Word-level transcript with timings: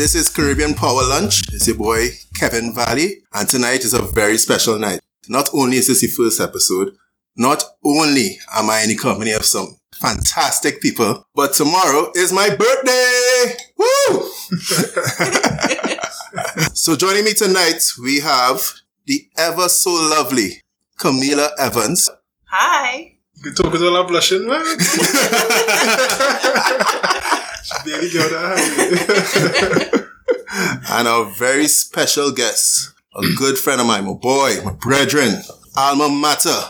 This 0.00 0.14
is 0.14 0.30
Caribbean 0.30 0.72
Power 0.72 1.02
Lunch. 1.06 1.42
It's 1.52 1.68
your 1.68 1.76
boy 1.76 2.08
Kevin 2.34 2.74
Valley, 2.74 3.16
and 3.34 3.46
tonight 3.46 3.84
is 3.84 3.92
a 3.92 4.00
very 4.00 4.38
special 4.38 4.78
night. 4.78 5.00
Not 5.28 5.50
only 5.52 5.76
is 5.76 5.88
this 5.88 6.00
the 6.00 6.06
first 6.06 6.40
episode, 6.40 6.96
not 7.36 7.62
only 7.84 8.38
am 8.50 8.70
I 8.70 8.80
in 8.80 8.88
the 8.88 8.96
company 8.96 9.32
of 9.32 9.44
some 9.44 9.76
fantastic 10.00 10.80
people, 10.80 11.26
but 11.34 11.52
tomorrow 11.52 12.10
is 12.16 12.32
my 12.32 12.48
birthday! 12.48 13.56
Woo! 13.76 14.22
so 16.72 16.96
joining 16.96 17.26
me 17.26 17.34
tonight, 17.34 17.82
we 18.02 18.20
have 18.20 18.72
the 19.04 19.28
ever 19.36 19.68
so 19.68 19.90
lovely 19.90 20.62
Camila 20.98 21.50
Evans. 21.58 22.08
Hi. 22.44 23.18
You 23.34 23.42
can 23.42 23.54
talk 23.54 23.70
without 23.70 24.08
blushing, 24.08 24.48
man. 24.48 24.64
Baby 27.84 28.10
girl, 28.10 28.24
and 30.90 31.08
a 31.08 31.24
very 31.36 31.68
special 31.68 32.32
guest, 32.32 32.92
a 33.14 33.22
good 33.36 33.58
friend 33.58 33.80
of 33.80 33.86
mine, 33.86 34.04
my 34.04 34.12
boy, 34.12 34.56
my 34.64 34.72
brethren, 34.72 35.42
alma 35.76 36.08
mater, 36.08 36.60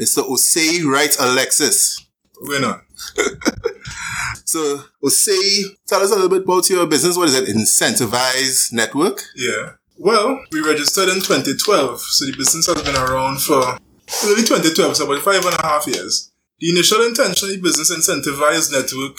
Mr. 0.00 0.22
Osei 0.28 0.84
Wright 0.84 1.16
Alexis. 1.18 2.06
Winner. 2.42 2.82
so, 4.44 4.84
Osei, 5.02 5.64
tell 5.86 6.02
us 6.02 6.10
a 6.10 6.14
little 6.14 6.28
bit 6.28 6.42
about 6.42 6.68
your 6.68 6.86
business. 6.86 7.16
What 7.16 7.28
is 7.28 7.36
it? 7.36 7.48
Incentivize 7.54 8.72
Network? 8.72 9.22
Yeah. 9.36 9.72
Well, 9.98 10.42
we 10.50 10.60
registered 10.60 11.08
in 11.08 11.20
2012, 11.20 12.00
so 12.00 12.26
the 12.26 12.36
business 12.36 12.66
has 12.66 12.82
been 12.82 12.96
around 12.96 13.40
for 13.40 13.78
early 14.24 14.42
2012, 14.42 14.96
so 14.96 15.04
about 15.04 15.22
five 15.22 15.44
and 15.44 15.54
a 15.54 15.62
half 15.62 15.86
years. 15.86 16.32
The 16.58 16.70
initial 16.70 17.02
intention 17.06 17.48
of 17.48 17.54
the 17.54 17.60
business 17.60 17.92
Incentivize 17.92 18.72
Network, 18.72 19.16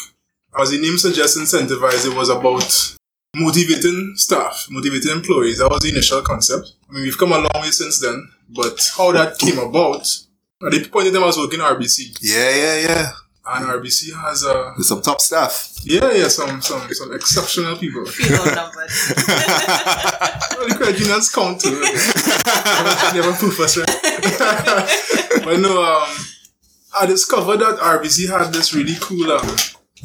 as 0.60 0.72
the 0.72 0.80
name 0.82 0.98
suggests, 0.98 1.38
incentivize, 1.38 2.06
it 2.10 2.16
was 2.16 2.30
about 2.30 2.96
motivating 3.36 4.14
staff, 4.16 4.68
motivating 4.70 5.12
employees. 5.12 5.58
That 5.60 5.70
was 5.70 5.82
the 5.82 5.90
initial 5.90 6.22
concept. 6.22 6.74
I 6.90 6.94
mean, 6.94 7.04
we've 7.04 7.18
come 7.18 7.32
a 7.32 7.38
long 7.40 7.52
way 7.62 7.72
since 7.72 8.00
then, 8.00 8.30
but 8.50 8.80
how 8.98 9.12
that 9.14 9.38
came 9.40 9.58
about, 9.60 10.06
at 10.66 10.72
the 10.72 10.88
point 10.92 11.08
in 11.08 11.14
time 11.14 11.24
I 11.24 11.28
was 11.28 11.38
working 11.38 11.60
at 11.62 11.72
RBC. 11.76 12.18
Yeah, 12.22 12.56
yeah, 12.56 12.88
yeah. 12.88 13.12
And 13.46 13.66
RBC 13.66 14.14
has 14.16 14.44
a 14.46 14.74
With 14.78 14.86
some 14.86 15.02
top 15.02 15.20
staff. 15.20 15.76
yeah, 15.84 16.12
yeah, 16.14 16.30
some 16.30 16.62
some 16.62 16.88
some 16.94 17.12
exceptional 17.14 17.76
people. 17.76 18.06
Female 18.06 18.46
numbers. 18.56 19.14
Well, 20.56 20.70
the 20.70 20.76
credit 20.76 21.00
unions 21.00 21.30
count 21.30 21.60
too. 21.60 21.72
They 21.76 23.22
have 23.22 23.34
a 23.34 23.38
proof 23.38 23.60
us, 23.60 23.76
right? 23.78 25.44
but 25.44 25.60
no, 25.60 25.84
um, 25.84 26.10
I 26.98 27.06
discovered 27.06 27.58
that 27.58 27.80
RBC 27.80 28.30
had 28.30 28.54
this 28.54 28.74
really 28.74 28.96
cool 29.02 29.30
um, 29.32 29.56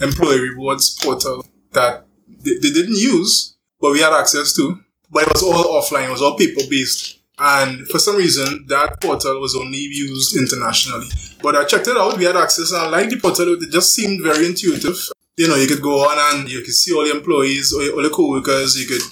employee 0.01 0.41
rewards 0.41 0.99
portal 1.03 1.45
that 1.73 2.07
they, 2.29 2.55
they 2.55 2.71
didn't 2.71 2.97
use, 2.97 3.57
but 3.81 3.93
we 3.93 4.01
had 4.01 4.13
access 4.13 4.55
to. 4.57 4.81
But 5.11 5.23
it 5.23 5.33
was 5.33 5.43
all 5.43 5.81
offline, 5.81 6.09
it 6.09 6.13
was 6.13 6.23
all 6.23 6.37
paper 6.37 6.61
based. 6.69 7.21
And 7.39 7.87
for 7.87 7.99
some 7.99 8.17
reason, 8.17 8.67
that 8.69 9.01
portal 9.01 9.41
was 9.41 9.55
only 9.55 9.79
used 9.79 10.37
internationally. 10.37 11.07
But 11.41 11.55
I 11.55 11.65
checked 11.65 11.87
it 11.87 11.97
out, 11.97 12.19
we 12.19 12.25
had 12.25 12.37
access, 12.37 12.73
and 12.73 12.83
I 12.83 12.89
liked 12.89 13.11
the 13.11 13.21
portal, 13.21 13.55
it 13.63 13.71
just 13.71 13.95
seemed 13.95 14.23
very 14.23 14.47
intuitive. 14.47 14.97
You 15.37 15.47
know, 15.47 15.55
you 15.55 15.69
could 15.69 15.83
go 15.83 16.01
on 16.01 16.37
and 16.37 16.51
you 16.51 16.63
could 16.63 16.75
see 16.75 16.93
all 16.93 17.05
the 17.05 17.13
employees, 17.13 17.73
all, 17.73 17.89
all 17.97 18.03
the 18.03 18.11
co-workers, 18.11 18.77
you 18.77 18.89
could 18.89 19.03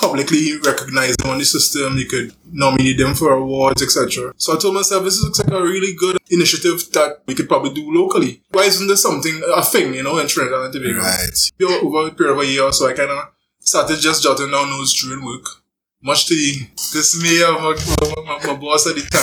publicly 0.00 0.58
recognize 0.58 1.16
them 1.16 1.30
on 1.30 1.38
the 1.38 1.44
system, 1.44 1.98
you 1.98 2.06
could 2.06 2.32
nominate 2.50 2.98
them 2.98 3.14
for 3.14 3.32
awards, 3.32 3.82
etc. 3.82 4.32
So 4.36 4.54
I 4.54 4.58
told 4.58 4.74
myself, 4.74 5.04
this 5.04 5.22
looks 5.22 5.38
like 5.38 5.52
a 5.52 5.62
really 5.62 5.94
good 5.94 6.16
initiative 6.30 6.90
that 6.92 7.22
we 7.26 7.34
could 7.34 7.48
probably 7.48 7.74
do 7.74 7.92
locally. 7.92 8.42
Why 8.50 8.62
isn't 8.64 8.88
this 8.88 9.02
something, 9.02 9.42
a 9.54 9.62
thing, 9.62 9.94
you 9.94 10.02
know, 10.02 10.18
in 10.18 10.26
Trinidad 10.26 10.64
and 10.64 10.72
Tobago? 10.72 11.00
Right. 11.00 11.82
Over 11.82 12.08
a 12.08 12.10
period 12.12 12.32
of 12.32 12.40
a 12.40 12.46
year 12.46 12.64
or 12.64 12.72
so, 12.72 12.88
I 12.88 12.94
kind 12.94 13.10
of 13.10 13.28
started 13.60 14.00
just 14.00 14.22
jotting 14.22 14.50
down 14.50 14.70
notes 14.70 15.00
during 15.02 15.24
work. 15.24 15.46
Much 16.02 16.24
to 16.26 16.34
the 16.34 16.64
dismay 16.96 17.44
of 17.44 17.60
my, 17.60 17.76
my, 18.24 18.46
my, 18.46 18.56
boss 18.56 18.88
at 18.88 18.96
the 18.96 19.04
time. 19.04 19.20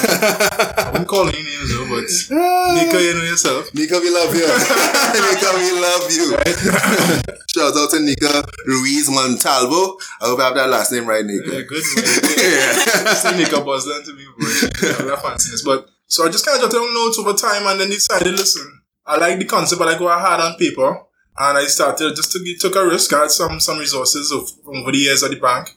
I 0.77 0.91
wouldn't 0.91 1.09
call 1.09 1.25
any 1.25 1.41
names 1.41 1.73
though, 1.73 1.89
but 1.89 2.05
Nika, 2.05 3.01
you 3.01 3.17
know 3.17 3.25
yourself. 3.25 3.73
Nika, 3.73 3.97
we 3.97 4.13
love 4.13 4.29
you. 4.29 4.45
Nika, 5.17 5.49
we 5.57 5.73
love 5.73 6.05
you. 6.13 6.37
Shout 7.49 7.73
out 7.73 7.89
to 7.89 7.99
Nika 7.99 8.45
Ruiz 8.67 9.09
Montalvo. 9.09 9.97
I 10.21 10.29
hope 10.29 10.39
I 10.39 10.45
have 10.45 10.55
that 10.55 10.69
last 10.69 10.91
name 10.91 11.09
right, 11.09 11.25
Nika. 11.25 11.49
Yeah, 11.49 11.61
good 11.65 11.81
man. 11.97 12.05
Yeah. 12.45 13.13
Still 13.17 13.37
Nika 13.41 13.61
Buzland 13.65 14.05
to 14.05 14.13
me, 14.13 14.25
boy. 14.37 14.45
Yeah, 14.85 15.17
that 15.17 15.19
fanciness. 15.25 15.65
But 15.65 15.89
so 16.05 16.27
I 16.27 16.29
just 16.29 16.45
kind 16.45 16.61
of 16.61 16.69
jotted 16.69 16.77
down 16.77 16.93
notes 16.93 17.17
over 17.17 17.33
time 17.33 17.65
and 17.65 17.81
then 17.81 17.89
decided, 17.89 18.37
listen, 18.37 18.81
I 19.03 19.17
like 19.17 19.39
the 19.39 19.45
concept, 19.45 19.79
but 19.79 19.87
I 19.87 19.97
go 19.97 20.09
hard 20.09 20.41
on 20.41 20.59
paper. 20.59 21.07
And 21.39 21.57
I 21.57 21.65
started 21.65 22.15
just 22.15 22.31
to 22.33 22.55
took 22.59 22.75
a 22.75 22.85
risk. 22.85 23.13
I 23.13 23.21
had 23.21 23.31
some 23.31 23.59
some 23.59 23.77
resources 23.77 24.31
of 24.31 24.49
over 24.67 24.91
the 24.91 24.97
years 24.97 25.23
at 25.23 25.29
the 25.29 25.39
bank, 25.39 25.76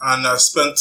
and 0.00 0.26
I 0.26 0.36
spent 0.36 0.78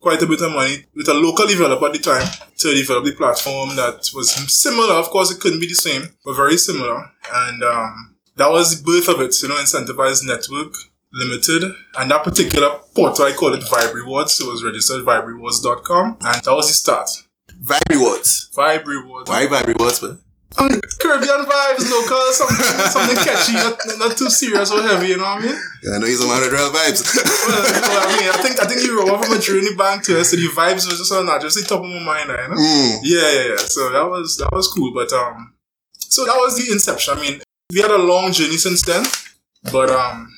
quite 0.00 0.22
a 0.22 0.26
bit 0.26 0.42
of 0.42 0.52
money 0.52 0.84
with 0.94 1.08
a 1.08 1.14
local 1.14 1.46
developer 1.46 1.86
at 1.86 1.92
the 1.94 1.98
time 1.98 2.26
to 2.58 2.74
develop 2.74 3.04
the 3.04 3.12
platform 3.12 3.74
that 3.76 4.10
was 4.14 4.30
similar. 4.62 4.94
Of 4.94 5.06
course, 5.10 5.30
it 5.30 5.40
couldn't 5.40 5.60
be 5.60 5.66
the 5.68 5.74
same, 5.74 6.10
but 6.24 6.36
very 6.36 6.56
similar. 6.58 7.10
And 7.32 7.62
um, 7.62 8.16
that 8.36 8.50
was 8.50 8.76
the 8.76 8.84
birth 8.84 9.08
of 9.08 9.20
it. 9.22 9.34
You 9.42 9.48
know, 9.48 9.56
incentivized 9.56 10.26
network 10.26 10.74
limited 11.14 11.62
and 11.96 12.10
that 12.10 12.24
particular 12.24 12.70
portal 12.94 13.24
i 13.26 13.32
call 13.32 13.54
it 13.54 13.60
vibe 13.60 13.94
rewards 13.94 14.34
so 14.34 14.48
it 14.48 14.50
was 14.50 14.64
registered 14.64 15.04
viberewards.com 15.04 16.16
and 16.20 16.42
that 16.42 16.52
was 16.52 16.66
the 16.66 16.74
start 16.74 17.08
Vibe 17.62 17.88
Rewards. 17.88 18.50
vibe 18.52 18.84
rewards 18.84 19.30
Why 19.30 19.46
Vibe 19.46 19.66
Rewards, 19.68 20.02
man? 20.02 20.18
Caribbean 20.54 21.44
vibes 21.46 21.90
local 21.90 22.32
something, 22.32 22.64
something 22.86 23.16
catchy 23.24 23.54
not, 23.54 23.76
not 23.98 24.16
too 24.16 24.30
serious 24.30 24.70
or 24.70 24.82
heavy 24.82 25.08
you 25.08 25.16
know 25.16 25.24
what 25.24 25.42
i 25.42 25.46
mean 25.46 25.56
Yeah, 25.82 25.96
I 25.96 25.98
know 25.98 26.06
he's 26.06 26.22
a 26.22 26.28
man 26.28 26.40
with 26.40 26.52
real 26.52 26.70
vibes. 26.70 27.02
well, 27.04 27.62
well, 27.82 28.08
i 28.08 28.16
mean 28.20 28.28
i 28.30 28.36
think 28.42 28.62
i 28.62 28.66
think 28.66 28.82
you 28.82 28.94
were 29.04 29.18
from 29.18 29.32
a 29.36 29.40
journey 29.40 29.74
bank 29.74 30.04
to 30.04 30.20
us 30.20 30.30
so 30.30 30.36
the 30.36 30.46
vibes 30.54 30.86
was 30.86 30.98
just 30.98 31.12
on 31.12 31.26
that 31.26 31.40
just 31.40 31.56
the 31.60 31.66
top 31.66 31.80
of 31.82 31.86
my 31.90 31.98
mind 32.04 32.28
you 32.30 32.36
know? 32.36 32.54
Mm. 32.60 32.98
Yeah, 33.02 33.32
yeah, 33.32 33.48
yeah. 33.50 33.56
So 33.66 33.90
that 33.90 34.08
was 34.08 34.36
that 34.36 34.50
was 34.52 34.68
cool. 34.68 34.92
But 34.94 35.12
um 35.12 35.54
so 35.98 36.24
that 36.24 36.36
was 36.36 36.56
the 36.56 36.72
inception. 36.72 37.18
I 37.18 37.20
mean, 37.20 37.40
we 37.72 37.80
had 37.80 37.90
a 37.90 37.98
long 37.98 38.30
journey 38.32 38.56
since 38.56 38.82
then. 38.82 39.04
But 39.72 39.90
um 39.90 40.32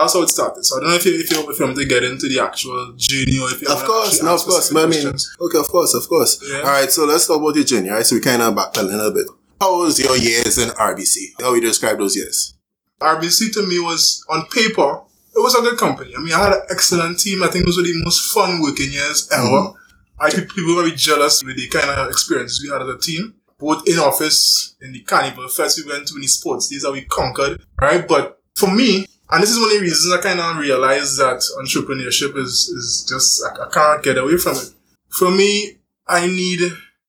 that's 0.00 0.14
how 0.14 0.22
it 0.22 0.28
started. 0.28 0.64
So 0.64 0.76
I 0.76 0.80
don't 0.80 0.90
know 0.90 0.96
if 0.96 1.04
you 1.06 1.14
if 1.14 1.30
you 1.30 1.50
if 1.50 1.58
you 1.58 1.64
want 1.64 1.78
to 1.78 1.84
get 1.86 2.04
into 2.04 2.28
the 2.28 2.40
actual 2.40 2.94
journey 2.96 3.38
or 3.38 3.50
if 3.50 3.62
you 3.62 3.68
Of 3.68 3.84
course, 3.84 4.22
no, 4.22 4.34
of 4.34 4.40
course. 4.42 4.72
But 4.72 4.84
I 4.84 4.88
mean, 4.88 5.06
okay, 5.06 5.58
of 5.58 5.68
course, 5.68 5.94
of 5.94 6.08
course. 6.08 6.40
Yeah. 6.42 6.58
All 6.58 6.64
right, 6.64 6.90
so 6.90 7.04
let's 7.04 7.26
talk 7.26 7.40
about 7.40 7.54
your 7.54 7.64
journey, 7.64 7.90
right? 7.90 8.04
So 8.04 8.16
we 8.16 8.20
kind 8.20 8.42
of 8.42 8.54
backpedal 8.54 8.92
a 8.92 8.96
little 8.96 9.12
bit. 9.12 9.26
How 9.60 9.78
was 9.78 9.98
your 9.98 10.16
years 10.16 10.58
in 10.58 10.68
RBC? 10.70 11.40
How 11.40 11.50
would 11.52 11.62
you 11.62 11.68
describe 11.68 11.98
those 11.98 12.16
years? 12.16 12.54
RBC 13.00 13.52
to 13.54 13.66
me 13.66 13.78
was 13.78 14.24
on 14.30 14.46
paper, 14.46 15.00
it 15.36 15.40
was 15.40 15.54
a 15.54 15.62
good 15.62 15.78
company. 15.78 16.14
I 16.16 16.20
mean 16.20 16.32
I 16.32 16.44
had 16.44 16.52
an 16.52 16.62
excellent 16.70 17.18
team. 17.20 17.42
I 17.42 17.48
think 17.48 17.64
those 17.64 17.76
were 17.76 17.82
the 17.82 18.02
most 18.04 18.32
fun 18.32 18.60
working 18.62 18.90
years 18.92 19.28
ever. 19.32 19.44
Mhm. 19.44 19.74
I 20.20 20.30
think 20.30 20.52
people 20.54 20.74
were 20.76 20.82
very 20.82 20.96
jealous 20.96 21.42
with 21.42 21.56
the 21.56 21.68
kind 21.68 21.90
of 21.90 22.08
experiences 22.08 22.62
we 22.62 22.70
had 22.70 22.82
as 22.82 22.88
a 22.88 22.98
team. 22.98 23.34
Both 23.58 23.86
in 23.88 23.98
office, 23.98 24.74
in 24.80 24.92
the 24.92 25.00
carnival 25.00 25.48
fest 25.48 25.78
we 25.78 25.90
went 25.90 26.08
to, 26.08 26.14
in 26.16 26.22
the 26.22 26.26
sports 26.28 26.68
days 26.68 26.82
that 26.82 26.92
we 26.92 27.02
conquered, 27.02 27.62
right? 27.80 28.06
But 28.06 28.40
for 28.56 28.70
me, 28.70 29.06
and 29.30 29.42
this 29.42 29.50
is 29.50 29.58
one 29.58 29.70
of 29.70 29.76
the 29.76 29.80
reasons 29.80 30.12
I 30.12 30.20
kind 30.20 30.40
of 30.40 30.56
realized 30.58 31.18
that 31.18 31.42
entrepreneurship 31.58 32.36
is, 32.36 32.68
is 32.68 33.06
just, 33.08 33.42
I, 33.44 33.64
I 33.64 33.68
can't 33.70 34.02
get 34.02 34.18
away 34.18 34.36
from 34.36 34.56
it. 34.56 34.70
For 35.08 35.30
me, 35.30 35.78
I 36.06 36.26
need 36.26 36.60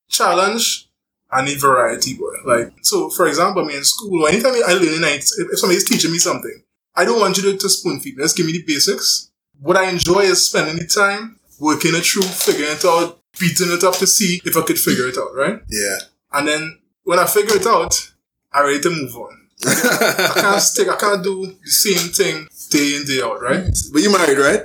challenge, 0.08 0.88
I 1.30 1.44
need 1.44 1.60
variety, 1.60 2.16
boy. 2.16 2.32
Like, 2.44 2.72
so 2.82 3.10
for 3.10 3.26
example, 3.26 3.62
I 3.62 3.66
mean, 3.66 3.76
in 3.78 3.84
school, 3.84 4.26
anytime 4.26 4.52
I 4.66 4.72
learn, 4.72 5.04
I, 5.04 5.16
if 5.16 5.32
if 5.38 5.58
somebody's 5.58 5.84
teaching 5.84 6.12
me 6.12 6.18
something, 6.18 6.62
I 6.94 7.04
don't 7.04 7.20
want 7.20 7.36
you 7.36 7.42
to, 7.52 7.58
to 7.58 7.68
spoon 7.68 8.00
feed 8.00 8.16
me. 8.16 8.22
Just 8.22 8.36
give 8.36 8.46
me 8.46 8.52
the 8.52 8.64
basics. 8.66 9.30
What 9.60 9.76
I 9.76 9.90
enjoy 9.90 10.20
is 10.20 10.46
spending 10.46 10.76
the 10.76 10.86
time 10.86 11.38
working 11.58 11.94
it 11.94 12.04
through, 12.04 12.22
figuring 12.22 12.72
it 12.72 12.84
out, 12.84 13.18
beating 13.38 13.70
it 13.70 13.84
up 13.84 13.96
to 13.96 14.06
see 14.06 14.40
if 14.44 14.56
I 14.56 14.62
could 14.62 14.78
figure 14.78 15.08
it 15.08 15.18
out, 15.18 15.34
right? 15.34 15.60
Yeah. 15.68 15.98
And 16.32 16.48
then 16.48 16.78
when 17.04 17.18
I 17.18 17.26
figure 17.26 17.56
it 17.56 17.66
out, 17.66 18.12
I'm 18.52 18.64
ready 18.66 18.80
to 18.80 18.90
move 18.90 19.14
on. 19.16 19.45
I 19.64 20.32
can't 20.34 20.60
stick, 20.62 20.88
I 20.88 20.96
can't 20.96 21.22
do 21.24 21.46
the 21.46 21.70
same 21.70 22.08
thing 22.12 22.46
day 22.70 22.96
in, 22.96 23.04
day 23.06 23.22
out, 23.22 23.40
right? 23.40 23.64
But 23.92 24.02
you 24.02 24.10
married, 24.12 24.38
right? 24.38 24.62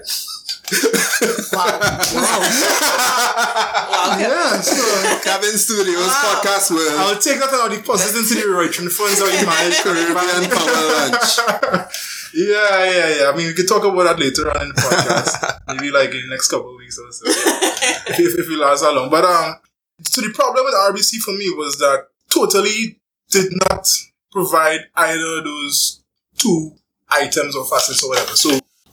Wow. 1.51 1.79
Wow. 1.79 2.39
okay. 4.13 4.23
Yeah, 4.23 4.61
so 4.61 5.19
Cabin 5.23 5.57
Studios, 5.57 6.07
Wow. 6.07 6.41
podcast 6.41 6.71
world, 6.71 6.93
I'll 6.97 7.19
take 7.19 7.39
that 7.39 7.51
and 7.51 7.61
I'll 7.61 7.69
deposit 7.69 8.15
into 8.17 8.35
the 8.35 8.47
Rotary 8.51 8.87
funds 8.87 9.19
that 9.19 9.31
you 9.35 9.45
manage 9.45 9.79
Caribbean 9.83 10.49
Power 10.49 10.83
Lunch. 10.95 11.91
Yeah, 12.33 12.85
yeah, 12.85 13.07
yeah. 13.19 13.29
I 13.31 13.35
mean, 13.35 13.47
we 13.47 13.53
can 13.53 13.65
talk 13.67 13.83
about 13.83 14.03
that 14.05 14.19
later 14.19 14.49
on 14.49 14.61
in 14.63 14.69
the 14.69 14.75
podcast. 14.75 15.59
Maybe 15.75 15.91
like 15.91 16.11
in 16.11 16.21
the 16.21 16.29
next 16.29 16.47
couple 16.49 16.71
of 16.71 16.77
weeks 16.77 16.97
or 16.97 17.11
so. 17.11 17.25
if, 17.27 18.19
if, 18.19 18.39
if 18.39 18.47
we 18.47 18.55
last 18.55 18.81
that 18.81 18.93
long. 18.93 19.09
But 19.09 19.25
um, 19.25 19.55
so 20.03 20.21
the 20.21 20.29
problem 20.33 20.63
with 20.65 20.73
RBC 20.73 21.17
for 21.19 21.31
me 21.33 21.49
was 21.55 21.77
that 21.79 22.07
totally 22.29 22.99
did 23.29 23.51
not 23.67 23.85
provide 24.31 24.81
either 24.95 25.41
those 25.41 26.03
two 26.37 26.71
items 27.09 27.55
or 27.55 27.65
facets 27.65 28.03
or 28.03 28.09
whatever. 28.09 28.35
So 28.35 28.51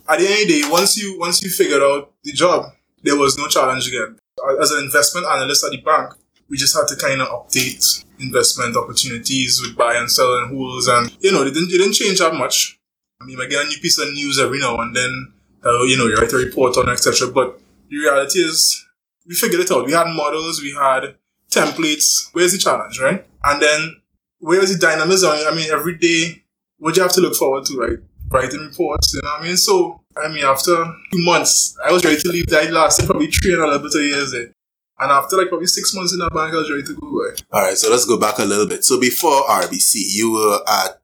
at 0.08 0.18
the 0.18 0.26
end 0.26 0.42
of 0.42 0.48
the 0.48 0.62
day, 0.62 0.68
once 0.70 0.96
you 0.96 1.18
once 1.18 1.42
you 1.42 1.50
figured 1.50 1.82
out 1.82 2.12
the 2.22 2.32
job, 2.32 2.72
there 3.02 3.16
was 3.16 3.38
no 3.38 3.48
challenge 3.48 3.88
again. 3.88 4.18
As 4.60 4.70
an 4.70 4.84
investment 4.84 5.26
analyst 5.26 5.64
at 5.64 5.70
the 5.70 5.78
bank, 5.78 6.14
we 6.48 6.56
just 6.56 6.76
had 6.76 6.88
to 6.88 6.96
kind 6.96 7.20
of 7.20 7.28
update 7.28 8.04
investment 8.20 8.76
opportunities 8.76 9.60
with 9.60 9.76
buy 9.76 9.94
and 9.94 10.10
sell 10.10 10.38
and 10.38 10.56
holds, 10.56 10.88
and 10.88 11.16
you 11.20 11.32
know, 11.32 11.42
it 11.42 11.54
didn't 11.54 11.72
it 11.72 11.78
didn't 11.78 11.94
change 11.94 12.18
that 12.18 12.34
much. 12.34 12.78
I 13.20 13.24
mean, 13.24 13.40
I 13.40 13.46
get 13.46 13.64
a 13.64 13.68
new 13.68 13.78
piece 13.78 13.98
of 13.98 14.12
news 14.12 14.38
every 14.38 14.60
now 14.60 14.78
and 14.78 14.94
then, 14.94 15.32
uh, 15.64 15.82
you 15.82 15.98
know, 15.98 16.06
you 16.06 16.16
write 16.16 16.32
a 16.32 16.36
report 16.36 16.76
on, 16.76 16.88
etc. 16.88 17.28
But 17.32 17.60
the 17.90 17.98
reality 17.98 18.38
is, 18.38 18.86
we 19.26 19.34
figured 19.34 19.60
it 19.60 19.72
out. 19.72 19.86
We 19.86 19.92
had 19.92 20.06
models, 20.06 20.62
we 20.62 20.72
had 20.72 21.16
templates. 21.50 22.28
Where's 22.32 22.52
the 22.52 22.58
challenge, 22.58 23.00
right? 23.00 23.26
And 23.44 23.60
then, 23.60 23.97
where's 24.38 24.72
the 24.72 24.78
dynamism? 24.78 25.30
I 25.30 25.54
mean, 25.54 25.70
every 25.70 25.96
day, 25.96 26.42
what 26.78 26.96
you 26.96 27.02
have 27.02 27.12
to 27.12 27.20
look 27.20 27.34
forward 27.34 27.64
to, 27.66 27.78
right? 27.78 27.98
Writing 28.30 28.60
reports, 28.60 29.14
you 29.14 29.20
know 29.22 29.30
what 29.30 29.40
I 29.40 29.44
mean? 29.44 29.56
So, 29.56 30.02
I 30.16 30.28
mean, 30.28 30.44
after 30.44 30.74
two 31.12 31.24
months, 31.24 31.76
I 31.84 31.92
was 31.92 32.04
ready 32.04 32.20
to 32.20 32.28
leave. 32.28 32.46
That 32.46 32.70
lasted 32.72 33.06
probably 33.06 33.28
three 33.28 33.54
and 33.54 33.62
a 33.62 33.66
little 33.66 33.88
bit 33.88 33.94
of 33.94 34.02
years 34.02 34.32
there. 34.32 34.52
And 35.00 35.12
after 35.12 35.36
like 35.36 35.48
probably 35.48 35.68
six 35.68 35.94
months 35.94 36.12
in 36.12 36.18
that 36.18 36.34
bank, 36.34 36.52
I 36.52 36.56
was 36.56 36.70
ready 36.70 36.82
to 36.82 36.94
go 36.94 37.06
away. 37.06 37.36
All 37.52 37.62
right, 37.62 37.78
so 37.78 37.90
let's 37.90 38.04
go 38.04 38.18
back 38.18 38.38
a 38.38 38.44
little 38.44 38.66
bit. 38.66 38.84
So 38.84 39.00
before 39.00 39.42
RBC, 39.44 39.94
you 39.94 40.32
were 40.32 40.60
at 40.68 41.00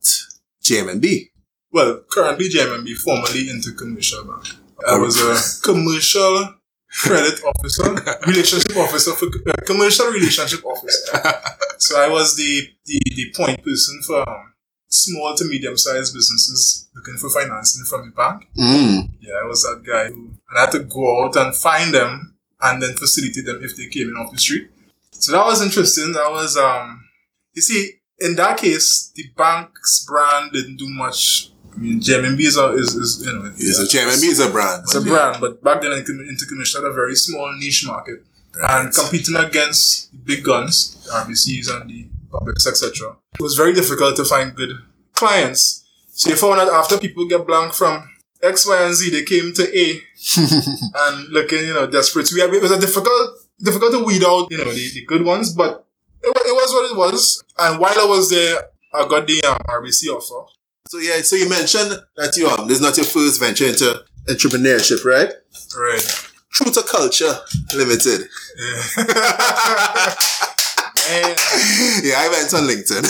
JMMB. 0.63 1.31
Well, 1.71 2.03
currently 2.11 2.49
JMMB, 2.49 2.97
formerly 2.99 3.49
Intercommercial 3.49 4.27
Bank. 4.27 4.57
I 4.89 4.99
was 4.99 5.21
a 5.21 5.63
commercial 5.65 6.55
credit 7.03 7.43
officer, 7.45 7.95
relationship 8.27 8.77
officer 8.77 9.13
for 9.13 9.27
uh, 9.27 9.53
commercial 9.67 10.07
relationship 10.07 10.65
officer. 10.65 11.21
So 11.79 12.01
I 12.01 12.09
was 12.09 12.37
the, 12.37 12.69
the, 12.87 13.01
the 13.15 13.33
point 13.37 13.63
person 13.63 14.01
for 14.07 14.29
um, 14.29 14.55
small 14.89 15.35
to 15.37 15.45
medium 15.45 15.77
sized 15.77 16.15
businesses 16.15 16.89
looking 16.95 17.17
for 17.17 17.29
financing 17.31 17.85
from 17.85 18.07
the 18.07 18.15
bank. 18.15 18.49
Mm. 18.57 19.11
Yeah, 19.21 19.35
I 19.43 19.47
was 19.47 19.63
that 19.63 19.83
guy 19.87 20.07
who 20.07 20.35
and 20.49 20.59
I 20.59 20.61
had 20.63 20.71
to 20.73 20.81
go 20.81 21.25
out 21.25 21.37
and 21.37 21.55
find 21.55 21.93
them 21.93 22.37
and 22.61 22.83
then 22.83 22.95
facilitate 22.95 23.45
them 23.45 23.61
if 23.63 23.77
they 23.77 23.87
came 23.87 24.09
in 24.09 24.15
off 24.15 24.33
the 24.33 24.39
street. 24.39 24.71
So 25.11 25.33
that 25.33 25.45
was 25.45 25.63
interesting. 25.63 26.13
That 26.13 26.31
was 26.31 26.57
um 26.57 27.05
you 27.55 27.63
see, 27.63 27.93
in 28.19 28.35
that 28.37 28.59
case, 28.59 29.13
the 29.15 29.25
bank's 29.37 30.05
brand 30.07 30.53
didn't 30.53 30.77
do 30.77 30.89
much. 30.89 31.51
I 31.75 31.79
mean, 31.81 32.01
JMMB 32.01 32.41
is, 32.41 32.57
a, 32.57 32.69
is, 32.75 32.95
is 32.95 33.27
you 33.27 33.33
know, 33.33 33.51
Yes, 33.57 33.77
so 33.77 33.85
JMMB 33.85 34.23
is 34.31 34.41
a 34.41 34.51
brand. 34.51 34.83
it's 34.85 34.95
a 34.95 35.01
but 35.01 35.09
brand, 35.09 35.41
but 35.41 35.63
back 35.65 35.83
then 35.83 35.93
Inter- 35.93 36.13
Intercommercial 36.13 36.77
had 36.83 36.85
a 36.85 36.93
very 36.93 37.17
small 37.17 37.53
niche 37.59 37.85
market 37.87 38.25
and 38.63 38.95
competing 38.95 39.35
against 39.37 40.13
the 40.13 40.19
big 40.19 40.45
guns, 40.45 40.95
the 41.05 41.11
RBCs 41.11 41.75
and 41.75 41.91
the 41.91 42.07
publics, 42.31 42.67
etc. 42.67 43.17
It 43.35 43.43
was 43.43 43.55
very 43.57 43.73
difficult 43.73 44.15
to 44.17 44.25
find 44.25 44.55
good 44.55 44.71
clients. 45.15 45.85
So 46.11 46.31
you 46.31 46.37
found 46.37 46.61
that 46.61 46.69
after 46.69 46.97
people 46.99 47.27
get 47.27 47.45
blank 47.47 47.73
from 47.75 48.09
X, 48.41 48.67
Y, 48.69 48.83
and 48.85 48.95
Z, 48.95 49.11
they 49.11 49.25
came 49.25 49.53
to 49.55 49.79
A 49.79 50.01
and 50.97 51.29
looking, 51.31 51.61
you 51.67 51.75
know, 51.75 51.87
desperate. 51.89 52.29
So 52.29 52.37
we 52.37 52.41
had, 52.43 52.55
it 52.55 52.63
was 52.63 52.71
a 52.71 52.81
difficult, 52.81 53.31
difficult 53.61 53.93
to 53.93 54.05
weed 54.05 54.23
out, 54.23 54.47
you 54.51 54.59
know, 54.59 54.65
the, 54.71 54.91
the 54.95 55.05
good 55.07 55.25
ones, 55.25 55.53
but 55.53 55.85
it, 56.23 56.29
it 56.29 56.55
was 56.55 56.71
what 56.73 56.91
it 56.93 56.97
was. 56.97 57.43
And 57.59 57.81
while 57.81 57.99
I 57.99 58.05
was 58.05 58.31
there, 58.31 58.59
I 58.93 59.09
got 59.09 59.27
the 59.27 59.43
um, 59.45 59.59
RBC 59.69 60.07
offer. 60.09 60.47
So 60.95 61.01
yeah, 61.01 61.23
so 61.23 61.35
you 61.35 61.49
mentioned 61.51 61.91
that 62.15 62.37
you 62.37 62.47
um, 62.47 62.69
this 62.69 62.79
is 62.79 62.81
not 62.81 62.97
your 62.97 63.05
first 63.05 63.41
venture 63.41 63.67
into 63.67 63.99
entrepreneurship, 64.29 65.05
right? 65.05 65.27
Right. 65.77 66.07
True 66.53 66.71
to 66.71 66.83
Culture 66.87 67.35
Limited. 67.75 68.31
And 71.11 71.35
Yeah, 72.07 72.23
I 72.23 72.31
went 72.31 72.55
on 72.55 72.71
LinkedIn. 72.71 73.03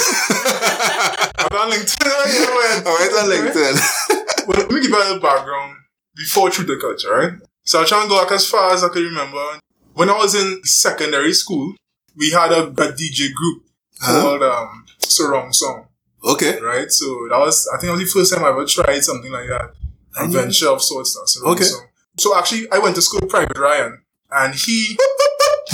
I'm 1.37 1.57
on 1.61 1.69
LinkedIn. 1.77 2.09
I 2.09 2.81
I 2.87 2.97
went 3.05 3.13
on 3.21 3.29
LinkedIn. 3.29 3.77
well, 4.49 4.59
let 4.61 4.71
me 4.71 4.81
give 4.81 4.89
you 4.89 4.97
a 4.97 5.05
little 5.05 5.21
background 5.21 5.77
before 6.17 6.49
True 6.49 6.65
to 6.65 6.81
Culture, 6.81 7.13
right? 7.15 7.33
So 7.65 7.81
I'll 7.81 7.87
try 7.87 8.01
and 8.01 8.09
go 8.09 8.23
back 8.25 8.33
as 8.33 8.49
far 8.49 8.73
as 8.73 8.83
I 8.83 8.89
can 8.89 9.03
remember. 9.03 9.45
When 9.93 10.09
I 10.09 10.17
was 10.17 10.35
in 10.35 10.65
secondary 10.65 11.35
school, 11.35 11.75
we 12.17 12.31
had 12.31 12.51
a, 12.51 12.63
a 12.69 12.93
DJ 12.97 13.31
group 13.35 13.65
Huh? 14.01 14.23
called 14.23 14.43
um, 14.43 14.87
Surround 15.01 15.55
Song, 15.55 15.89
Okay. 16.25 16.61
right? 16.61 16.91
So 16.91 17.27
that 17.31 17.39
was, 17.39 17.69
I 17.75 17.79
think 17.79 17.89
that 17.93 17.99
was 17.99 18.13
the 18.13 18.19
first 18.19 18.35
time 18.35 18.45
I 18.45 18.49
ever 18.49 18.65
tried 18.65 19.01
something 19.05 19.31
like 19.31 19.49
that. 19.49 19.73
A 20.17 20.29
venture 20.29 20.69
of 20.69 20.81
sorts, 20.81 21.19
Surround 21.27 21.57
Okay. 21.57 21.65
Song. 21.65 21.87
So 22.19 22.39
actually, 22.39 22.71
I 22.71 22.79
went 22.79 22.95
to 22.97 23.03
school 23.03 23.27
Private 23.29 23.59
Ryan, 23.59 24.01
and 24.31 24.55
he, 24.55 24.97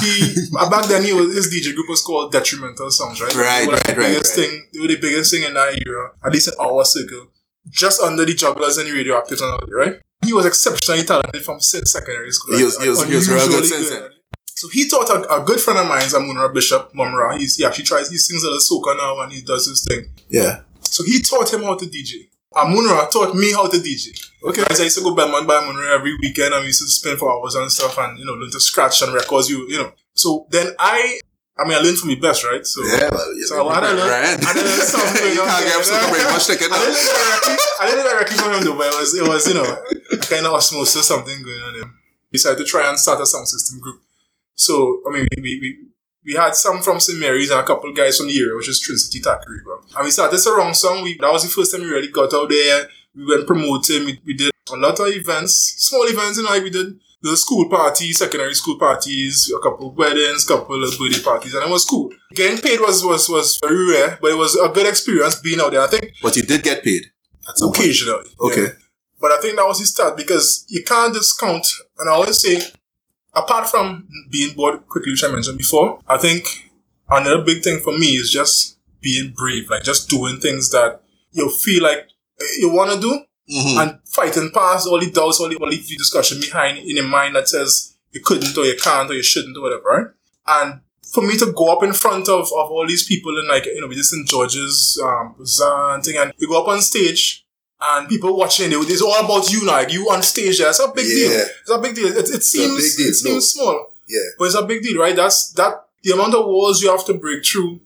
he, 0.00 0.34
back 0.70 0.86
then 0.86 1.04
he 1.04 1.12
was, 1.12 1.34
his 1.34 1.52
DJ 1.54 1.74
group 1.74 1.88
was 1.88 2.00
called 2.02 2.32
Detrimental 2.32 2.90
Sounds, 2.90 3.20
right? 3.20 3.34
Right, 3.34 3.68
right, 3.68 3.84
the 3.84 3.92
right, 3.92 3.96
biggest 3.96 4.36
right. 4.38 4.46
thing, 4.48 4.66
they 4.72 4.80
were 4.80 4.88
the 4.88 4.96
biggest 5.00 5.30
thing 5.32 5.42
in 5.42 5.54
that 5.54 5.78
era, 5.86 6.12
at 6.24 6.32
least 6.32 6.48
in 6.48 6.54
our 6.58 6.84
circle 6.84 7.26
just 7.68 8.00
under 8.00 8.24
the 8.24 8.34
jugglers 8.34 8.78
and 8.78 8.88
the 8.88 8.92
radioactives 8.92 9.42
and 9.42 9.52
all 9.52 9.60
right? 9.70 10.00
He 10.24 10.32
was 10.32 10.46
exceptionally 10.46 11.02
talented 11.04 11.42
from 11.44 11.60
secondary 11.60 12.30
school. 12.32 12.56
He 12.56 12.64
was- 12.64 12.78
he 12.78 12.88
was- 12.88 13.04
he 13.04 13.14
was 13.14 13.28
real 13.28 13.46
good 13.46 13.54
Unusually 13.64 13.84
since 13.84 13.90
then. 13.90 14.10
So 14.60 14.68
he 14.68 14.86
taught 14.90 15.08
a, 15.08 15.40
a 15.40 15.42
good 15.42 15.58
friend 15.58 15.80
of 15.80 15.88
mine, 15.88 16.02
Amunra 16.02 16.52
Bishop 16.52 16.92
Mumra. 16.92 17.38
He's, 17.38 17.56
he 17.56 17.64
actually 17.64 17.84
tries, 17.84 18.10
he 18.10 18.18
sings 18.18 18.44
a 18.44 18.50
little 18.50 18.60
soca 18.60 18.94
now 18.94 19.18
and 19.22 19.32
he 19.32 19.40
does 19.40 19.66
his 19.66 19.82
thing. 19.88 20.12
Yeah. 20.28 20.60
So 20.82 21.02
he 21.02 21.22
taught 21.22 21.50
him 21.50 21.62
how 21.62 21.76
to 21.78 21.86
DJ. 21.86 22.28
Amunra 22.52 23.10
taught 23.10 23.34
me 23.34 23.52
how 23.52 23.68
to 23.68 23.78
DJ. 23.78 24.12
Okay. 24.44 24.62
I 24.68 24.82
used 24.82 24.98
to 24.98 25.02
go 25.02 25.14
Belmont 25.14 25.48
by 25.48 25.54
Amunra 25.54 25.88
every 25.96 26.14
weekend 26.20 26.52
and 26.52 26.60
we 26.60 26.66
used 26.66 26.82
to 26.82 26.88
spend 26.88 27.18
for 27.18 27.32
hours 27.32 27.54
and 27.54 27.72
stuff 27.72 27.96
and, 27.96 28.18
you 28.18 28.26
know, 28.26 28.34
learn 28.34 28.50
to 28.50 28.60
scratch 28.60 29.00
and 29.00 29.14
records 29.14 29.48
you, 29.48 29.66
you 29.66 29.78
know. 29.78 29.92
So 30.12 30.46
then 30.50 30.74
I, 30.78 31.20
I 31.56 31.64
mean, 31.64 31.78
I 31.78 31.80
learned 31.80 31.96
from 31.96 32.10
the 32.10 32.20
best, 32.20 32.44
right? 32.44 32.66
So 32.66 32.84
Yeah, 32.84 33.08
well, 33.10 33.32
you 33.34 33.46
so 33.46 33.66
I 33.66 33.80
don't 33.80 33.96
know. 33.96 34.10
Ryan. 34.10 34.40
I 34.44 34.52
know 34.52 34.66
something. 34.84 35.24
you 35.24 35.40
can't 35.40 35.64
get 35.64 35.84
super 35.86 36.12
very 36.12 36.24
much 36.30 36.46
taken 36.46 36.68
I 36.70 36.84
didn't 36.84 37.08
directly. 37.08 37.56
I 37.80 37.84
didn't 37.88 38.04
directly 38.12 38.36
from 38.36 38.52
him 38.52 38.64
though, 38.64 38.76
but 38.76 38.92
it 38.92 39.00
was, 39.00 39.14
it 39.16 39.26
was, 39.26 39.48
you 39.48 39.54
know, 39.54 40.20
kind 40.28 40.44
of 40.44 40.52
osmosis, 40.52 41.08
something 41.08 41.42
going 41.42 41.62
on 41.64 41.80
there. 41.80 41.90
Decided 42.30 42.58
to 42.58 42.64
try 42.68 42.86
and 42.90 43.00
start 43.00 43.22
a 43.22 43.24
sound 43.24 43.48
system 43.48 43.80
group. 43.80 44.02
So, 44.60 45.02
I 45.08 45.12
mean, 45.12 45.26
we, 45.36 45.58
we, 45.60 45.78
we, 46.26 46.34
had 46.34 46.54
some 46.54 46.82
from 46.82 47.00
St. 47.00 47.18
Mary's 47.18 47.50
and 47.50 47.60
a 47.60 47.64
couple 47.64 47.92
guys 47.94 48.18
from 48.18 48.28
the 48.28 48.38
area, 48.38 48.54
which 48.54 48.68
is 48.68 48.80
Trinity 48.80 49.20
Thackeray, 49.20 49.60
bro. 49.64 49.80
And 49.96 50.04
we 50.04 50.10
started 50.10 50.38
Surround 50.38 50.76
Song. 50.76 51.02
We, 51.02 51.16
that 51.18 51.32
was 51.32 51.44
the 51.44 51.48
first 51.48 51.72
time 51.72 51.82
we 51.82 51.88
really 51.88 52.08
got 52.08 52.34
out 52.34 52.50
there. 52.50 52.88
We 53.14 53.26
went 53.26 53.46
promoting. 53.46 54.04
We, 54.04 54.20
we 54.26 54.34
did 54.34 54.50
a 54.72 54.76
lot 54.76 55.00
of 55.00 55.08
events, 55.08 55.74
small 55.78 56.04
events, 56.04 56.36
you 56.36 56.44
know, 56.44 56.50
like 56.50 56.62
we 56.62 56.70
did 56.70 56.98
the 57.22 57.36
school 57.36 57.68
parties, 57.68 58.18
secondary 58.18 58.54
school 58.54 58.78
parties, 58.78 59.52
a 59.54 59.60
couple 59.62 59.90
of 59.90 59.96
weddings, 59.96 60.44
a 60.44 60.48
couple 60.48 60.82
of 60.82 60.98
birthday 60.98 61.22
parties, 61.22 61.54
and 61.54 61.64
it 61.64 61.70
was 61.70 61.84
cool. 61.84 62.10
Getting 62.34 62.58
paid 62.58 62.80
was, 62.80 63.04
was, 63.04 63.28
was 63.28 63.58
very 63.62 63.90
rare, 63.90 64.18
but 64.20 64.30
it 64.30 64.38
was 64.38 64.56
a 64.56 64.68
good 64.68 64.86
experience 64.86 65.40
being 65.40 65.60
out 65.60 65.72
there. 65.72 65.82
I 65.82 65.86
think 65.86 66.12
But 66.22 66.36
you 66.36 66.42
did 66.42 66.62
get 66.62 66.82
paid. 66.82 67.06
At 67.48 67.58
some 67.58 67.68
point. 67.68 67.80
occasionally. 67.80 68.28
Okay. 68.40 68.62
yeah. 68.62 68.68
But 69.20 69.32
I 69.32 69.40
think 69.40 69.56
that 69.56 69.66
was 69.66 69.80
his 69.80 69.90
start 69.90 70.16
because 70.16 70.64
you 70.68 70.82
can't 70.82 71.12
discount, 71.12 71.66
and 71.98 72.08
I 72.08 72.12
always 72.12 72.40
say, 72.40 72.60
apart 73.34 73.68
from 73.68 74.08
being 74.30 74.54
bored 74.54 74.86
quickly, 74.88 75.12
which 75.12 75.24
I 75.24 75.28
mentioned 75.28 75.58
before, 75.58 76.00
I 76.08 76.18
think 76.18 76.44
another 77.08 77.42
big 77.42 77.62
thing 77.62 77.80
for 77.80 77.96
me 77.96 78.16
is 78.16 78.30
just 78.30 78.78
being 79.00 79.32
brave, 79.36 79.70
like 79.70 79.82
just 79.82 80.08
doing 80.08 80.38
things 80.40 80.70
that 80.70 81.00
you 81.32 81.48
feel 81.50 81.82
like 81.82 82.08
you 82.58 82.70
want 82.70 82.92
to 82.92 83.00
do 83.00 83.20
Mhm. 83.52 83.82
and 83.82 83.98
fighting 84.06 84.50
past 84.52 84.86
all 84.86 85.00
the 85.00 85.10
doubts, 85.10 85.40
all 85.40 85.48
the, 85.48 85.56
all 85.56 85.68
the 85.70 85.76
discussion 85.76 86.40
behind 86.40 86.78
in 86.78 86.96
your 86.96 87.08
mind 87.08 87.34
that 87.34 87.48
says 87.48 87.94
you 88.12 88.20
couldn't 88.22 88.56
or 88.56 88.64
you 88.64 88.76
can't 88.76 89.10
or 89.10 89.14
you 89.14 89.22
shouldn't 89.22 89.56
or 89.56 89.62
whatever, 89.62 89.82
right? 89.82 90.06
And 90.46 90.80
for 91.12 91.22
me 91.26 91.36
to 91.38 91.52
go 91.52 91.72
up 91.72 91.82
in 91.82 91.92
front 91.92 92.28
of, 92.28 92.42
of 92.42 92.70
all 92.70 92.86
these 92.86 93.04
people 93.06 93.36
and 93.36 93.48
like, 93.48 93.66
you 93.66 93.80
know, 93.80 93.88
we 93.88 93.96
did 93.96 94.04
St. 94.04 94.28
George's, 94.28 95.00
um, 95.02 95.34
thing, 96.02 96.16
and 96.16 96.32
you 96.38 96.46
go 96.46 96.60
up 96.62 96.68
on 96.68 96.80
stage 96.80 97.44
and 97.82 98.08
people 98.08 98.36
watching 98.36 98.70
it, 98.70 98.74
it's 98.74 99.02
all 99.02 99.24
about 99.24 99.50
you 99.50 99.64
now, 99.64 99.72
like 99.72 99.92
you 99.92 100.10
on 100.10 100.22
stage 100.22 100.58
there. 100.58 100.68
It's 100.68 100.80
a 100.80 100.88
big 100.94 101.06
deal. 101.06 101.30
It's 101.32 101.70
a 101.70 101.78
big 101.78 101.94
deal. 101.94 102.08
It, 102.08 102.28
it 102.28 102.42
seems 102.42 102.98
it 102.98 103.14
seems 103.14 103.56
no. 103.56 103.62
small, 103.62 103.94
Yeah. 104.08 104.18
but 104.38 104.44
it's 104.46 104.54
a 104.54 104.66
big 104.66 104.82
deal, 104.82 105.00
right? 105.00 105.16
That's, 105.16 105.52
that, 105.52 105.86
the 106.02 106.12
amount 106.12 106.34
of 106.34 106.46
walls 106.46 106.82
you 106.82 106.90
have 106.90 107.04
to 107.06 107.14
break 107.14 107.44
through 107.44 107.80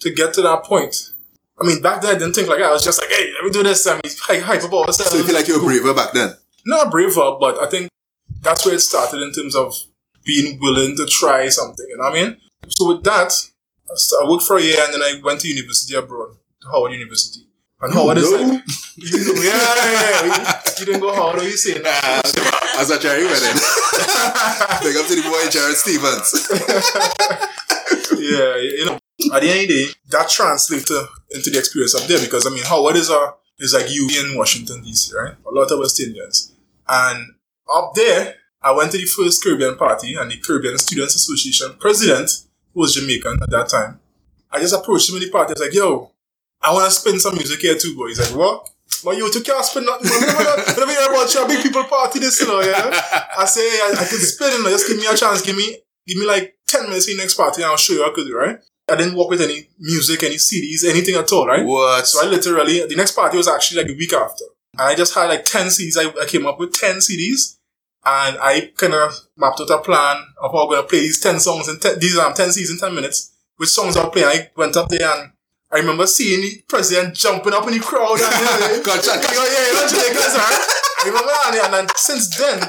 to 0.00 0.10
get 0.12 0.34
to 0.34 0.42
that 0.42 0.64
point. 0.64 1.12
I 1.60 1.66
mean, 1.66 1.80
back 1.80 2.02
then 2.02 2.14
I 2.14 2.18
didn't 2.18 2.34
think 2.34 2.48
like 2.48 2.58
that. 2.58 2.68
I 2.68 2.72
was 2.72 2.84
just 2.84 3.00
like, 3.00 3.10
hey, 3.10 3.32
let 3.34 3.44
me 3.44 3.50
do 3.50 3.62
this. 3.62 3.86
I 3.86 3.94
mean, 3.94 4.02
hype, 4.20 4.42
hype 4.42 4.62
about 4.62 4.86
ourselves. 4.88 5.10
So 5.10 5.18
you 5.18 5.24
feel 5.24 5.34
like 5.34 5.48
you 5.48 5.58
were 5.58 5.64
braver 5.64 5.94
back 5.94 6.12
then? 6.12 6.34
not 6.66 6.90
braver, 6.90 7.36
but 7.38 7.62
I 7.62 7.66
think 7.68 7.88
that's 8.42 8.66
where 8.66 8.74
it 8.74 8.80
started 8.80 9.22
in 9.22 9.32
terms 9.32 9.54
of 9.54 9.74
being 10.24 10.58
willing 10.60 10.96
to 10.96 11.06
try 11.06 11.48
something. 11.48 11.86
You 11.88 11.96
know 11.96 12.04
what 12.10 12.18
I 12.18 12.22
mean? 12.22 12.36
So 12.68 12.88
with 12.88 13.04
that, 13.04 13.32
I 13.88 13.94
I 14.24 14.28
worked 14.30 14.42
for 14.42 14.58
a 14.58 14.62
year 14.62 14.76
and 14.84 14.92
then 14.94 15.02
I 15.02 15.20
went 15.22 15.40
to 15.40 15.48
university 15.48 15.94
abroad, 15.94 16.36
to 16.62 16.68
Howard 16.68 16.92
University. 16.92 17.46
And 17.80 17.92
Howard 17.92 18.18
is 18.18 18.30
know? 18.30 18.38
like, 18.38 18.62
you 18.96 19.34
know, 19.34 19.42
yeah, 19.42 19.52
yeah, 19.52 19.92
yeah. 19.92 20.24
You, 20.24 20.32
you 20.78 20.86
didn't 20.86 21.00
go 21.00 21.08
what 21.08 21.38
are 21.38 21.44
you 21.44 21.56
saying? 21.56 21.82
As 21.84 22.90
a 22.90 22.98
Jerry 22.98 23.24
wedding. 23.24 23.52
Big 24.80 24.96
up 24.96 25.06
to 25.06 25.14
the 25.14 25.22
boy 25.24 25.50
Jared 25.50 25.76
Stevens. 25.76 26.32
yeah, 28.20 28.56
you 28.56 28.86
know, 28.86 28.98
at 29.34 29.42
the 29.42 29.50
end 29.50 29.62
of 29.62 29.68
the 29.68 29.86
day, 29.86 29.92
that 30.08 30.28
translates 30.30 30.90
into 31.30 31.50
the 31.50 31.58
experience 31.58 31.94
up 31.94 32.08
there 32.08 32.20
because 32.20 32.46
I 32.46 32.50
mean, 32.50 32.64
Howard 32.64 32.96
is 32.96 33.10
a 33.10 33.34
is 33.58 33.74
like 33.74 33.90
you 33.90 34.08
in 34.20 34.36
Washington 34.36 34.82
DC, 34.82 35.14
right? 35.14 35.34
A 35.46 35.50
lot 35.50 35.70
of 35.70 35.78
West 35.78 36.00
Indians, 36.00 36.52
and 36.88 37.34
up 37.72 37.92
there, 37.94 38.36
I 38.62 38.72
went 38.72 38.92
to 38.92 38.98
the 38.98 39.04
first 39.04 39.42
Caribbean 39.42 39.76
party, 39.76 40.14
and 40.14 40.30
the 40.30 40.38
Caribbean 40.38 40.78
Students 40.78 41.14
Association 41.14 41.76
president, 41.78 42.30
who 42.72 42.80
was 42.80 42.94
Jamaican 42.94 43.38
at 43.42 43.50
that 43.50 43.68
time, 43.68 44.00
I 44.50 44.60
just 44.60 44.74
approached 44.74 45.10
him 45.10 45.16
in 45.16 45.22
the 45.22 45.30
party. 45.30 45.50
I 45.50 45.52
was 45.52 45.60
like, 45.60 45.74
"Yo, 45.74 46.12
I 46.66 46.72
want 46.72 46.86
to 46.86 46.90
spin 46.90 47.20
some 47.20 47.34
music 47.34 47.60
here 47.60 47.76
too, 47.76 47.94
boy." 47.96 48.08
He's 48.08 48.20
like, 48.20 48.36
"What?" 48.36 48.68
Well, 49.04 49.16
you 49.16 49.30
two 49.32 49.42
can't 49.42 49.64
spin 49.64 49.84
nothing. 49.84 50.10
Whenever 50.10 50.92
you 50.92 50.98
hear 50.98 51.10
about 51.10 51.32
your 51.32 51.46
big 51.46 51.62
people 51.62 51.84
party 51.84 52.18
this, 52.18 52.40
you 52.40 52.48
know, 52.48 52.60
yeah. 52.60 52.90
I 53.38 53.44
say 53.44 53.60
I, 53.62 53.92
I 53.92 54.04
could 54.04 54.20
spin, 54.20 54.52
you 54.52 54.62
know, 54.64 54.70
just 54.70 54.88
give 54.88 54.96
me 54.96 55.06
a 55.06 55.14
chance, 55.14 55.42
give 55.42 55.56
me 55.56 55.78
give 56.06 56.18
me 56.18 56.26
like 56.26 56.56
10 56.68 56.84
minutes 56.84 57.08
in 57.08 57.16
the 57.16 57.22
next 57.22 57.34
party 57.34 57.62
and 57.62 57.70
I'll 57.70 57.76
show 57.76 57.94
you 57.94 58.00
what 58.00 58.12
I 58.12 58.14
could 58.14 58.26
do, 58.26 58.36
right? 58.36 58.58
I 58.88 58.96
didn't 58.96 59.16
work 59.16 59.28
with 59.28 59.40
any 59.40 59.68
music, 59.78 60.22
any 60.22 60.36
CDs, 60.36 60.88
anything 60.88 61.16
at 61.16 61.30
all, 61.32 61.46
right? 61.46 61.64
What? 61.64 62.06
So 62.06 62.24
I 62.24 62.30
literally, 62.30 62.86
the 62.86 62.94
next 62.94 63.12
party 63.12 63.36
was 63.36 63.48
actually 63.48 63.82
like 63.82 63.90
a 63.90 63.96
week 63.96 64.12
after. 64.12 64.44
And 64.74 64.82
I 64.82 64.94
just 64.94 65.14
had 65.14 65.26
like 65.26 65.44
10 65.44 65.66
CDs. 65.66 65.96
I, 65.98 66.22
I 66.22 66.26
came 66.26 66.46
up 66.46 66.60
with 66.60 66.72
10 66.72 66.96
CDs. 66.96 67.58
And 68.04 68.38
I 68.40 68.70
kind 68.76 68.94
of 68.94 69.12
mapped 69.36 69.60
out 69.60 69.70
a 69.70 69.78
plan 69.78 70.18
of 70.40 70.52
how 70.52 70.62
I'm 70.62 70.68
going 70.68 70.82
to 70.82 70.88
play 70.88 71.00
these 71.00 71.18
10 71.20 71.40
songs 71.40 71.68
in 71.68 71.80
10, 71.80 71.98
these 71.98 72.16
um, 72.16 72.34
10 72.34 72.50
CDs 72.50 72.70
in 72.70 72.78
10 72.78 72.94
minutes. 72.94 73.32
Which 73.56 73.70
songs 73.70 73.96
I'll 73.96 74.10
play. 74.10 74.24
I 74.24 74.50
went 74.56 74.76
up 74.76 74.88
there 74.88 75.10
and 75.10 75.32
I 75.76 75.80
remember 75.80 76.06
seeing 76.06 76.40
the 76.40 76.62
president 76.68 77.14
jumping 77.14 77.52
up 77.52 77.66
in 77.68 77.74
the 77.74 77.80
crowd. 77.80 78.16
And, 78.18 78.84
Gotcha. 78.84 79.10
yeah, 79.12 79.28
yeah, 79.28 79.66
you 79.68 79.74
know? 79.74 80.36
I 80.96 81.02
remember 81.04 81.28
that. 81.28 81.60
And, 81.66 81.74
and 81.74 81.90
since 81.96 82.34
then, 82.38 82.62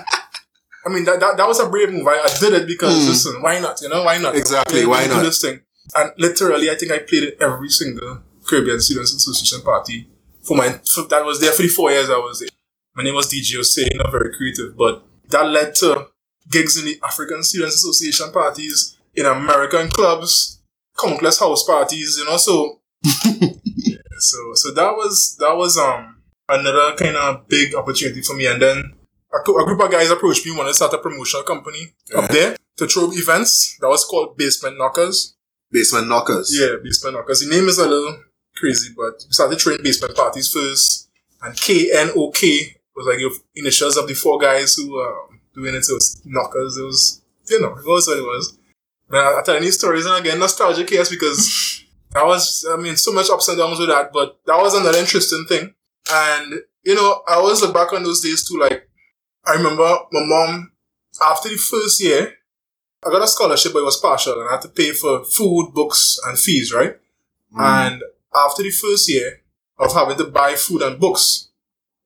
I 0.86 0.90
mean, 0.90 1.06
that, 1.06 1.20
that, 1.22 1.38
that 1.38 1.48
was 1.48 1.60
a 1.62 1.70
brave 1.70 1.92
move. 1.92 2.06
I, 2.08 2.20
I 2.20 2.30
did 2.40 2.54
it 2.54 2.68
because, 2.68 2.94
Mm. 2.94 3.08
listen, 3.08 3.42
why 3.42 3.60
not? 3.60 3.82
You 3.82 3.90
know, 3.90 4.04
why 4.04 4.18
not? 4.18 4.36
Exactly, 4.36 4.86
why 4.86 5.08
do 5.08 5.14
not? 5.16 5.24
this 5.24 5.42
thing. 5.42 5.62
And 5.96 6.12
literally, 6.18 6.70
I 6.70 6.76
think 6.76 6.92
I 6.92 7.00
played 7.00 7.24
it 7.24 7.38
every 7.40 7.70
single 7.70 8.20
Caribbean 8.46 8.82
Students 8.82 9.14
Association 9.14 9.62
party 9.62 10.10
for 10.44 10.58
my, 10.58 10.70
for, 10.86 11.04
that 11.04 11.24
was 11.26 11.40
there 11.40 11.52
for 11.54 11.62
the 11.62 11.70
four 11.70 11.92
years 11.92 12.10
I 12.10 12.18
was 12.18 12.40
there. 12.40 12.50
My 12.96 13.04
name 13.04 13.16
was 13.16 13.28
DJ 13.32 13.58
Osei, 13.60 13.88
not 13.96 14.12
very 14.12 14.34
creative, 14.36 14.76
but 14.78 15.04
that 15.30 15.46
led 15.48 15.76
to 15.76 16.08
gigs 16.52 16.78
in 16.78 16.86
the 16.86 17.00
African 17.06 17.42
Students 17.44 17.76
Association 17.76 18.32
parties, 18.32 18.98
in 19.16 19.26
American 19.26 19.88
clubs, 19.90 20.62
countless 21.00 21.40
house 21.40 21.64
parties, 21.64 22.18
you 22.18 22.26
know, 22.26 22.38
so, 22.38 22.77
yeah, 23.26 23.98
so, 24.20 24.38
so 24.54 24.74
that 24.74 24.92
was, 24.92 25.38
that 25.40 25.56
was, 25.56 25.78
um, 25.78 26.18
another 26.50 26.96
kind 26.96 27.16
of 27.16 27.48
big 27.48 27.76
opportunity 27.76 28.22
for 28.22 28.36
me. 28.36 28.48
And 28.48 28.62
then 28.62 28.94
a, 29.34 29.40
cou- 29.46 29.60
a 29.60 29.66
group 29.66 29.82
of 29.82 29.92
guys 29.92 30.10
approached 30.10 30.46
me, 30.46 30.56
wanted 30.56 30.70
to 30.70 30.76
start 30.76 30.94
a 30.94 30.98
promotional 30.98 31.44
company 31.44 31.94
up 32.16 32.30
there 32.30 32.56
to 32.78 32.88
throw 32.88 33.12
events. 33.12 33.78
That 33.82 33.90
was 33.90 34.06
called 34.06 34.38
Basement 34.38 34.78
Knockers. 34.78 35.36
Basement 35.70 36.08
knockers. 36.08 36.58
Yeah, 36.58 36.78
basement 36.82 37.18
knockers. 37.18 37.42
The 37.42 37.54
name 37.54 37.68
is 37.68 37.78
a 37.78 37.88
little 37.88 38.24
crazy, 38.56 38.94
but 38.96 39.24
we 39.28 39.32
started 39.34 39.60
throwing 39.60 39.84
basement 39.84 40.16
parties 40.16 40.52
first. 40.52 41.10
And 41.42 41.54
KNOK 41.56 42.76
was 42.96 43.06
like 43.06 43.20
your 43.20 43.32
initials 43.56 43.98
of 43.98 44.08
the 44.08 44.14
four 44.14 44.40
guys 44.40 44.76
who 44.76 45.00
um 45.02 45.42
doing 45.54 45.76
it. 45.76 45.84
So 45.84 45.94
it 45.94 45.96
was 45.96 46.22
knockers. 46.26 46.78
It 46.78 46.84
was, 46.84 47.22
you 47.50 47.60
know, 47.60 47.76
it 47.76 47.86
was 47.86 48.08
what 48.08 48.18
it 48.18 48.22
was. 48.22 48.58
But 49.10 49.18
I, 49.18 49.40
I 49.40 49.44
tell 49.44 49.60
these 49.60 49.78
stories 49.78 50.06
and 50.06 50.16
again, 50.16 50.40
nostalgic 50.40 50.90
yes, 50.90 51.10
because 51.10 51.77
that 52.18 52.26
was, 52.26 52.66
I 52.68 52.78
mean, 52.78 52.96
so 52.96 53.12
much 53.12 53.30
ups 53.30 53.48
and 53.48 53.58
downs 53.60 53.80
with 53.80 53.90
that, 53.90 54.12
but 54.12 54.40
that 54.48 54.58
was 54.58 54.74
another 54.74 54.98
interesting 54.98 55.46
thing. 55.48 55.74
And, 56.12 56.62
you 56.84 56.96
know, 56.96 57.22
I 57.28 57.36
always 57.36 57.62
look 57.62 57.74
back 57.74 57.94
on 57.94 58.04
those 58.04 58.22
days 58.22 58.48
too, 58.48 58.60
like, 58.60 58.90
I 59.46 59.54
remember 59.54 59.88
my 60.12 60.26
mom, 60.26 60.72
after 61.22 61.50
the 61.50 61.58
first 61.58 62.04
year, 62.04 62.34
I 63.06 63.12
got 63.12 63.22
a 63.22 63.28
scholarship, 63.28 63.74
but 63.74 63.80
it 63.80 63.86
was 63.86 64.00
partial, 64.00 64.34
and 64.40 64.50
I 64.50 64.54
had 64.54 64.62
to 64.64 64.70
pay 64.70 64.92
for 64.94 65.24
food, 65.24 65.72
books, 65.74 66.20
and 66.26 66.38
fees, 66.38 66.74
right? 66.74 66.98
Mm. 67.56 67.62
And 67.62 68.04
after 68.34 68.64
the 68.64 68.72
first 68.72 69.10
year 69.10 69.42
of 69.78 69.94
having 69.94 70.18
to 70.18 70.26
buy 70.26 70.56
food 70.56 70.82
and 70.82 71.00
books, 71.00 71.50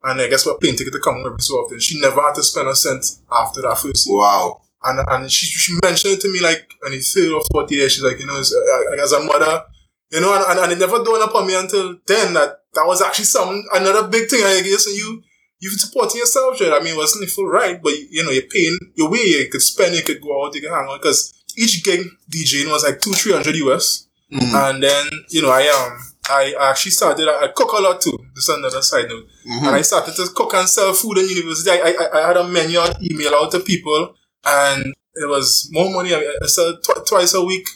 and 0.03 0.19
I 0.19 0.27
guess 0.27 0.45
what 0.45 0.59
plane 0.59 0.75
ticket 0.75 0.93
to 0.93 0.99
come 0.99 1.23
every 1.25 1.39
so 1.39 1.55
often, 1.55 1.79
she 1.79 1.99
never 2.01 2.21
had 2.21 2.35
to 2.35 2.43
spend 2.43 2.67
a 2.67 2.75
cent 2.75 3.05
after 3.31 3.61
that 3.61 3.77
first 3.77 4.07
year. 4.07 4.17
Wow. 4.17 4.61
And 4.83 4.99
and 5.09 5.31
she, 5.31 5.45
she 5.45 5.77
mentioned 5.83 6.15
it 6.15 6.21
to 6.21 6.33
me 6.33 6.41
like 6.41 6.73
on 6.83 6.91
the 6.91 6.99
third 6.99 7.31
or 7.31 7.41
fourth 7.51 7.71
year, 7.71 7.87
she's 7.87 8.03
like, 8.03 8.19
you 8.19 8.25
know, 8.25 8.39
as, 8.39 8.53
as 8.99 9.11
a 9.11 9.23
mother, 9.23 9.63
you 10.11 10.21
know, 10.21 10.33
and, 10.35 10.43
and, 10.49 10.59
and 10.59 10.71
it 10.73 10.79
never 10.79 11.03
dawned 11.03 11.23
upon 11.23 11.47
me 11.47 11.55
until 11.55 11.97
then 12.05 12.33
that 12.33 12.59
that 12.73 12.85
was 12.85 13.01
actually 13.01 13.25
some 13.25 13.63
another 13.73 14.07
big 14.07 14.29
thing. 14.29 14.41
I 14.43 14.61
guess 14.61 14.87
and 14.87 14.95
you 14.95 15.23
you 15.59 15.69
supporting 15.69 16.19
yourself, 16.19 16.59
right? 16.59 16.73
I 16.73 16.79
mean, 16.83 16.95
it 16.95 16.97
wasn't 16.97 17.29
full 17.29 17.47
right, 17.47 17.81
but 17.81 17.93
you 18.09 18.23
know, 18.23 18.31
you're 18.31 18.49
paying 18.49 18.77
your 18.95 19.09
way. 19.11 19.19
You 19.19 19.49
could 19.51 19.61
spend, 19.61 19.95
you 19.95 20.01
could 20.01 20.19
go 20.21 20.43
out, 20.45 20.55
you 20.55 20.61
could 20.61 20.71
hang 20.71 20.87
out 20.89 21.01
because 21.01 21.33
each 21.57 21.83
gig 21.83 22.01
DJing 22.29 22.71
was 22.71 22.83
like 22.83 22.99
two, 22.99 23.11
three 23.13 23.33
hundred 23.33 23.55
US. 23.57 24.07
Mm. 24.31 24.69
And 24.71 24.83
then, 24.83 25.05
you 25.29 25.41
know, 25.41 25.51
I 25.51 25.67
um 25.67 25.99
I 26.29 26.55
actually 26.69 26.91
started 26.91 27.27
I, 27.27 27.45
I 27.45 27.47
cook 27.49 27.71
a 27.73 27.81
lot 27.81 28.01
too. 28.01 28.17
This 28.33 28.49
is 28.49 28.57
another 28.57 28.81
side 28.81 29.09
note. 29.09 29.25
Mhm. 29.47 29.67
And 29.67 29.75
I 29.75 29.81
started 29.81 30.15
to 30.15 30.27
cook 30.33 30.53
and 30.53 30.67
sell 30.67 30.93
food 30.93 31.17
in 31.19 31.29
university. 31.29 31.69
I, 31.71 31.93
I, 31.99 32.19
I 32.23 32.27
had 32.27 32.37
a 32.37 32.47
menu 32.47 32.79
I'd 32.79 32.95
email 33.03 33.35
out 33.35 33.51
to 33.51 33.59
people 33.59 34.15
and 34.45 34.85
it 35.13 35.29
was 35.29 35.67
more 35.71 35.91
money. 35.91 36.13
I, 36.15 36.19
I 36.41 36.47
sell 36.47 36.77
tw- 36.77 37.05
twice 37.05 37.33
a 37.33 37.43
week, 37.43 37.67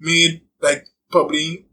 made 0.00 0.42
like 0.60 0.86
probably 1.12 1.66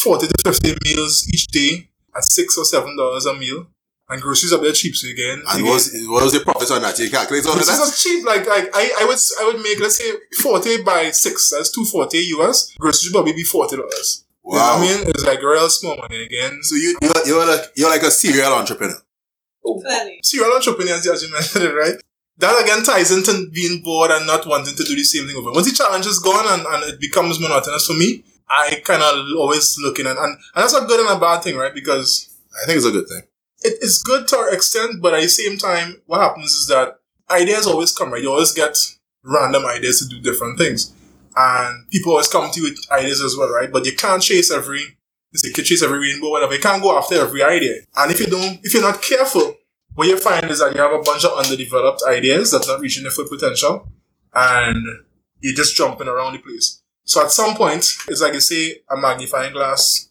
40 0.00 0.26
to 0.28 0.34
50 0.44 0.76
meals 0.84 1.28
each 1.28 1.46
day 1.48 1.88
at 2.16 2.24
six 2.24 2.56
or 2.58 2.64
seven 2.64 2.96
dollars 2.96 3.26
a 3.26 3.34
meal. 3.34 3.66
And 4.08 4.20
groceries 4.20 4.52
are 4.52 4.58
very 4.58 4.72
cheap, 4.72 4.94
so 4.94 5.08
again. 5.08 5.42
And 5.48 5.60
again, 5.60 5.64
what 5.64 5.74
was, 5.74 5.94
what 6.06 6.22
was 6.24 6.32
the 6.32 6.40
profit 6.40 6.70
on 6.72 6.82
that? 6.82 6.98
You 6.98 7.08
calculate 7.08 7.46
all 7.46 7.52
of 7.52 7.58
this 7.60 8.02
cheap. 8.02 8.26
Like, 8.26 8.46
like 8.46 8.68
I, 8.74 8.90
I 9.00 9.04
would, 9.06 9.16
I 9.40 9.44
would 9.46 9.62
make 9.62 9.80
let's 9.80 9.96
say 9.96 10.10
forty 10.42 10.82
by 10.82 11.10
six. 11.12 11.50
That's 11.50 11.70
two 11.70 11.84
forty 11.86 12.18
US. 12.36 12.74
Groceries 12.78 13.04
would 13.10 13.16
probably 13.16 13.32
be 13.32 13.44
forty 13.44 13.76
dollars. 13.76 14.24
You 14.44 14.52
know 14.52 14.58
Wow. 14.58 14.78
what 14.80 14.90
I 14.90 14.96
mean? 14.98 15.08
It's 15.08 15.24
like 15.24 15.40
real 15.40 15.68
small 15.70 15.96
money 15.96 16.24
again. 16.24 16.58
So 16.62 16.74
you, 16.74 16.98
you're, 17.00 17.26
you're, 17.26 17.46
like, 17.46 17.70
you're 17.76 17.88
like 17.88 18.02
a 18.02 18.10
serial 18.10 18.52
entrepreneur. 18.52 18.98
Oh. 19.64 19.80
Funny. 19.80 20.18
serial 20.24 20.52
entrepreneurs, 20.56 21.06
as 21.06 21.22
you 21.22 21.30
mentioned 21.32 21.64
it, 21.64 21.72
right? 21.72 21.94
That 22.38 22.60
again 22.62 22.82
ties 22.82 23.12
into 23.12 23.48
being 23.50 23.82
bored 23.82 24.10
and 24.10 24.26
not 24.26 24.46
wanting 24.46 24.74
to 24.74 24.82
do 24.82 24.96
the 24.96 25.04
same 25.04 25.26
thing 25.28 25.36
over. 25.36 25.52
Once 25.52 25.70
the 25.70 25.76
challenge 25.76 26.06
is 26.06 26.18
gone 26.18 26.44
and, 26.58 26.66
and 26.66 26.92
it 26.92 27.00
becomes 27.00 27.38
monotonous 27.38 27.86
for 27.86 27.94
me, 27.94 28.24
I 28.48 28.82
kind 28.84 29.02
of 29.02 29.26
always 29.38 29.76
looking 29.78 30.06
at, 30.06 30.16
and, 30.16 30.26
and 30.26 30.38
that's 30.54 30.74
a 30.74 30.84
good 30.84 31.00
and 31.00 31.16
a 31.16 31.20
bad 31.20 31.42
thing, 31.42 31.56
right? 31.56 31.74
Because 31.74 32.36
I 32.62 32.66
think 32.66 32.76
it's 32.76 32.86
a 32.86 32.90
good 32.90 33.08
thing. 33.08 33.22
it, 33.62 33.78
it's 33.80 34.02
good 34.02 34.28
to 34.28 34.38
an 34.40 34.54
extent, 34.54 35.00
but 35.00 35.14
at 35.14 35.22
the 35.22 35.28
same 35.28 35.56
time, 35.56 36.02
what 36.06 36.20
happens 36.20 36.52
is 36.52 36.66
that 36.68 36.98
ideas 37.30 37.66
always 37.66 37.92
come, 37.92 38.12
right? 38.12 38.22
You 38.22 38.30
always 38.30 38.52
get 38.52 38.76
random 39.24 39.64
ideas 39.66 40.00
to 40.00 40.08
do 40.08 40.20
different 40.20 40.58
things. 40.58 40.92
And 41.34 41.88
people 41.90 42.12
always 42.12 42.28
come 42.28 42.50
to 42.50 42.60
you 42.60 42.70
with 42.70 42.78
ideas 42.90 43.22
as 43.22 43.36
well, 43.36 43.50
right? 43.50 43.72
But 43.72 43.86
you 43.86 43.94
can't 43.96 44.22
chase 44.22 44.50
every, 44.50 44.80
you 44.80 45.38
say, 45.38 45.48
you 45.48 45.54
can 45.54 45.64
chase 45.64 45.82
every 45.82 45.98
rainbow, 45.98 46.28
whatever. 46.28 46.54
You 46.54 46.60
can't 46.60 46.82
go 46.82 46.96
after 46.96 47.14
every 47.14 47.42
idea. 47.42 47.76
And 47.96 48.12
if 48.12 48.20
you 48.20 48.26
don't, 48.26 48.60
if 48.62 48.74
you're 48.74 48.82
not 48.82 49.00
careful, 49.00 49.56
what 49.94 50.08
you 50.08 50.18
find 50.18 50.50
is 50.50 50.58
that 50.58 50.74
you 50.74 50.80
have 50.80 50.92
a 50.92 51.02
bunch 51.02 51.24
of 51.24 51.38
underdeveloped 51.38 52.02
ideas 52.06 52.50
that's 52.50 52.68
not 52.68 52.80
reaching 52.80 53.04
their 53.04 53.12
full 53.12 53.28
potential. 53.28 53.88
And 54.34 54.84
you're 55.40 55.54
just 55.54 55.76
jumping 55.76 56.08
around 56.08 56.34
the 56.34 56.38
place. 56.38 56.81
So 57.12 57.22
at 57.22 57.30
some 57.30 57.54
point, 57.56 57.84
it's 58.08 58.22
like 58.22 58.34
you 58.34 58.40
say, 58.40 58.80
a 58.90 58.96
magnifying 58.96 59.52
glass 59.52 60.08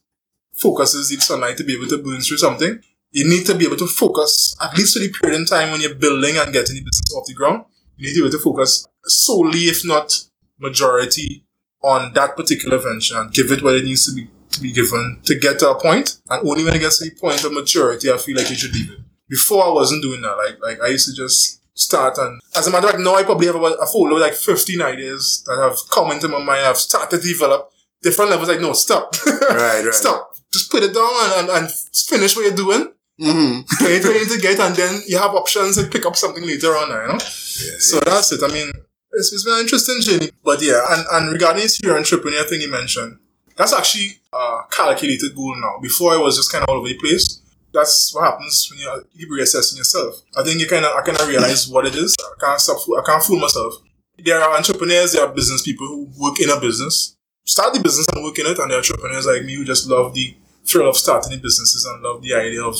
focuses 0.53 1.09
the 1.09 1.17
sunlight 1.17 1.57
to 1.57 1.63
be 1.63 1.75
able 1.75 1.87
to 1.87 1.97
burn 1.97 2.21
through 2.21 2.37
something 2.37 2.81
you 3.11 3.29
need 3.29 3.45
to 3.45 3.55
be 3.55 3.65
able 3.65 3.77
to 3.77 3.87
focus, 3.87 4.55
at 4.61 4.75
least 4.77 4.93
for 4.93 4.99
the 4.99 5.11
period 5.11 5.39
in 5.39 5.45
time 5.45 5.71
when 5.71 5.81
you're 5.81 5.95
building 5.95 6.37
and 6.37 6.53
getting 6.53 6.75
the 6.75 6.81
business 6.81 7.13
off 7.15 7.27
the 7.27 7.33
ground. 7.33 7.65
You 7.97 8.07
need 8.07 8.15
to 8.15 8.21
be 8.21 8.27
able 8.27 8.37
to 8.37 8.43
focus 8.43 8.87
solely, 9.03 9.65
if 9.65 9.85
not 9.85 10.13
majority, 10.59 11.45
on 11.83 12.13
that 12.13 12.35
particular 12.35 12.77
venture 12.77 13.19
and 13.19 13.33
give 13.33 13.51
it 13.51 13.63
what 13.63 13.75
it 13.75 13.83
needs 13.83 14.05
to 14.05 14.15
be 14.15 14.29
to 14.51 14.59
be 14.59 14.73
given 14.73 15.19
to 15.23 15.39
get 15.39 15.59
to 15.59 15.69
a 15.69 15.79
point. 15.79 16.19
And 16.29 16.47
only 16.47 16.65
when 16.65 16.75
it 16.75 16.79
gets 16.79 16.99
to 16.99 17.05
the 17.05 17.15
point 17.15 17.43
of 17.45 17.53
maturity, 17.53 18.11
I 18.11 18.17
feel 18.17 18.35
like 18.35 18.49
you 18.49 18.55
should 18.55 18.73
leave 18.73 18.91
it. 18.91 18.99
Before 19.29 19.65
I 19.65 19.69
wasn't 19.69 20.03
doing 20.03 20.21
that. 20.21 20.35
Like 20.35 20.59
like 20.61 20.81
I 20.81 20.89
used 20.89 21.07
to 21.07 21.15
just 21.15 21.60
start 21.73 22.17
and 22.17 22.41
as 22.55 22.67
a 22.67 22.71
matter 22.71 22.87
of 22.87 22.91
fact, 22.91 23.03
now 23.03 23.15
I 23.15 23.23
probably 23.23 23.47
have 23.47 23.55
about 23.55 23.77
a 23.81 23.85
folder 23.85 24.19
like 24.19 24.33
15 24.33 24.81
ideas 24.81 25.43
that 25.47 25.57
have 25.57 25.77
come 25.89 26.11
into 26.11 26.27
my 26.27 26.39
mind. 26.39 26.65
I've 26.65 26.77
started 26.77 27.21
to 27.21 27.27
develop 27.27 27.71
different 28.01 28.31
levels. 28.31 28.49
Like, 28.49 28.61
no, 28.61 28.73
stop. 28.73 29.15
Right, 29.25 29.83
right. 29.83 29.93
Stop. 29.93 30.35
Just 30.51 30.71
put 30.71 30.83
it 30.83 30.93
down 30.93 31.09
and, 31.23 31.49
and, 31.49 31.49
and 31.49 31.71
finish 31.71 32.35
what 32.35 32.45
you're 32.45 32.55
doing 32.55 32.91
Mm-hmm. 33.21 33.85
get 33.85 34.03
where 34.03 34.13
you 34.13 34.25
need 34.25 34.33
to 34.33 34.41
get, 34.41 34.59
and 34.59 34.75
then 34.75 35.01
you 35.05 35.17
have 35.19 35.35
options 35.35 35.77
to 35.77 35.87
pick 35.87 36.05
up 36.07 36.15
something 36.15 36.43
later 36.45 36.69
on, 36.69 36.89
you 36.89 37.13
know? 37.13 37.19
So 37.19 37.99
that's 37.99 38.31
it. 38.31 38.41
I 38.43 38.47
mean, 38.51 38.71
it's, 39.11 39.31
it's 39.31 39.43
been 39.43 39.53
an 39.55 39.59
interesting 39.59 40.01
journey. 40.01 40.31
But 40.43 40.61
yeah, 40.61 40.81
and, 40.89 41.05
and 41.11 41.31
regarding 41.31 41.61
this 41.61 41.81
your 41.83 41.97
entrepreneur 41.97 42.43
thing 42.45 42.61
you 42.61 42.71
mentioned, 42.71 43.19
that's 43.55 43.73
actually 43.73 44.17
a 44.33 44.61
calculated 44.71 45.35
goal 45.35 45.55
now. 45.55 45.79
Before 45.81 46.15
it 46.15 46.19
was 46.19 46.37
just 46.37 46.51
kind 46.51 46.63
of 46.63 46.69
all 46.69 46.77
over 46.77 46.87
the 46.87 46.97
place. 46.97 47.40
That's 47.73 48.13
what 48.13 48.25
happens 48.25 48.69
when 48.69 48.79
you 48.79 49.03
keep 49.17 49.29
reassessing 49.29 49.77
yourself. 49.77 50.21
I 50.37 50.43
think 50.43 50.59
you 50.59 50.67
kind 50.67 50.85
of, 50.85 50.91
I 50.95 51.01
kind 51.01 51.19
of 51.19 51.27
realize 51.27 51.69
what 51.69 51.85
it 51.85 51.95
is. 51.95 52.15
I 52.19 52.39
can't 52.39 52.59
stop, 52.59 52.79
I 52.97 53.01
can't 53.05 53.23
fool 53.23 53.39
myself. 53.39 53.75
There 54.23 54.39
are 54.39 54.57
entrepreneurs, 54.57 55.13
there 55.13 55.25
are 55.25 55.33
business 55.33 55.61
people 55.61 55.87
who 55.87 56.09
work 56.17 56.39
in 56.39 56.49
a 56.49 56.59
business, 56.59 57.15
start 57.45 57.73
the 57.73 57.79
business 57.79 58.07
and 58.13 58.23
work 58.23 58.37
in 58.39 58.45
it, 58.45 58.59
and 58.59 58.69
there 58.69 58.77
are 58.77 58.81
entrepreneurs 58.81 59.25
like 59.25 59.43
me 59.45 59.55
who 59.55 59.65
just 59.65 59.87
love 59.87 60.13
the 60.13 60.35
thrill 60.65 60.89
of 60.89 60.97
starting 60.97 61.31
the 61.31 61.37
businesses 61.37 61.85
and 61.85 62.03
love 62.03 62.21
the 62.21 62.33
idea 62.33 62.61
of 62.61 62.77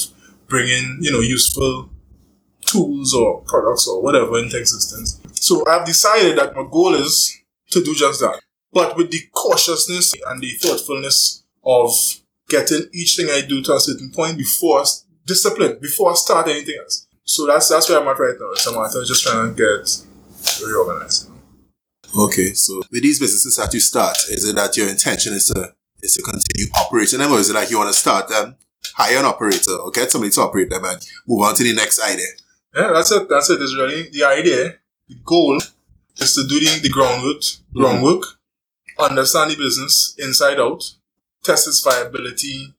bringing, 0.48 1.00
you 1.02 1.12
know, 1.12 1.22
useful 1.22 1.90
tools 2.62 3.14
or 3.14 3.42
products 3.42 3.88
or 3.88 4.02
whatever 4.02 4.38
into 4.38 4.58
existence. 4.58 5.20
So 5.34 5.66
I've 5.68 5.86
decided 5.86 6.38
that 6.38 6.56
my 6.56 6.66
goal 6.70 6.94
is 6.94 7.36
to 7.72 7.84
do 7.84 7.96
just 7.96 8.20
that. 8.20 8.40
But 8.72 8.96
with 8.96 9.12
the 9.12 9.22
cautiousness 9.34 10.14
and 10.28 10.42
the 10.42 10.52
thoughtfulness 10.52 11.44
of 11.64 11.92
getting 12.51 12.88
each 12.93 13.15
thing 13.15 13.29
I 13.31 13.41
do 13.41 13.63
to 13.63 13.74
a 13.74 13.79
certain 13.79 14.12
point 14.12 14.38
before 14.38 14.81
I 14.81 14.86
discipline, 15.25 15.79
before 15.81 16.12
I 16.12 16.15
start 16.15 16.48
anything 16.48 16.75
else. 16.79 17.08
So 17.24 17.48
that's 17.48 17.70
that's 17.70 17.89
where 17.89 18.00
I'm 18.00 18.08
at 18.08 18.20
right 18.20 18.36
now. 18.39 18.51
It's 18.51 18.67
a 18.67 18.72
matter 18.72 19.00
of 19.00 19.08
just 19.08 19.24
trying 19.24 19.55
to 19.55 19.58
get 19.58 20.65
reorganized. 20.65 21.29
Okay, 22.17 22.53
so 22.53 22.81
with 22.91 23.03
these 23.03 23.20
businesses 23.20 23.55
that 23.55 23.74
you 23.74 23.79
start, 23.79 24.17
is 24.29 24.48
it 24.48 24.55
that 24.55 24.75
your 24.75 24.89
intention 24.89 25.34
is 25.34 25.48
to 25.48 25.74
is 26.01 26.15
to 26.15 26.22
continue 26.22 26.72
operating 26.75 27.20
them, 27.20 27.31
or 27.31 27.39
is 27.39 27.50
it 27.50 27.53
like 27.53 27.70
you 27.70 27.77
want 27.77 27.93
to 27.93 27.98
start 27.98 28.27
them, 28.27 28.55
hire 28.96 29.20
an 29.20 29.25
operator, 29.25 29.75
or 29.75 29.91
get 29.91 30.12
somebody 30.12 30.31
to 30.31 30.41
operate 30.41 30.70
them 30.70 30.84
and 30.84 31.00
move 31.27 31.41
on 31.41 31.55
to 31.55 31.63
the 31.63 31.74
next 31.74 32.00
idea? 32.00 32.27
Yeah, 32.75 32.91
that's 32.93 33.12
it. 33.12 33.29
That's 33.29 33.50
it. 33.50 33.62
It's 33.62 33.75
really 33.75 34.10
the 34.10 34.24
idea. 34.25 34.75
The 35.08 35.15
goal 35.24 35.62
is 36.17 36.34
to 36.36 36.48
do 36.48 36.60
the, 36.60 36.79
the 36.81 36.89
groundwork, 36.89 37.41
groundwork, 37.74 38.24
understand 39.00 39.51
the 39.51 39.55
business 39.55 40.15
inside 40.17 40.60
out, 40.60 40.84
test 41.44 41.68
its 41.68 41.84
viability, 41.84 42.74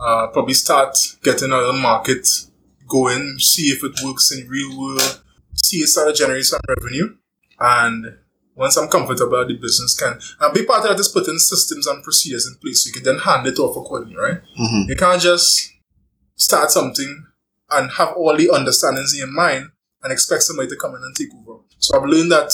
uh, 0.00 0.28
probably 0.28 0.54
start 0.54 0.96
getting 1.22 1.52
another 1.52 1.72
market 1.72 2.28
go 2.88 3.08
in, 3.08 3.38
see 3.38 3.68
if 3.68 3.82
it 3.82 3.92
works 4.04 4.30
in 4.32 4.46
real 4.48 4.78
world, 4.78 5.22
see 5.54 5.78
it 5.78 5.86
start 5.88 6.08
to 6.08 6.14
generate 6.14 6.44
some 6.44 6.60
revenue, 6.68 7.16
and 7.58 8.18
once 8.54 8.76
I'm 8.76 8.88
comfortable, 8.88 9.46
the 9.46 9.54
business 9.54 9.98
can. 9.98 10.18
A 10.40 10.52
big 10.52 10.66
part 10.66 10.82
of 10.82 10.90
that 10.90 11.00
is 11.00 11.08
putting 11.08 11.38
systems 11.38 11.86
and 11.86 12.04
procedures 12.04 12.46
in 12.46 12.60
place 12.60 12.84
so 12.84 12.88
you 12.88 12.92
can 12.92 13.04
then 13.04 13.18
hand 13.18 13.46
it 13.46 13.58
off 13.58 13.76
accordingly, 13.76 14.16
right? 14.16 14.42
Mhm. 14.60 14.88
You 14.88 14.96
can't 14.96 15.22
just 15.22 15.70
start 16.36 16.70
something 16.70 17.26
and 17.70 17.90
have 17.92 18.12
all 18.14 18.36
the 18.36 18.50
understandings 18.50 19.14
in 19.14 19.20
your 19.20 19.28
mind 19.28 19.70
and 20.02 20.12
expect 20.12 20.42
somebody 20.42 20.68
to 20.68 20.76
come 20.76 20.94
in 20.94 21.02
and 21.02 21.16
take 21.16 21.30
over. 21.34 21.60
So 21.78 21.96
I've 21.96 22.06
learned 22.06 22.30
that 22.32 22.52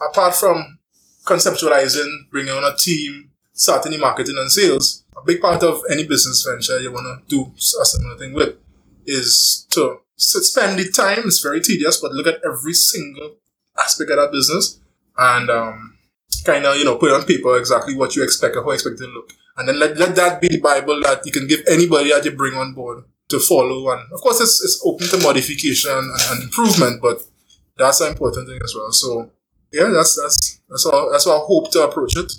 apart 0.00 0.36
from 0.36 0.78
conceptualizing, 1.26 2.30
bringing 2.30 2.52
on 2.52 2.62
a 2.64 2.76
team, 2.76 3.31
starting 3.52 3.92
the 3.92 3.98
marketing 3.98 4.36
and 4.38 4.50
sales, 4.50 5.04
a 5.16 5.24
big 5.24 5.40
part 5.40 5.62
of 5.62 5.82
any 5.90 6.06
business 6.06 6.46
venture 6.48 6.80
you 6.80 6.92
want 6.92 7.06
to 7.06 7.28
do 7.28 7.52
a 7.80 7.84
similar 7.84 8.16
thing 8.16 8.32
with 8.32 8.56
is 9.06 9.66
to 9.70 10.00
spend 10.16 10.78
the 10.78 10.90
time. 10.90 11.20
It's 11.24 11.40
very 11.40 11.60
tedious, 11.60 12.00
but 12.00 12.12
look 12.12 12.26
at 12.26 12.40
every 12.44 12.74
single 12.74 13.36
aspect 13.78 14.10
of 14.10 14.16
that 14.16 14.32
business 14.32 14.80
and 15.18 15.50
um, 15.50 15.98
kind 16.44 16.64
of, 16.64 16.76
you 16.76 16.84
know, 16.84 16.96
put 16.96 17.12
on 17.12 17.24
paper 17.24 17.56
exactly 17.58 17.94
what 17.94 18.16
you 18.16 18.22
expect 18.22 18.56
or 18.56 18.62
how 18.62 18.68
you 18.68 18.74
expect 18.74 19.00
it 19.00 19.04
to 19.04 19.10
look. 19.10 19.32
And 19.56 19.68
then 19.68 19.78
let, 19.78 19.96
let 19.98 20.16
that 20.16 20.40
be 20.40 20.48
the 20.48 20.60
Bible 20.60 21.00
that 21.02 21.26
you 21.26 21.32
can 21.32 21.46
give 21.46 21.60
anybody 21.68 22.10
that 22.10 22.24
you 22.24 22.30
bring 22.32 22.54
on 22.54 22.72
board 22.72 23.04
to 23.28 23.38
follow. 23.38 23.90
And 23.92 24.12
of 24.12 24.20
course, 24.20 24.40
it's, 24.40 24.62
it's 24.64 24.82
open 24.84 25.08
to 25.08 25.18
modification 25.18 25.90
and, 25.90 26.10
and 26.30 26.42
improvement, 26.44 27.02
but 27.02 27.22
that's 27.76 28.00
an 28.00 28.08
important 28.08 28.48
thing 28.48 28.60
as 28.62 28.74
well. 28.74 28.92
So, 28.92 29.30
yeah, 29.72 29.90
that's 29.92 30.20
that's 30.20 30.60
that's 30.68 30.90
how 30.90 31.10
that's 31.10 31.24
how 31.24 31.42
I 31.42 31.44
hope 31.46 31.70
to 31.72 31.82
approach 31.82 32.16
it. 32.16 32.32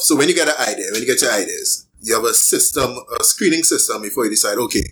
So 0.00 0.16
when 0.16 0.28
you 0.28 0.34
get 0.34 0.48
an 0.48 0.54
idea, 0.68 0.86
when 0.92 1.00
you 1.02 1.06
get 1.06 1.20
your 1.22 1.32
ideas, 1.32 1.86
you 2.00 2.14
have 2.14 2.24
a 2.24 2.34
system, 2.34 2.96
a 3.18 3.24
screening 3.24 3.62
system 3.62 4.02
before 4.02 4.24
you 4.24 4.30
decide, 4.30 4.58
okay, 4.58 4.84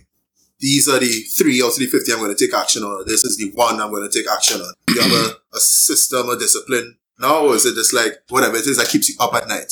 these 0.59 0.89
are 0.89 0.99
the 0.99 1.07
three 1.37 1.61
out 1.61 1.69
of 1.73 1.77
the 1.77 1.85
50 1.85 2.11
I'm 2.11 2.19
going 2.19 2.35
to 2.35 2.45
take 2.45 2.53
action 2.53 2.83
on. 2.83 3.05
This 3.05 3.23
is 3.23 3.37
the 3.37 3.51
one 3.53 3.79
I'm 3.79 3.91
going 3.91 4.09
to 4.09 4.19
take 4.19 4.29
action 4.29 4.59
on. 4.59 4.73
You 4.89 5.01
have 5.01 5.11
a, 5.11 5.55
a 5.55 5.59
system, 5.59 6.29
a 6.29 6.37
discipline. 6.37 6.97
Now, 7.19 7.45
or 7.45 7.55
is 7.55 7.65
it 7.65 7.75
just 7.75 7.93
like 7.93 8.13
whatever 8.29 8.57
it 8.57 8.65
is 8.65 8.77
that 8.77 8.89
keeps 8.89 9.09
you 9.09 9.15
up 9.19 9.33
at 9.33 9.47
night? 9.47 9.71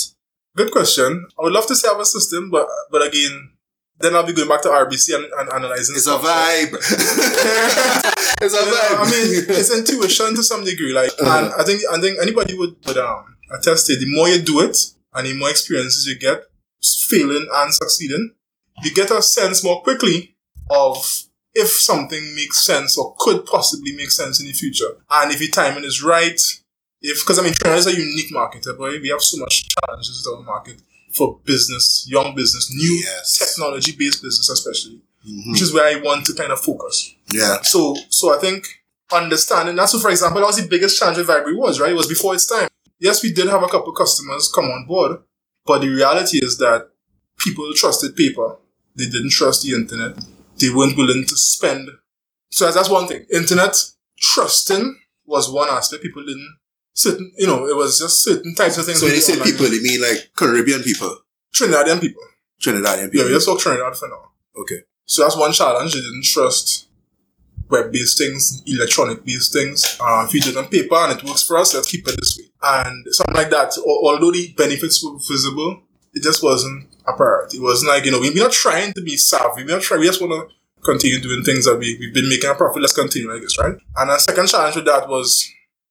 Good 0.55 0.71
question. 0.71 1.27
I 1.39 1.43
would 1.43 1.53
love 1.53 1.67
to 1.67 1.75
say 1.75 1.87
I 1.87 1.91
have 1.91 2.01
a 2.01 2.05
system, 2.05 2.49
but 2.49 2.67
but 2.91 3.05
again, 3.05 3.51
then 3.99 4.15
I'll 4.15 4.25
be 4.25 4.33
going 4.33 4.47
back 4.47 4.61
to 4.63 4.69
RBC 4.69 5.15
and, 5.15 5.25
and 5.37 5.49
analyzing. 5.53 5.95
It's 5.95 6.07
a 6.07 6.17
vibe. 6.17 6.73
it's 8.41 8.53
a 8.53 8.57
You 8.57 8.65
know, 8.65 8.71
vibe. 8.71 8.99
I 8.99 9.11
mean, 9.11 9.45
it's 9.49 9.77
intuition 9.77 10.35
to 10.35 10.43
some 10.43 10.63
degree. 10.63 10.93
Like, 10.93 11.11
and 11.19 11.53
I 11.53 11.63
think 11.63 11.81
I 11.91 11.99
think 11.99 12.19
anybody 12.21 12.57
would 12.57 12.75
would 12.85 12.97
um 12.97 13.35
attest 13.51 13.89
it. 13.89 13.99
The 13.99 14.07
more 14.07 14.27
you 14.29 14.41
do 14.41 14.61
it, 14.61 14.77
and 15.15 15.27
the 15.27 15.33
more 15.33 15.49
experiences 15.49 16.05
you 16.05 16.17
get, 16.19 16.43
failing 17.09 17.47
and 17.53 17.73
succeeding, 17.73 18.31
you 18.83 18.93
get 18.93 19.09
a 19.11 19.21
sense 19.21 19.63
more 19.63 19.81
quickly 19.81 20.35
of 20.69 21.23
if 21.53 21.69
something 21.69 22.35
makes 22.35 22.59
sense 22.59 22.97
or 22.97 23.15
could 23.17 23.45
possibly 23.45 23.95
make 23.95 24.11
sense 24.11 24.39
in 24.41 24.45
the 24.47 24.53
future, 24.53 24.97
and 25.09 25.31
if 25.31 25.39
your 25.41 25.49
timing 25.51 25.83
is 25.85 26.03
right. 26.03 26.39
If 27.01 27.19
because 27.21 27.39
I 27.39 27.43
mean, 27.43 27.53
Trinidad 27.53 27.79
is 27.79 27.87
a 27.87 27.95
unique 27.95 28.31
market, 28.31 28.65
eh, 28.67 28.73
boy. 28.73 28.99
We 28.99 29.09
have 29.09 29.21
so 29.21 29.37
much 29.37 29.67
challenges 29.69 30.25
in 30.27 30.33
our 30.37 30.43
market 30.43 30.81
for 31.13 31.39
business, 31.45 32.05
young 32.09 32.35
business, 32.35 32.69
new 32.73 32.95
Yes. 33.03 33.37
technology 33.37 33.91
based 33.93 34.21
business, 34.23 34.49
especially, 34.49 35.01
Mhm. 35.27 35.51
which 35.51 35.61
is 35.61 35.71
where 35.71 35.85
I 35.85 36.01
want 36.01 36.25
to 36.25 36.33
kind 36.33 36.51
of 36.51 36.59
focus. 36.61 37.13
Yeah. 37.31 37.61
So, 37.61 37.95
so 38.09 38.35
I 38.35 38.39
think 38.39 38.67
understanding 39.11 39.75
that's 39.75 39.91
so. 39.91 39.99
For 39.99 40.09
example, 40.09 40.41
that 40.41 40.47
was 40.47 40.57
the 40.57 40.67
biggest 40.67 40.97
challenge 40.97 41.17
with 41.17 41.27
Vibrary 41.27 41.55
was 41.55 41.79
right. 41.79 41.91
It 41.91 41.95
was 41.95 42.07
before 42.07 42.33
its 42.33 42.45
time. 42.47 42.67
Yes, 42.99 43.23
we 43.23 43.31
did 43.33 43.47
have 43.47 43.63
a 43.63 43.67
couple 43.67 43.91
customers 43.93 44.51
come 44.53 44.65
on 44.65 44.85
board, 44.87 45.19
but 45.65 45.79
the 45.79 45.89
reality 45.89 46.39
is 46.41 46.57
that 46.57 46.89
people 47.37 47.71
trusted 47.73 48.15
paper. 48.15 48.57
They 48.95 49.05
didn't 49.05 49.31
trust 49.31 49.63
the 49.63 49.73
internet. 49.73 50.17
They 50.59 50.69
weren't 50.69 50.97
willing 50.97 51.25
to 51.25 51.35
spend. 51.35 51.89
So 52.49 52.71
that's 52.71 52.89
one 52.89 53.07
thing. 53.07 53.25
Internet 53.31 53.75
trusting 54.17 54.97
was 55.25 55.51
one 55.51 55.69
aspect. 55.69 56.03
People 56.03 56.25
didn't 56.25 56.57
certain. 56.93 57.33
You 57.37 57.47
know, 57.47 57.67
it 57.67 57.75
was 57.75 57.99
just 57.99 58.23
certain 58.23 58.55
types 58.55 58.77
of 58.77 58.85
things. 58.85 58.99
So 58.99 59.05
when 59.05 59.15
you 59.15 59.19
they 59.19 59.21
say 59.21 59.33
online. 59.33 59.51
people, 59.51 59.67
you 59.67 59.83
mean 59.83 60.01
like 60.01 60.31
Caribbean 60.35 60.81
people, 60.83 61.17
Trinidadian 61.53 61.99
people. 61.99 62.23
Trinidadian 62.61 63.11
people. 63.11 63.27
Yeah, 63.27 63.35
just 63.35 63.47
talk 63.47 63.59
Trinidad 63.59 63.95
for 63.97 64.07
now. 64.07 64.31
Okay. 64.61 64.81
So 65.05 65.23
that's 65.23 65.37
one 65.37 65.51
challenge. 65.51 65.93
They 65.93 65.99
didn't 65.99 66.23
trust 66.23 66.87
web-based 67.69 68.17
things, 68.17 68.63
electronic-based 68.65 69.53
things. 69.53 69.97
Uh, 69.99 70.27
if 70.29 70.47
it 70.47 70.57
on 70.57 70.67
paper 70.67 70.95
and 70.95 71.19
it 71.19 71.23
works 71.25 71.43
for 71.43 71.57
us, 71.57 71.73
let's 71.73 71.89
keep 71.89 72.07
it 72.07 72.15
this 72.17 72.37
way. 72.37 72.45
And 72.67 73.05
something 73.13 73.35
like 73.35 73.51
that. 73.51 73.77
Although 73.85 74.31
the 74.31 74.53
benefits 74.57 75.03
were 75.03 75.17
visible, 75.19 75.81
it 76.13 76.23
just 76.23 76.41
wasn't 76.41 76.87
apparent. 77.07 77.53
It 77.53 77.61
wasn't 77.61 77.89
like, 77.91 78.05
you 78.05 78.11
know, 78.11 78.19
we- 78.19 78.31
we're 78.31 78.43
not 78.43 78.51
trying 78.53 78.93
to 78.93 79.01
be 79.01 79.17
savvy. 79.17 79.63
We're 79.63 79.75
not 79.75 79.81
trying, 79.83 79.99
we 79.99 80.07
just 80.07 80.21
want 80.21 80.33
to 80.49 80.55
continue 80.83 81.19
doing 81.19 81.43
things 81.43 81.65
that 81.65 81.77
we, 81.77 81.97
we've 81.99 82.13
been 82.13 82.29
making 82.29 82.49
a 82.49 82.55
profit. 82.55 82.81
Let's 82.81 82.93
continue 82.93 83.31
like 83.31 83.41
this, 83.41 83.57
right? 83.59 83.75
And 83.97 84.09
a 84.09 84.19
second 84.19 84.47
challenge 84.47 84.75
with 84.77 84.85
that 84.85 85.07
was 85.07 85.47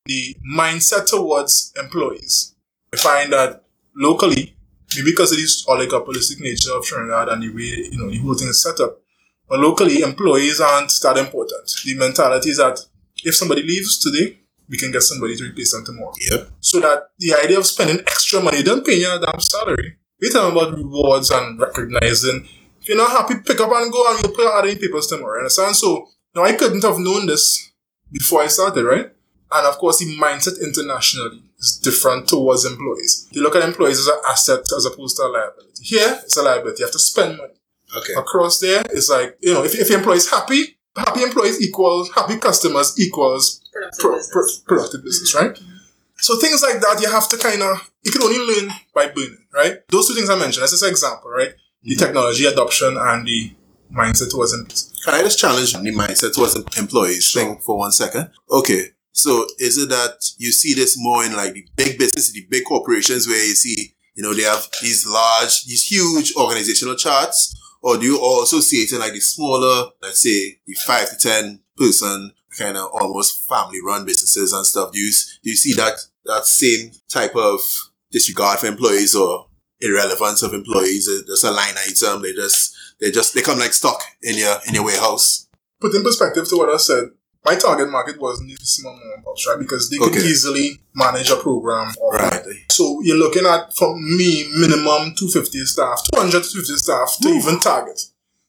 the 0.06 0.36
mindset 0.56 1.06
towards 1.06 1.72
employees. 1.80 2.54
I 2.92 2.96
find 2.96 3.32
that 3.32 3.64
locally, 3.96 4.56
maybe 4.96 5.10
because 5.10 5.32
of 5.32 5.38
this 5.38 5.64
oligopolistic 5.66 6.40
nature 6.40 6.72
of 6.74 6.84
Trinidad 6.84 7.28
and 7.28 7.42
the 7.42 7.50
way, 7.50 7.88
you 7.90 7.98
know, 7.98 8.10
the 8.10 8.18
whole 8.18 8.34
thing 8.34 8.48
is 8.48 8.62
set 8.62 8.80
up, 8.80 9.00
but 9.48 9.60
locally, 9.60 10.00
employees 10.02 10.60
aren't 10.60 10.92
that 11.02 11.18
important. 11.18 11.70
The 11.84 11.96
mentality 11.96 12.50
is 12.50 12.56
that 12.58 12.80
if 13.24 13.34
somebody 13.36 13.62
leaves 13.62 13.98
today, 13.98 14.38
we 14.68 14.76
can 14.76 14.90
get 14.92 15.02
somebody 15.02 15.36
to 15.36 15.44
replace 15.44 15.72
them 15.72 15.84
tomorrow. 15.84 16.12
Yep. 16.30 16.48
So 16.60 16.80
that 16.80 17.08
the 17.18 17.34
idea 17.34 17.58
of 17.58 17.66
spending 17.66 18.00
extra 18.00 18.40
money, 18.40 18.62
don't 18.62 18.84
pay 18.84 19.00
your 19.00 19.18
damn 19.18 19.40
salary. 19.40 19.96
We're 20.20 20.30
talking 20.32 20.56
about 20.56 20.76
rewards 20.76 21.30
and 21.30 21.58
recognizing. 21.60 22.48
If 22.80 22.88
you're 22.88 22.98
not 22.98 23.10
happy, 23.10 23.34
pick 23.44 23.60
up 23.60 23.70
and 23.72 23.92
go 23.92 24.10
and 24.10 24.22
you'll 24.22 24.34
put 24.34 24.46
out 24.46 24.66
in 24.68 24.78
papers 24.78 25.06
tomorrow. 25.06 25.38
Understand? 25.38 25.76
So 25.76 26.08
now 26.34 26.44
I 26.44 26.52
couldn't 26.52 26.82
have 26.82 26.98
known 26.98 27.26
this 27.26 27.72
before 28.12 28.42
I 28.42 28.46
started, 28.48 28.84
right? 28.84 29.10
And 29.52 29.66
of 29.66 29.78
course, 29.78 29.98
the 29.98 30.16
mindset 30.16 30.62
internationally 30.62 31.42
is 31.58 31.80
different 31.82 32.28
towards 32.28 32.64
employees. 32.64 33.28
You 33.30 33.42
look 33.42 33.56
at 33.56 33.62
employees 33.62 33.98
as 34.00 34.06
an 34.06 34.18
asset 34.28 34.60
as 34.76 34.86
opposed 34.86 35.16
to 35.16 35.22
a 35.24 35.28
liability. 35.28 35.82
Here, 35.84 36.20
it's 36.22 36.36
a 36.36 36.42
liability. 36.42 36.80
You 36.80 36.86
have 36.86 36.92
to 36.92 36.98
spend 36.98 37.38
money 37.38 37.54
Okay. 37.96 38.14
across 38.14 38.58
there, 38.58 38.82
it's 38.90 39.08
like, 39.08 39.36
you 39.40 39.52
know, 39.54 39.62
if, 39.62 39.74
if 39.78 39.88
your 39.88 39.98
employee 39.98 40.16
is 40.16 40.28
happy, 40.28 40.73
happy 40.96 41.22
employees 41.22 41.60
equals 41.60 42.10
happy 42.14 42.38
customers 42.38 42.94
equals 42.98 43.60
Productive 43.72 44.00
pro- 44.00 44.16
business. 44.16 44.58
pro- 44.64 44.76
productive 44.76 45.04
business, 45.04 45.34
right? 45.34 45.58
So 46.16 46.38
things 46.38 46.62
like 46.62 46.80
that, 46.80 47.00
you 47.00 47.10
have 47.10 47.28
to 47.28 47.36
kind 47.36 47.62
of, 47.62 47.90
you 48.02 48.12
can 48.12 48.22
only 48.22 48.38
learn 48.38 48.72
by 48.94 49.08
burning, 49.08 49.44
right? 49.52 49.78
Those 49.88 50.08
two 50.08 50.14
things 50.14 50.30
I 50.30 50.38
mentioned, 50.38 50.62
that's 50.62 50.72
just 50.72 50.84
an 50.84 50.90
example, 50.90 51.30
right? 51.30 51.52
The 51.82 51.90
mm-hmm. 51.90 52.04
technology 52.04 52.46
adoption 52.46 52.96
and 52.96 53.26
the 53.26 53.52
mindset 53.92 54.30
towards 54.30 54.54
employees. 54.54 54.92
Can 55.04 55.14
I 55.14 55.22
just 55.22 55.38
challenge 55.38 55.72
the 55.72 55.78
mindset 55.80 56.34
towards 56.34 56.56
em- 56.56 56.64
employees 56.78 57.32
thing 57.32 57.58
for 57.58 57.76
one 57.76 57.92
second? 57.92 58.30
Okay. 58.50 58.90
So 59.12 59.46
is 59.58 59.78
it 59.78 59.88
that 59.90 60.24
you 60.38 60.50
see 60.50 60.74
this 60.74 60.96
more 60.98 61.24
in 61.24 61.36
like 61.36 61.54
the 61.54 61.66
big 61.76 61.98
business, 61.98 62.32
the 62.32 62.46
big 62.48 62.64
corporations 62.64 63.28
where 63.28 63.44
you 63.44 63.54
see, 63.54 63.94
you 64.14 64.22
know, 64.22 64.34
they 64.34 64.42
have 64.42 64.68
these 64.82 65.06
large, 65.06 65.64
these 65.66 65.86
huge 65.86 66.34
organizational 66.36 66.96
charts? 66.96 67.54
Or 67.84 67.98
do 67.98 68.06
you 68.06 68.18
also 68.18 68.60
see 68.60 68.78
it 68.78 68.92
in 68.92 68.98
like 69.00 69.12
the 69.12 69.20
smaller, 69.20 69.90
let's 70.00 70.22
say 70.22 70.58
the 70.66 70.72
five 70.86 71.06
to 71.10 71.16
10 71.18 71.60
person 71.76 72.32
kind 72.58 72.78
of 72.78 72.88
almost 72.94 73.46
family 73.46 73.78
run 73.84 74.06
businesses 74.06 74.54
and 74.54 74.64
stuff? 74.64 74.92
Do 74.92 74.98
you, 74.98 75.12
do 75.42 75.50
you 75.50 75.56
see 75.56 75.74
that, 75.74 75.98
that 76.24 76.46
same 76.46 76.92
type 77.10 77.36
of 77.36 77.60
disregard 78.10 78.60
for 78.60 78.68
employees 78.68 79.14
or 79.14 79.48
irrelevance 79.82 80.42
of 80.42 80.54
employees? 80.54 81.10
Just 81.26 81.44
a 81.44 81.50
line 81.50 81.74
item. 81.86 82.22
They 82.22 82.32
just, 82.32 82.74
they 83.00 83.10
just, 83.10 83.34
they 83.34 83.42
come 83.42 83.58
like 83.58 83.74
stock 83.74 84.02
in 84.22 84.38
your, 84.38 84.56
in 84.66 84.72
your 84.72 84.84
warehouse. 84.86 85.46
Put 85.78 85.94
in 85.94 86.02
perspective 86.02 86.48
to 86.48 86.56
what 86.56 86.70
I 86.70 86.78
said, 86.78 87.10
my 87.44 87.54
target 87.56 87.90
market 87.90 88.20
wasn't 88.20 88.48
the 88.50 88.56
small 88.64 88.92
mom 88.94 89.02
and 89.16 89.24
pops, 89.24 89.46
right? 89.46 89.58
Because 89.58 89.90
they 89.90 89.98
could 89.98 90.08
Okay. 90.16 90.20
easily 90.26 90.80
manage 90.94 91.30
a 91.30 91.36
program. 91.36 91.92
Right. 92.12 92.42
So 92.70 93.00
you're 93.02 93.16
looking 93.18 93.44
at, 93.46 93.74
for 93.76 93.94
me, 93.98 94.48
minimum 94.56 95.14
250 95.16 95.64
staff, 95.66 96.00
250 96.14 96.76
staff 96.76 97.16
to 97.22 97.28
even 97.28 97.60
target. 97.60 98.00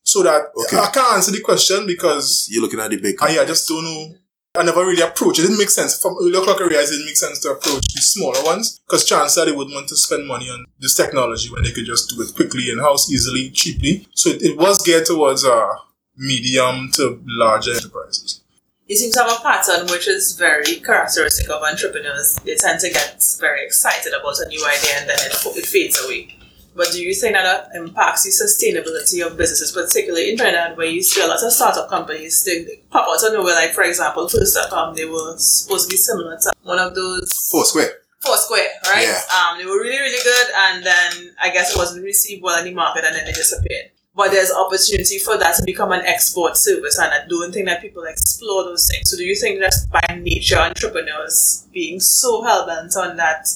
So 0.03 0.23
that 0.23 0.51
Okay. 0.55 0.77
I 0.77 0.87
can't 0.91 1.15
answer 1.15 1.31
the 1.31 1.41
question 1.41 1.85
because 1.87 2.47
You're 2.49 2.61
looking 2.61 2.79
at 2.79 2.89
the 2.91 2.97
big. 2.97 3.15
I, 3.21 3.41
I 3.41 3.45
just 3.45 3.67
don't 3.67 3.83
know. 3.83 4.15
I 4.57 4.63
never 4.63 4.85
really 4.85 5.01
approached. 5.01 5.39
It 5.39 5.41
didn't 5.41 5.57
make 5.57 5.69
sense. 5.69 5.99
From 5.99 6.15
early 6.21 6.37
o'clock, 6.37 6.61
I 6.61 6.67
realized 6.67 6.93
it 6.93 6.95
didn't 6.97 7.07
make 7.07 7.17
sense 7.17 7.39
to 7.41 7.49
approach 7.51 7.93
the 7.93 7.99
smaller 8.01 8.41
ones 8.45 8.79
because 8.87 9.03
chances 9.03 9.37
are 9.37 9.45
they 9.45 9.51
wouldn't 9.51 9.75
want 9.75 9.89
to 9.89 9.97
spend 9.97 10.25
money 10.25 10.49
on 10.49 10.63
this 10.79 10.93
technology 10.95 11.49
when 11.51 11.63
they 11.63 11.71
could 11.71 11.85
just 11.85 12.09
do 12.09 12.21
it 12.21 12.33
quickly 12.33 12.69
in 12.69 12.79
house, 12.79 13.11
easily, 13.11 13.49
cheaply. 13.49 14.07
So 14.13 14.29
it, 14.29 14.41
it 14.43 14.57
was 14.57 14.81
geared 14.81 15.07
towards 15.07 15.43
uh, 15.43 15.67
medium 16.15 16.89
to 16.93 17.21
larger 17.25 17.73
enterprises. 17.73 18.41
You 18.87 18.95
seem 18.95 19.11
to 19.13 19.19
have 19.19 19.31
a 19.31 19.41
pattern 19.41 19.87
which 19.87 20.07
is 20.07 20.37
very 20.37 20.75
characteristic 20.75 21.49
of 21.49 21.63
entrepreneurs. 21.63 22.35
They 22.45 22.55
tend 22.55 22.79
to 22.81 22.91
get 22.91 23.23
very 23.39 23.65
excited 23.65 24.13
about 24.13 24.39
a 24.39 24.47
new 24.47 24.63
idea 24.63 24.99
and 24.99 25.09
then 25.09 25.17
it, 25.25 25.57
it 25.57 25.65
fades 25.65 25.99
away. 26.05 26.37
But 26.75 26.91
do 26.91 27.01
you 27.01 27.15
think 27.15 27.33
that 27.33 27.43
that 27.43 27.75
impacts 27.75 28.25
the 28.25 28.29
sustainability 28.29 29.25
of 29.25 29.37
businesses, 29.37 29.71
particularly 29.71 30.29
in 30.31 30.37
Trinidad, 30.37 30.77
where 30.77 30.85
you 30.85 31.01
see 31.01 31.21
a 31.21 31.27
lot 31.27 31.41
of 31.41 31.51
startup 31.51 31.89
companies 31.89 32.43
they 32.43 32.83
pop 32.91 33.07
out 33.07 33.25
of 33.25 33.33
nowhere? 33.33 33.55
Like, 33.55 33.71
for 33.71 33.83
example, 33.83 34.27
First.com, 34.27 34.93
they 34.93 35.05
were 35.05 35.35
supposed 35.37 35.89
to 35.89 35.93
be 35.93 35.97
similar 35.97 36.37
to 36.37 36.51
one 36.63 36.77
of 36.77 36.93
those 36.93 37.31
Foursquare. 37.49 37.91
Foursquare, 38.19 38.67
right? 38.87 39.07
Yeah. 39.07 39.21
Um, 39.33 39.57
they 39.57 39.65
were 39.65 39.79
really, 39.79 39.99
really 39.99 40.21
good, 40.21 40.47
and 40.53 40.85
then 40.85 41.35
I 41.41 41.49
guess 41.49 41.73
it 41.73 41.77
wasn't 41.77 42.03
received 42.03 42.43
well 42.43 42.59
in 42.59 42.65
the 42.65 42.73
market, 42.73 43.05
and 43.05 43.15
then 43.15 43.25
they 43.25 43.31
disappeared. 43.31 43.91
But 44.15 44.31
there's 44.31 44.51
opportunity 44.51 45.19
for 45.19 45.37
that 45.37 45.55
to 45.55 45.63
become 45.65 45.91
an 45.91 46.05
export 46.05 46.55
service, 46.55 46.97
and 46.97 47.13
I 47.13 47.27
don't 47.27 47.51
think 47.51 47.65
that 47.65 47.81
people 47.81 48.03
explore 48.03 48.63
those 48.63 48.87
things. 48.89 49.09
So, 49.09 49.17
do 49.17 49.25
you 49.25 49.35
think 49.35 49.59
just 49.59 49.89
by 49.91 50.01
nature, 50.21 50.57
entrepreneurs 50.57 51.67
being 51.73 51.99
so 51.99 52.41
hell 52.43 52.65
bent 52.65 52.95
on 52.95 53.17
that 53.17 53.47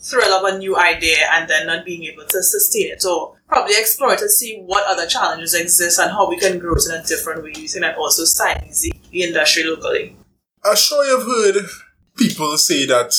thrill 0.00 0.32
of 0.32 0.54
a 0.54 0.58
new 0.58 0.76
idea 0.76 1.16
and 1.32 1.48
then 1.50 1.66
not 1.66 1.84
being 1.84 2.04
able 2.04 2.24
to 2.24 2.42
sustain 2.42 2.92
it, 2.92 3.04
or 3.04 3.36
probably 3.48 3.74
explore 3.76 4.14
it 4.14 4.18
to 4.20 4.28
see 4.28 4.62
what 4.64 4.86
other 4.86 5.06
challenges 5.06 5.54
exist 5.54 5.98
and 5.98 6.10
how 6.10 6.28
we 6.28 6.38
can 6.38 6.58
grow 6.58 6.74
it 6.74 6.84
in 6.88 6.94
a 6.94 7.04
different 7.04 7.42
way, 7.42 7.52
using 7.54 7.82
that 7.82 7.98
also 7.98 8.22
stymies 8.22 8.80
the, 8.80 8.92
the 9.10 9.22
industry 9.22 9.64
locally? 9.64 10.16
I'm 10.64 10.76
sure 10.76 11.04
you've 11.04 11.26
heard 11.26 11.66
people 12.16 12.56
say 12.56 12.86
that 12.86 13.12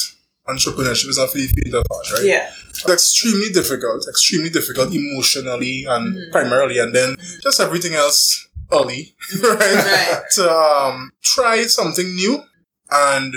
entrepreneurship 0.48 1.10
is 1.10 1.18
for 1.18 1.38
the 1.38 1.48
faint 1.48 1.76
of 1.76 1.86
heart, 1.92 2.12
right? 2.14 2.26
Yeah. 2.26 2.52
Extremely 2.88 3.50
difficult, 3.50 4.08
extremely 4.08 4.50
difficult 4.50 4.94
emotionally 4.94 5.86
and 5.86 6.16
Mm-hmm. 6.16 6.32
primarily, 6.32 6.80
and 6.80 6.94
then 6.96 7.16
just 7.42 7.60
everything 7.60 7.94
else 7.94 8.48
early, 8.72 9.16
right? 9.44 9.60
Right. 9.60 10.22
To 10.36 10.52
um, 10.52 11.12
try 11.22 11.64
something 11.64 12.16
new 12.16 12.44
and 12.92 13.34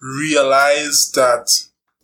realize 0.00 1.10
that 1.14 1.48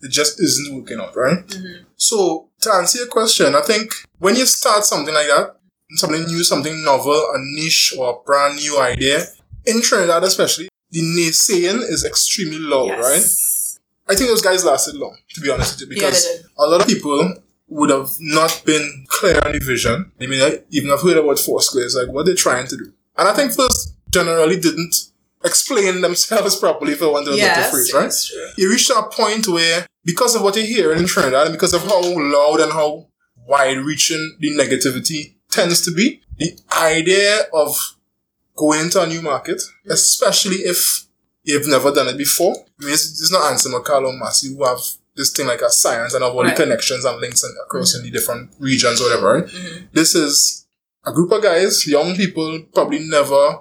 it 0.03 0.11
just 0.11 0.41
isn't 0.41 0.75
working 0.75 1.01
out, 1.01 1.15
right? 1.17 1.47
Mm-hmm. 1.47 1.85
So 1.97 2.49
to 2.63 2.73
answer 2.73 2.99
your 2.99 3.09
question, 3.09 3.55
I 3.55 3.63
think 3.63 3.93
when 4.19 4.37
you 4.37 4.47
start 4.47 4.85
something 4.85 5.15
like 5.15 5.27
that, 5.27 5.57
something 5.97 6.25
new, 6.25 6.43
something 6.45 6.83
novel, 6.85 7.13
a 7.13 7.39
niche 7.39 7.95
or 7.99 8.11
a 8.11 8.25
brand 8.25 8.57
new 8.57 8.81
idea, 8.81 9.25
in 9.67 9.83
Trinidad 9.83 10.25
especially, 10.25 10.69
the 10.91 11.01
naysaying 11.01 11.83
is 11.83 12.05
extremely 12.05 12.59
low, 12.59 12.89
right? 12.91 13.23
I 14.11 14.15
think 14.15 14.29
those 14.31 14.43
guys 14.43 14.65
lasted 14.65 14.97
long, 14.97 15.17
to 15.35 15.41
be 15.41 15.51
honest 15.51 15.81
with 15.81 15.89
you, 15.89 15.95
because 15.95 16.25
did. 16.27 16.47
a 16.59 16.67
lot 16.67 16.81
of 16.83 16.87
people 16.87 17.35
would 17.69 17.91
have 17.91 18.09
not 18.19 18.63
been 18.67 19.05
clear 19.09 19.41
on 19.45 19.53
the 19.53 19.61
vision. 19.61 20.11
I 20.21 20.27
mean, 20.27 20.43
I 20.43 20.61
even 20.71 20.91
have 20.91 21.03
heard 21.03 21.17
about 21.17 21.39
Foursquare, 21.39 21.85
it's 21.85 21.95
like 21.95 22.09
what 22.09 22.27
they're 22.27 22.35
trying 22.35 22.67
to 22.67 22.77
do. 22.77 22.93
And 23.17 23.29
I 23.29 23.33
think 23.35 23.53
first 23.53 23.95
generally 24.11 24.59
didn't 24.59 24.95
explain 25.45 26.01
themselves 26.01 26.57
properly, 26.61 26.95
for 26.95 27.13
want 27.13 27.29
of 27.29 27.35
a 27.35 27.37
better 27.37 27.61
Yes, 27.61 27.71
phrase, 27.71 27.95
right? 27.95 28.13
true. 28.27 28.65
You 28.65 28.71
reach 28.71 28.91
a 28.91 29.03
point 29.05 29.47
where, 29.49 29.87
because 30.05 30.35
of 30.35 30.43
what 30.43 30.57
you 30.57 30.65
hear 30.65 30.93
in 30.93 31.07
Trinidad, 31.07 31.47
and 31.47 31.55
because 31.55 31.75
of 31.75 31.83
how 31.85 32.01
loud 32.03 32.61
and 32.61 32.73
how 32.73 33.07
wide 33.47 33.79
reaching 33.79 34.37
the 34.41 34.51
negativity 34.51 35.35
tends 35.51 35.85
to 35.85 35.93
be, 35.93 36.21
the 36.39 36.59
idea 36.77 37.43
of 37.53 37.77
going 38.57 38.81
into 38.81 39.01
a 39.01 39.07
new 39.07 39.23
market, 39.23 39.63
especially 39.89 40.57
if 40.57 41.07
you've 41.51 41.69
never 41.69 41.93
done 41.93 42.09
it 42.09 42.19
before. 42.19 42.55
I 42.81 42.85
mean, 42.85 42.95
it's, 42.95 43.21
it's 43.21 43.33
not 43.33 43.43
Ansa 43.53 43.69
McAL 43.73 44.07
or 44.07 44.19
Massy 44.19 44.49
who 44.55 44.65
have 44.65 44.81
this 45.17 45.33
thing 45.33 45.47
like 45.47 45.61
a 45.61 45.71
science 45.71 46.15
and 46.15 46.23
have 46.25 46.33
all 46.35 46.43
Right. 46.45 46.57
the 46.57 46.63
connections 46.63 47.05
and 47.05 47.21
links 47.21 47.43
and 47.43 47.55
across 47.67 47.95
in 47.95 48.03
the 48.03 48.09
mm-hmm. 48.09 48.15
different 48.15 48.51
regions 48.59 49.01
or 49.01 49.05
whatever, 49.05 49.35
right? 49.35 49.45
Mm-hmm. 49.47 49.85
This 49.93 50.15
is 50.15 50.67
a 51.05 51.13
group 51.13 51.33
of 51.33 51.43
guys, 51.43 51.87
young 51.87 52.15
people, 52.15 52.63
probably 52.73 53.01
never, 53.01 53.61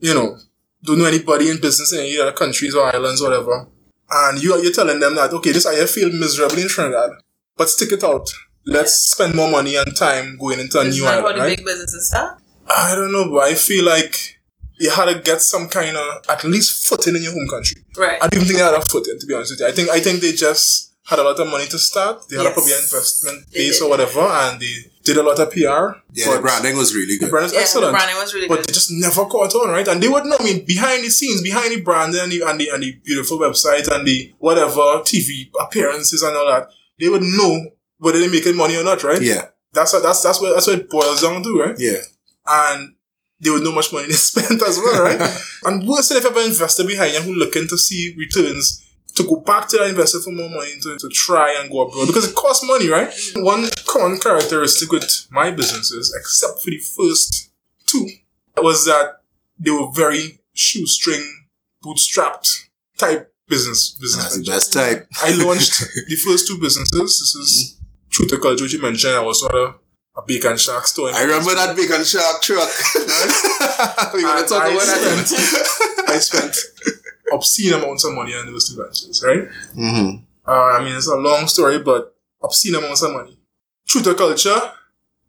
you 0.00 0.14
know, 0.14 0.38
don't 0.82 0.98
know 0.98 1.06
anybody 1.06 1.50
in 1.50 1.60
business 1.60 1.92
in 1.92 2.00
any 2.00 2.18
other 2.18 2.32
countries 2.32 2.74
or 2.74 2.84
islands 2.94 3.20
or 3.22 3.30
whatever. 3.30 3.66
And 4.10 4.42
you, 4.42 4.54
are 4.54 4.58
you're 4.62 4.72
telling 4.72 5.00
them 5.00 5.14
that, 5.16 5.32
okay, 5.32 5.52
this 5.52 5.66
idea 5.66 5.86
feel 5.86 6.10
miserable 6.10 6.58
in 6.58 6.68
Trinidad, 6.68 7.10
but 7.56 7.68
stick 7.68 7.92
it 7.92 8.04
out. 8.04 8.28
Let's 8.64 8.94
spend 9.12 9.34
more 9.34 9.50
money 9.50 9.76
and 9.76 9.96
time 9.96 10.36
going 10.38 10.60
into 10.60 10.78
a 10.78 10.82
Isn't 10.84 10.98
new 10.98 11.04
that 11.04 11.20
how 11.20 11.20
island, 11.20 11.36
the 11.36 11.40
right? 11.40 11.56
big 11.56 11.66
businesses 11.66 12.08
start? 12.08 12.38
I 12.68 12.94
don't 12.94 13.12
know, 13.12 13.30
but 13.30 13.44
I 13.44 13.54
feel 13.54 13.84
like 13.84 14.37
you 14.78 14.90
had 14.90 15.06
to 15.06 15.20
get 15.20 15.40
some 15.42 15.68
kind 15.68 15.96
of 15.96 16.24
at 16.28 16.44
least 16.44 16.86
footing 16.88 17.16
in 17.16 17.22
your 17.22 17.32
home 17.32 17.48
country. 17.48 17.82
Right. 17.96 18.16
I 18.22 18.28
don't 18.28 18.34
even 18.36 18.46
think 18.46 18.58
they 18.58 18.64
had 18.64 18.74
a 18.74 18.82
footing, 18.82 19.18
to 19.18 19.26
be 19.26 19.34
honest 19.34 19.52
with 19.52 19.60
you. 19.60 19.66
I 19.66 19.72
think 19.72 19.88
I 19.90 20.00
think 20.00 20.20
they 20.20 20.32
just 20.32 20.94
had 21.06 21.18
a 21.18 21.22
lot 21.22 21.40
of 21.40 21.48
money 21.48 21.66
to 21.66 21.78
start. 21.78 22.28
They 22.28 22.36
had 22.36 22.42
Yes. 22.44 22.52
a 22.52 22.54
probably 22.54 22.72
an 22.72 22.82
investment 22.82 23.38
They 23.52 23.58
base 23.68 23.80
or 23.80 23.88
whatever, 23.88 24.20
and 24.20 24.60
they 24.60 24.74
did 25.04 25.16
a 25.16 25.22
lot 25.22 25.38
of 25.40 25.50
PR. 25.50 25.98
Yeah, 26.12 26.34
the 26.36 26.40
branding 26.42 26.76
was 26.76 26.94
really 26.94 27.14
the 27.16 27.24
good. 27.24 27.30
brand 27.30 27.46
is 27.46 27.54
yeah, 27.54 27.60
excellent. 27.60 27.86
the 27.92 27.92
branding 27.98 28.16
was 28.16 28.34
really 28.34 28.46
good. 28.46 28.54
but 28.54 28.60
good. 28.60 28.68
they 28.68 28.72
just 28.74 28.90
never 28.90 29.24
caught 29.24 29.54
on, 29.54 29.70
right? 29.70 29.88
And 29.88 30.02
they 30.02 30.08
would 30.08 30.26
know. 30.26 30.36
I 30.38 30.44
mean, 30.44 30.64
behind 30.66 31.02
the 31.04 31.08
scenes, 31.10 31.40
behind 31.42 31.72
the 31.72 31.80
branding 31.80 32.20
and 32.20 32.30
the, 32.30 32.42
and 32.46 32.60
the 32.60 32.68
and 32.68 32.82
the 32.82 32.92
beautiful 33.04 33.38
website 33.38 33.88
and 33.90 34.06
the 34.06 34.34
whatever 34.38 35.00
TV 35.10 35.48
appearances 35.58 36.22
and 36.22 36.36
all 36.36 36.46
that, 36.46 36.68
they 37.00 37.08
would 37.08 37.22
know 37.22 37.70
whether 37.98 38.18
they're 38.20 38.30
making 38.30 38.54
money 38.56 38.76
or 38.76 38.84
not, 38.84 39.02
right? 39.02 39.22
Yeah, 39.22 39.46
That's 39.72 39.92
what 39.94 40.02
that's 40.02 40.22
that's 40.22 40.40
what 40.42 40.52
that's 40.54 40.66
what 40.66 40.78
it 40.78 40.90
boils 40.90 41.22
down 41.22 41.42
to, 41.42 41.58
right? 41.58 41.74
yeah. 41.78 42.02
and 42.46 42.94
they 43.40 43.50
would 43.50 43.62
know 43.62 43.72
much 43.72 43.92
money 43.92 44.06
they 44.06 44.12
spent 44.30 44.62
as 44.62 44.78
well, 44.78 45.02
right? 45.02 45.20
and 45.64 45.86
worse 45.88 46.10
if 46.10 46.22
you 46.22 46.28
have 46.28 46.38
an 46.38 46.46
investor 46.46 46.84
behind 46.84 47.14
you 47.14 47.20
who 47.20 47.34
looking 47.34 47.68
to 47.68 47.78
see 47.78 48.14
returns 48.16 48.84
to 49.14 49.24
go 49.24 49.36
back 49.36 49.68
to 49.68 49.76
that 49.76 49.88
investor 49.88 50.20
for 50.20 50.30
more 50.30 50.48
money 50.48 50.72
to, 50.80 50.96
to 50.96 51.08
try 51.08 51.56
and 51.60 51.70
go 51.70 51.80
abroad 51.82 52.06
because 52.06 52.28
it 52.28 52.34
costs 52.34 52.66
money, 52.66 52.88
right? 52.88 53.12
One 53.36 53.68
common 53.86 54.18
characteristic 54.18 54.92
with 54.92 55.26
my 55.30 55.50
businesses, 55.50 56.14
except 56.18 56.62
for 56.62 56.70
the 56.70 56.78
first 56.78 57.50
two, 57.86 58.08
was 58.56 58.84
that 58.86 59.22
they 59.58 59.70
were 59.70 59.90
very 59.92 60.40
shoestring, 60.54 61.46
bootstrapped 61.84 62.68
type 62.96 63.32
business 63.48 63.96
business. 64.00 64.24
That's 64.24 64.38
the 64.38 64.50
best 64.50 64.72
type. 64.72 65.08
I 65.22 65.34
launched 65.44 65.80
the 66.08 66.16
first 66.16 66.46
two 66.46 66.60
businesses. 66.60 67.00
This 67.00 67.34
is 67.34 67.74
mm-hmm. 67.74 67.84
True 68.10 68.26
to 68.26 68.38
Culture, 68.38 68.64
which 68.64 68.72
you 68.72 68.82
mentioned. 68.82 69.14
I 69.14 69.20
was 69.20 69.40
sort 69.40 69.54
of 69.54 69.74
a 70.18 70.22
bacon 70.26 70.56
shack 70.56 70.84
store. 70.86 71.10
I 71.14 71.22
remember 71.22 71.54
that 71.54 71.76
bacon 71.76 72.04
shark 72.04 72.42
truck. 72.42 72.68
we 74.14 74.22
gonna 74.22 74.46
talk 74.46 74.62
I 74.64 74.70
about 74.70 74.86
that. 74.86 75.26
spent, 75.26 76.08
I 76.10 76.18
spent 76.18 76.56
obscene 77.32 77.72
amounts 77.74 78.04
of 78.04 78.14
money 78.14 78.34
on 78.34 78.46
those 78.46 78.68
two 78.68 78.76
ventures, 78.82 79.22
right? 79.24 79.48
mm-hmm. 79.76 80.24
Uh, 80.46 80.78
I 80.78 80.82
mean, 80.84 80.96
it's 80.96 81.06
a 81.08 81.14
long 81.16 81.46
story, 81.46 81.78
but 81.78 82.16
obscene 82.42 82.74
amounts 82.74 83.02
of 83.02 83.12
money. 83.12 83.38
True 83.86 84.02
to 84.02 84.14
culture, 84.14 84.50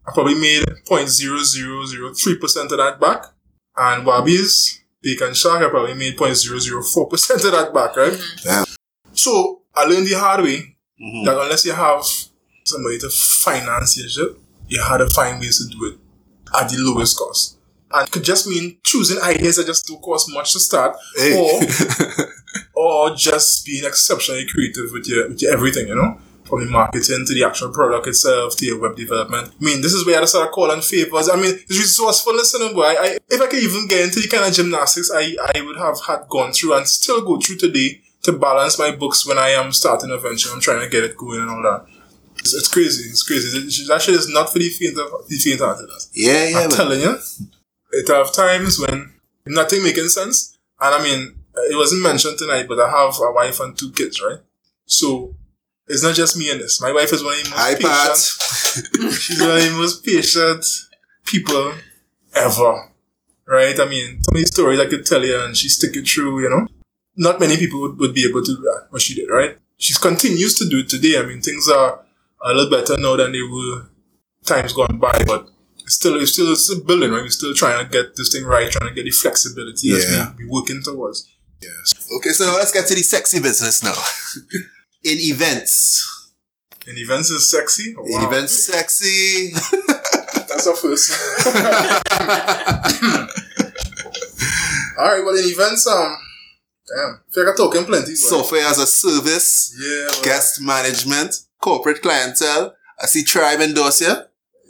I 0.07 0.11
probably 0.13 0.35
made 0.35 0.63
0.0003% 0.89 2.63
of 2.63 2.69
that 2.77 2.97
back. 2.99 3.25
And 3.77 4.05
Wabi's, 4.05 4.81
Bacon 5.01 5.33
Shark, 5.33 5.61
I 5.61 5.69
probably 5.69 5.93
made 5.93 6.17
0.004% 6.17 7.45
of 7.45 7.51
that 7.51 7.73
back, 7.73 7.95
right? 7.95 8.17
Damn. 8.43 8.65
So, 9.13 9.61
I 9.75 9.85
learned 9.85 10.07
the 10.07 10.13
hard 10.17 10.43
way 10.43 10.75
Mhm. 11.01 11.25
that 11.25 11.37
unless 11.39 11.65
you 11.65 11.73
have 11.73 12.03
somebody 12.65 12.97
to 12.99 13.09
finance 13.09 13.97
your 13.97 14.09
shit, 14.09 14.37
you 14.69 14.81
had 14.81 14.97
to 14.99 15.09
find 15.09 15.39
ways 15.39 15.57
to 15.59 15.77
do 15.77 15.85
it 15.85 15.99
at 16.59 16.69
the 16.69 16.77
lowest 16.79 17.17
cost. 17.17 17.57
And 17.91 18.07
it 18.07 18.11
could 18.11 18.23
just 18.23 18.47
mean 18.47 18.77
choosing 18.83 19.19
ideas 19.21 19.57
that 19.57 19.65
just 19.65 19.87
don't 19.87 20.01
cost 20.01 20.31
much 20.31 20.53
to 20.53 20.59
start, 20.59 20.95
Hey. 21.17 21.35
or 21.37 21.59
or 23.09 23.15
just 23.15 23.65
being 23.65 23.83
exceptionally 23.85 24.45
creative 24.45 24.91
with 24.91 25.07
your 25.07 25.27
with 25.29 25.41
your 25.41 25.51
everything, 25.53 25.87
you 25.87 25.95
know, 25.95 26.19
from 26.45 26.63
the 26.63 26.69
marketing 26.69 27.25
to 27.25 27.33
the 27.33 27.43
actual 27.43 27.69
product 27.71 28.07
itself 28.07 28.55
to 28.57 28.65
your 28.65 28.79
web 28.79 28.95
development. 28.95 29.51
I 29.59 29.63
mean, 29.63 29.81
this 29.81 29.93
is 29.93 30.05
where 30.05 30.21
I 30.21 30.25
start 30.25 30.51
calling 30.51 30.81
favors. 30.81 31.29
I 31.29 31.35
mean, 31.35 31.55
it's 31.55 31.77
resourceful 31.77 32.33
listening, 32.35 32.73
boy. 32.73 32.83
I, 32.85 33.17
if 33.27 33.41
I 33.41 33.47
could 33.47 33.63
even 33.63 33.87
get 33.87 34.01
into 34.05 34.19
the 34.19 34.27
kind 34.27 34.45
of 34.47 34.53
gymnastics 34.53 35.11
I, 35.13 35.35
I 35.55 35.61
would 35.61 35.77
have 35.77 35.99
had 36.07 36.27
gone 36.29 36.51
through 36.51 36.75
and 36.77 36.87
still 36.87 37.21
go 37.25 37.39
through 37.39 37.57
today 37.57 38.01
to 38.23 38.33
balance 38.33 38.77
my 38.77 38.91
books 38.91 39.25
when 39.25 39.37
I 39.37 39.49
am 39.49 39.71
starting 39.71 40.11
a 40.11 40.17
venture. 40.17 40.49
I'm 40.53 40.61
trying 40.61 40.81
to 40.81 40.89
get 40.89 41.03
it 41.03 41.17
going 41.17 41.39
and 41.41 41.49
all 41.49 41.61
that. 41.63 41.85
It's, 42.39 42.53
it's 42.53 42.67
crazy. 42.67 43.09
It's 43.09 43.23
crazy. 43.23 43.85
That 43.87 44.01
shit 44.01 44.15
is 44.15 44.29
not 44.29 44.51
for 44.51 44.59
the 44.59 44.69
faint 44.69 44.97
of 44.97 45.27
the 45.27 45.37
faint 45.37 45.59
hearted. 45.59 45.89
yeah, 46.13 46.47
yeah, 46.49 46.59
I'm 46.59 46.69
telling 46.69 47.01
you, 47.01 47.17
it 47.91 48.07
have 48.07 48.33
times 48.33 48.79
when 48.79 49.13
nothing 49.45 49.83
making 49.83 50.07
sense. 50.07 50.57
And 50.79 50.95
I 50.95 51.03
mean, 51.03 51.35
it 51.55 51.75
wasn't 51.75 52.03
mentioned 52.03 52.37
tonight, 52.37 52.67
but 52.67 52.79
I 52.79 52.89
have 52.89 53.15
a 53.19 53.31
wife 53.31 53.59
and 53.59 53.77
two 53.77 53.91
kids, 53.91 54.21
right? 54.21 54.39
So 54.85 55.35
it's 55.87 56.03
not 56.03 56.15
just 56.15 56.37
me 56.37 56.51
in 56.51 56.59
this. 56.59 56.81
My 56.81 56.91
wife 56.93 57.11
is 57.11 57.23
one 57.23 57.33
of 57.33 57.43
the 57.43 57.49
most 57.49 57.59
Hi, 57.59 57.75
patient. 57.75 59.13
She's 59.21 59.41
one 59.41 59.57
of 59.57 59.63
the 59.63 59.71
most 59.77 60.05
patient 60.05 60.65
people 61.25 61.73
ever, 62.35 62.91
right? 63.47 63.79
I 63.79 63.85
mean, 63.85 64.21
so 64.21 64.31
many 64.31 64.45
stories 64.45 64.79
I 64.79 64.85
could 64.85 65.05
tell 65.05 65.25
you, 65.25 65.41
and 65.43 65.57
she 65.57 65.67
stick 65.67 65.95
it 65.95 66.07
through. 66.07 66.41
You 66.43 66.49
know, 66.49 66.67
not 67.17 67.39
many 67.39 67.57
people 67.57 67.81
would, 67.81 67.99
would 67.99 68.13
be 68.13 68.27
able 68.27 68.43
to 68.43 68.55
do 68.55 68.61
that, 68.61 68.87
but 68.91 69.01
she 69.01 69.15
did, 69.15 69.29
right? 69.29 69.57
She 69.77 69.93
continues 69.93 70.55
to 70.59 70.69
do 70.69 70.79
it 70.79 70.89
today. 70.89 71.17
I 71.19 71.23
mean, 71.23 71.41
things 71.41 71.67
are 71.69 72.05
a 72.41 72.53
little 72.53 72.69
better 72.69 72.97
now 72.97 73.15
than 73.15 73.31
they 73.31 73.41
were 73.41 73.89
times 74.45 74.73
gone 74.73 74.97
by, 74.99 75.23
but 75.25 75.47
still 75.87 76.19
it's 76.21 76.33
still 76.33 76.51
it's 76.51 76.65
still 76.65 76.83
building, 76.83 77.11
right? 77.11 77.21
We're 77.23 77.29
still 77.29 77.53
trying 77.53 77.83
to 77.85 77.91
get 77.91 78.15
this 78.15 78.31
thing 78.33 78.45
right, 78.45 78.69
trying 78.71 78.89
to 78.89 78.95
get 78.95 79.03
the 79.05 79.11
flexibility 79.11 79.87
Yeah. 79.89 79.95
that 79.97 80.35
we, 80.37 80.45
we 80.45 80.49
working 80.51 80.81
towards. 80.83 81.27
Yes. 81.61 82.09
Okay, 82.17 82.29
so 82.29 82.45
let's 82.57 82.71
get 82.71 82.87
to 82.87 82.95
the 82.95 83.01
sexy 83.01 83.39
business 83.41 83.83
now. 83.83 83.93
In 85.03 85.17
events. 85.19 86.05
In 86.87 86.97
events 86.97 87.29
is 87.29 87.49
sexy. 87.51 87.95
Oh, 87.97 88.05
In 88.05 88.23
events 88.27 88.65
sexy. 88.65 89.51
That's 90.47 90.65
our 90.67 90.75
first. 90.75 91.11
All 94.97 95.05
right, 95.05 95.23
well, 95.23 95.35
in 95.37 95.45
events, 95.45 95.87
um, 95.87 96.17
damn, 96.87 97.21
I 97.29 97.33
feel 97.33 97.45
like 97.45 97.51
I'm 97.51 97.57
talking 97.57 97.85
plenty. 97.85 98.15
Software 98.15 98.65
as 98.65 98.77
a 98.79 98.85
service. 98.87 99.73
yeah, 99.79 100.07
well, 100.11 100.23
Guest 100.23 100.61
management. 100.61 101.35
Corporate 101.61 102.01
clientele. 102.01 102.75
I 103.01 103.05
see 103.05 103.23
Tribe 103.23 103.59
endorse 103.61 104.01
you. 104.01 104.15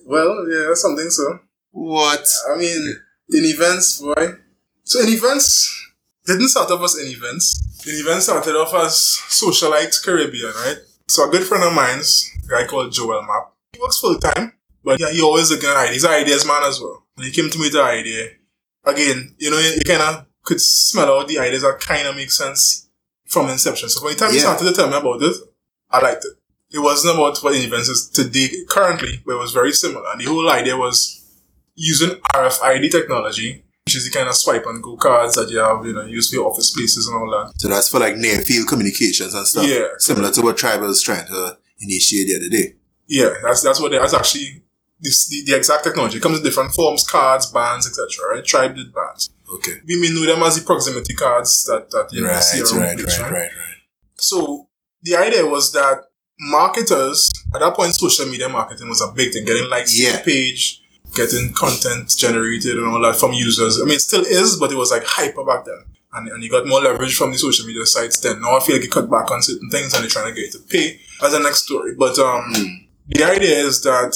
well, 0.05 0.45
yeah, 0.49 0.73
something 0.73 1.09
so. 1.09 1.39
What? 1.71 2.25
I 2.51 2.57
mean, 2.57 2.95
in 3.29 3.45
events, 3.45 4.01
boy. 4.01 4.33
So 4.83 5.01
in 5.01 5.09
events, 5.09 5.69
didn't 6.25 6.49
start 6.49 6.71
off 6.71 6.83
as 6.83 6.97
in 6.97 7.07
events. 7.07 7.85
In 7.87 7.95
events 7.95 8.25
started 8.25 8.55
off 8.55 8.73
as 8.73 8.93
Socialite 9.29 10.03
Caribbean, 10.03 10.51
right? 10.65 10.77
So 11.07 11.27
a 11.27 11.31
good 11.31 11.43
friend 11.43 11.63
of 11.63 11.73
mine's, 11.73 12.29
a 12.45 12.47
guy 12.49 12.65
called 12.67 12.91
Joel 12.91 13.21
Map, 13.21 13.53
he 13.73 13.79
works 13.79 13.99
full 13.99 14.17
time, 14.17 14.53
but 14.83 14.99
yeah, 14.99 15.11
he 15.11 15.21
always 15.21 15.51
looking 15.51 15.69
at 15.69 15.77
ideas. 15.77 15.93
He's 15.95 16.03
an 16.03 16.11
ideas 16.11 16.45
man 16.45 16.63
as 16.63 16.79
well. 16.79 17.05
When 17.15 17.27
he 17.27 17.33
came 17.33 17.49
to 17.49 17.57
me 17.57 17.65
with 17.65 17.73
the 17.73 17.83
idea, 17.83 18.29
again, 18.85 19.35
you 19.37 19.51
know, 19.51 19.59
you, 19.59 19.73
you 19.75 19.81
kind 19.85 20.01
of 20.01 20.25
could 20.43 20.59
smell 20.61 21.19
out 21.19 21.27
the 21.27 21.39
ideas 21.39 21.61
that 21.61 21.79
kind 21.79 22.07
of 22.07 22.15
make 22.15 22.31
sense 22.31 22.89
from 23.27 23.49
inception. 23.49 23.89
So 23.89 24.01
by 24.03 24.13
the 24.13 24.19
time 24.19 24.31
he 24.33 24.39
started 24.39 24.65
to 24.65 24.73
tell 24.73 24.89
me 24.89 24.97
about 24.97 25.21
it, 25.21 25.35
I 25.91 26.01
liked 26.01 26.25
it. 26.25 26.33
It 26.71 26.79
wasn't 26.79 27.15
about 27.15 27.39
what 27.39 27.55
Invents 27.55 27.89
is 27.89 28.09
today 28.09 28.49
currently, 28.67 29.21
but 29.25 29.35
it 29.35 29.39
was 29.39 29.51
very 29.51 29.71
similar. 29.71 30.03
And 30.11 30.21
the 30.21 30.25
whole 30.25 30.49
idea 30.49 30.77
was 30.77 31.15
using 31.75 32.19
RFID 32.33 32.91
technology, 32.91 33.63
which 33.85 33.95
is 33.95 34.05
the 34.05 34.15
kind 34.15 34.29
of 34.29 34.35
swipe 34.35 34.65
and 34.67 34.83
go 34.83 34.95
cards 34.97 35.35
that 35.35 35.49
you 35.49 35.57
have, 35.59 35.83
you 35.85 35.93
know, 35.93 36.05
used 36.05 36.29
for 36.29 36.35
your 36.35 36.47
office 36.47 36.71
places 36.71 37.07
and 37.07 37.15
all 37.15 37.29
that. 37.31 37.53
So 37.57 37.69
that's 37.69 37.89
for 37.89 37.99
like 37.99 38.17
near 38.17 38.37
field 38.39 38.67
communications 38.67 39.33
and 39.33 39.47
stuff. 39.47 39.67
Yeah. 39.67 39.87
Similar 39.97 40.31
to 40.31 40.41
what 40.41 40.57
Tribal 40.57 40.87
was 40.87 41.01
trying 41.01 41.25
to 41.27 41.57
initiate 41.79 42.27
the 42.27 42.35
other 42.35 42.49
day. 42.49 42.75
Yeah, 43.07 43.33
that's 43.41 43.63
that's 43.63 43.79
what 43.81 43.89
they, 43.89 43.97
that's 43.97 44.13
actually 44.13 44.61
this, 44.99 45.27
the, 45.29 45.51
the 45.51 45.57
exact 45.57 45.83
technology. 45.83 46.17
It 46.17 46.21
comes 46.21 46.37
in 46.37 46.43
different 46.43 46.73
forms, 46.73 47.07
cards, 47.07 47.51
bands, 47.51 47.87
etc. 47.87 48.35
Right? 48.35 48.45
Tribe 48.45 48.75
did 48.75 48.93
bands. 48.93 49.31
Okay. 49.55 49.77
We 49.87 49.99
may 49.99 50.09
know 50.13 50.31
them 50.31 50.43
as 50.43 50.59
the 50.59 50.65
proximity 50.65 51.15
cards 51.15 51.65
that 51.65 51.89
that 51.89 52.09
you 52.11 52.21
know 52.21 52.27
Right, 52.29 52.43
see 52.43 52.61
around 52.61 52.99
right, 52.99 53.03
right, 53.03 53.19
right, 53.19 53.31
right. 53.31 53.77
So 54.17 54.67
the 55.01 55.15
idea 55.15 55.47
was 55.47 55.71
that 55.71 56.03
marketers 56.39 57.29
at 57.53 57.61
that 57.61 57.73
point, 57.75 57.93
social 57.95 58.25
media 58.27 58.49
marketing 58.49 58.89
was 58.89 59.01
a 59.01 59.11
big 59.11 59.33
thing. 59.33 59.45
Getting 59.45 59.69
likes 59.69 59.95
to 59.95 60.03
Yeah. 60.03 60.21
page, 60.21 60.81
getting 61.15 61.51
content 61.53 62.13
generated 62.17 62.77
and 62.77 62.87
all 62.87 63.01
that 63.01 63.19
from 63.19 63.33
users. 63.33 63.81
I 63.81 63.85
mean, 63.85 63.95
it 63.95 64.01
still 64.01 64.23
is, 64.25 64.57
but 64.57 64.71
it 64.71 64.75
was 64.75 64.91
like 64.91 65.03
hyper 65.03 65.43
back 65.43 65.65
then. 65.65 65.83
And, 66.13 66.27
and 66.29 66.43
you 66.43 66.49
got 66.49 66.67
more 66.67 66.81
leverage 66.81 67.15
from 67.15 67.31
the 67.31 67.37
social 67.37 67.65
media 67.65 67.85
sites 67.85 68.19
then. 68.19 68.41
Now 68.41 68.57
I 68.57 68.59
feel 68.61 68.75
like 68.75 68.83
you 68.83 68.89
cut 68.89 69.09
back 69.09 69.29
on 69.31 69.41
certain 69.41 69.69
things 69.69 69.93
and 69.93 70.03
they're 70.03 70.09
trying 70.09 70.33
to 70.33 70.39
get 70.39 70.53
you 70.53 70.59
to 70.59 70.65
pay. 70.67 70.99
That's 71.21 71.33
the 71.33 71.39
next 71.39 71.63
story. 71.65 71.93
But 71.95 72.17
um, 72.19 72.87
the 73.07 73.23
idea 73.23 73.59
is 73.59 73.81
that 73.83 74.15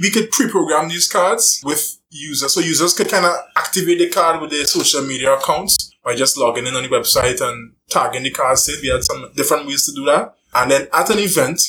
we 0.00 0.10
could 0.10 0.30
pre-program 0.30 0.88
these 0.88 1.08
cards 1.08 1.60
with 1.64 1.98
users. 2.10 2.52
So 2.54 2.60
users 2.60 2.92
could 2.94 3.08
kind 3.08 3.24
of 3.24 3.34
activate 3.56 3.98
the 3.98 4.08
card 4.08 4.40
with 4.40 4.50
their 4.50 4.64
social 4.66 5.02
media 5.02 5.34
accounts 5.34 5.92
by 6.04 6.14
just 6.14 6.36
logging 6.36 6.66
in 6.66 6.74
on 6.74 6.82
the 6.82 6.88
website 6.88 7.40
and 7.40 7.72
tagging 7.88 8.22
the 8.24 8.30
card 8.30 8.58
state. 8.58 8.78
We 8.82 8.88
had 8.88 9.04
some 9.04 9.30
different 9.36 9.66
ways 9.66 9.84
to 9.86 9.92
do 9.92 10.04
that. 10.06 10.34
And 10.54 10.70
then 10.70 10.88
at 10.92 11.10
an 11.10 11.18
event 11.18 11.60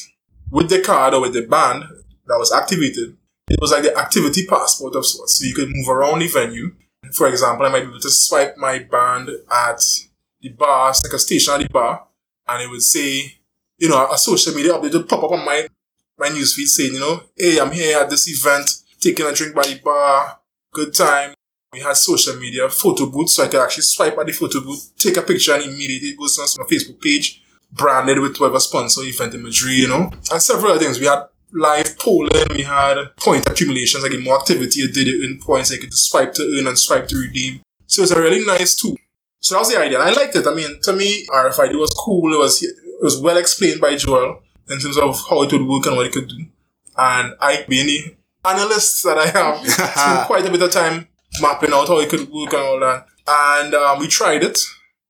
with 0.49 0.69
the 0.69 0.81
card 0.81 1.13
or 1.13 1.21
with 1.21 1.33
the 1.33 1.43
band 1.43 1.83
that 2.27 2.37
was 2.37 2.51
activated, 2.51 3.17
it 3.49 3.59
was 3.59 3.71
like 3.71 3.83
the 3.83 3.97
activity 3.97 4.45
passport 4.45 4.95
of 4.95 5.05
sorts. 5.05 5.39
So 5.39 5.45
you 5.45 5.53
could 5.53 5.69
move 5.69 5.89
around 5.89 6.19
the 6.19 6.27
venue. 6.27 6.75
For 7.13 7.27
example, 7.27 7.65
I 7.65 7.69
might 7.69 7.81
be 7.81 7.89
able 7.89 7.99
to 7.99 8.09
swipe 8.09 8.57
my 8.57 8.79
band 8.79 9.29
at 9.51 9.81
the 10.41 10.49
bar, 10.49 10.93
like 11.03 11.13
a 11.13 11.19
station 11.19 11.53
at 11.53 11.61
the 11.61 11.69
bar, 11.69 12.07
and 12.47 12.63
it 12.63 12.69
would 12.69 12.81
say, 12.81 13.39
you 13.77 13.89
know, 13.89 14.11
a 14.11 14.17
social 14.17 14.53
media 14.53 14.73
update 14.73 14.93
would 14.93 15.09
pop 15.09 15.23
up 15.23 15.31
on 15.31 15.45
my 15.45 15.67
my 16.17 16.29
newsfeed 16.29 16.67
saying, 16.67 16.93
you 16.93 16.99
know, 16.99 17.23
hey, 17.35 17.59
I'm 17.59 17.71
here 17.71 17.99
at 17.99 18.09
this 18.09 18.29
event, 18.29 18.69
taking 18.99 19.25
a 19.25 19.33
drink 19.33 19.55
by 19.55 19.63
the 19.63 19.79
bar, 19.83 20.39
good 20.71 20.93
time. 20.93 21.33
We 21.71 21.79
had 21.79 21.97
social 21.97 22.35
media 22.35 22.69
photo 22.69 23.07
booth, 23.07 23.29
so 23.29 23.43
I 23.43 23.47
could 23.47 23.61
actually 23.61 23.83
swipe 23.83 24.17
at 24.17 24.27
the 24.27 24.31
photo 24.31 24.61
booth, 24.61 24.93
take 24.97 25.17
a 25.17 25.23
picture, 25.23 25.55
and 25.55 25.63
immediately 25.63 26.09
it 26.09 26.17
goes 26.17 26.37
on 26.39 26.47
my 26.63 26.69
Facebook 26.69 27.01
page, 27.01 27.42
branded 27.73 28.19
with 28.19 28.37
whatever 28.37 28.59
sponsor 28.59 29.01
event 29.03 29.33
imagery, 29.33 29.73
you 29.73 29.87
know, 29.87 30.11
and 30.31 30.41
several 30.41 30.71
other 30.71 30.79
things. 30.79 30.99
We 30.99 31.07
had 31.07 31.23
live 31.51 31.97
polling, 31.99 32.47
we 32.55 32.63
had 32.63 32.97
point 33.17 33.47
accumulations, 33.47 34.03
like 34.03 34.11
the 34.11 34.21
more 34.21 34.39
activity 34.39 34.81
you 34.81 34.91
did, 34.91 35.07
you 35.07 35.23
earn 35.23 35.39
points, 35.39 35.71
like 35.71 35.81
you 35.81 35.87
could 35.87 35.93
swipe 35.93 36.33
to 36.33 36.57
earn 36.57 36.67
and 36.67 36.77
swipe 36.77 37.07
to 37.09 37.17
redeem. 37.17 37.61
So 37.87 38.01
it's 38.03 38.11
a 38.11 38.21
really 38.21 38.45
nice 38.45 38.75
tool. 38.75 38.97
So 39.39 39.55
that 39.55 39.59
was 39.59 39.71
the 39.71 39.79
idea. 39.79 39.99
And 39.99 40.09
I 40.09 40.13
liked 40.13 40.35
it. 40.35 40.47
I 40.47 40.53
mean, 40.53 40.79
to 40.83 40.93
me, 40.93 41.25
RFID 41.27 41.77
was 41.77 41.93
cool. 41.99 42.33
It 42.33 42.37
was 42.37 42.63
it 42.63 43.03
was 43.03 43.19
well 43.19 43.37
explained 43.37 43.81
by 43.81 43.95
Joel 43.95 44.41
in 44.69 44.79
terms 44.79 44.97
of 44.97 45.19
how 45.29 45.43
it 45.43 45.51
would 45.51 45.67
work 45.67 45.85
and 45.85 45.97
what 45.97 46.05
it 46.05 46.13
could 46.13 46.29
do. 46.29 46.45
And 46.97 47.35
I, 47.41 47.65
being 47.67 47.87
the 47.87 48.15
analyst 48.45 49.03
that 49.03 49.17
I 49.17 49.37
am, 49.37 49.65
spent 49.65 50.27
quite 50.27 50.45
a 50.45 50.51
bit 50.51 50.61
of 50.61 50.71
time 50.71 51.07
mapping 51.41 51.73
out 51.73 51.87
how 51.87 51.99
it 51.99 52.09
could 52.09 52.29
work 52.29 52.53
and 52.53 52.61
all 52.61 52.79
that. 52.79 53.05
And 53.27 53.73
um, 53.73 53.99
we 53.99 54.07
tried 54.07 54.43
it. 54.43 54.59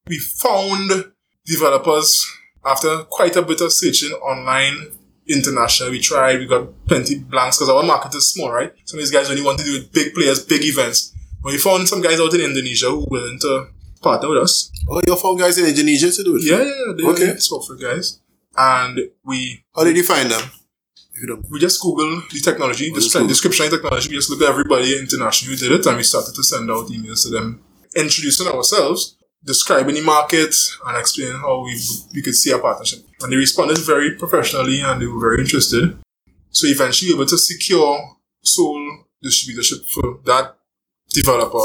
We 0.08 0.18
found 0.18 1.12
developers 1.46 2.26
after 2.66 3.04
quite 3.10 3.36
a 3.36 3.42
bit 3.42 3.62
of 3.62 3.72
searching 3.74 4.12
online, 4.12 4.92
international. 5.28 5.92
We 5.92 6.00
tried. 6.00 6.40
We 6.40 6.46
got 6.46 6.68
plenty 6.86 7.20
blanks 7.20 7.58
because 7.58 7.70
our 7.70 7.84
market 7.84 8.14
is 8.16 8.30
small, 8.32 8.52
right? 8.52 8.74
Some 8.86 9.00
of 9.00 9.04
these 9.04 9.12
guys 9.12 9.30
only 9.30 9.42
want 9.42 9.60
to 9.60 9.66
do 9.66 9.74
with 9.74 9.92
big 9.92 10.14
players, 10.14 10.44
big 10.44 10.64
events. 10.64 11.14
But 11.42 11.52
we 11.54 11.58
found 11.58 11.88
some 11.88 12.02
guys 12.02 12.20
out 12.20 12.34
in 12.34 12.42
Indonesia 12.42 12.90
who 12.90 13.00
were 13.02 13.08
willing 13.22 13.40
to 13.40 13.68
partner 14.02 14.30
with 14.30 14.40
us. 14.44 14.72
Oh, 14.90 15.02
you 15.08 15.16
found 15.16 15.40
guys 15.40 15.58
in 15.58 15.66
Indonesia 15.66 16.12
to 16.12 16.24
do 16.24 16.36
it? 16.38 16.44
Yeah, 16.44 16.58
yeah, 16.58 16.64
yeah. 16.88 16.94
They 16.98 17.04
Okay. 17.08 17.30
okay. 17.32 17.40
Software 17.40 17.78
guys. 17.78 18.20
And 18.58 19.00
we 19.26 19.64
How 19.76 19.84
did 19.84 19.96
you 19.98 20.04
find 20.04 20.30
them? 20.30 20.42
If 21.16 21.22
you 21.22 21.28
don't 21.28 21.46
we 21.50 21.60
just 21.60 21.82
Google 21.82 22.22
the 22.32 22.40
technology, 22.40 22.90
Oh, 22.92 22.96
the 22.96 23.02
just 23.02 23.14
Google. 23.14 23.28
description 23.28 23.70
technology. 23.70 24.10
We 24.10 24.16
just 24.16 24.30
looked 24.30 24.44
at 24.44 24.50
everybody 24.50 24.98
internationally 25.00 25.56
who 25.56 25.60
did 25.70 25.72
it, 25.80 25.86
and 25.86 25.98
we 25.98 26.04
started 26.04 26.34
to 26.36 26.44
send 26.44 26.70
out 26.72 26.88
emails 26.88 27.24
to 27.24 27.30
them, 27.30 27.62
introducing 27.96 28.48
ourselves, 28.48 29.16
describing 29.46 29.96
the 29.96 30.02
market, 30.02 30.56
and 30.86 30.98
explaining 30.98 31.38
how 31.40 31.64
we 31.64 31.80
we 32.14 32.22
could 32.22 32.36
see 32.36 32.52
a 32.52 32.60
partnership. 32.60 33.00
And 33.22 33.32
they 33.32 33.36
responded 33.38 33.78
very 33.80 34.12
professionally, 34.16 34.82
and 34.82 35.02
they 35.02 35.08
were 35.08 35.20
very 35.20 35.40
interested. 35.42 35.98
So 36.50 36.68
eventually, 36.68 37.12
we 37.12 37.16
were 37.18 37.24
able 37.24 37.30
to 37.30 37.38
secure 37.38 38.18
sole 38.42 39.06
distributorship 39.24 39.90
for 39.90 40.20
that 40.26 40.56
developer 41.10 41.60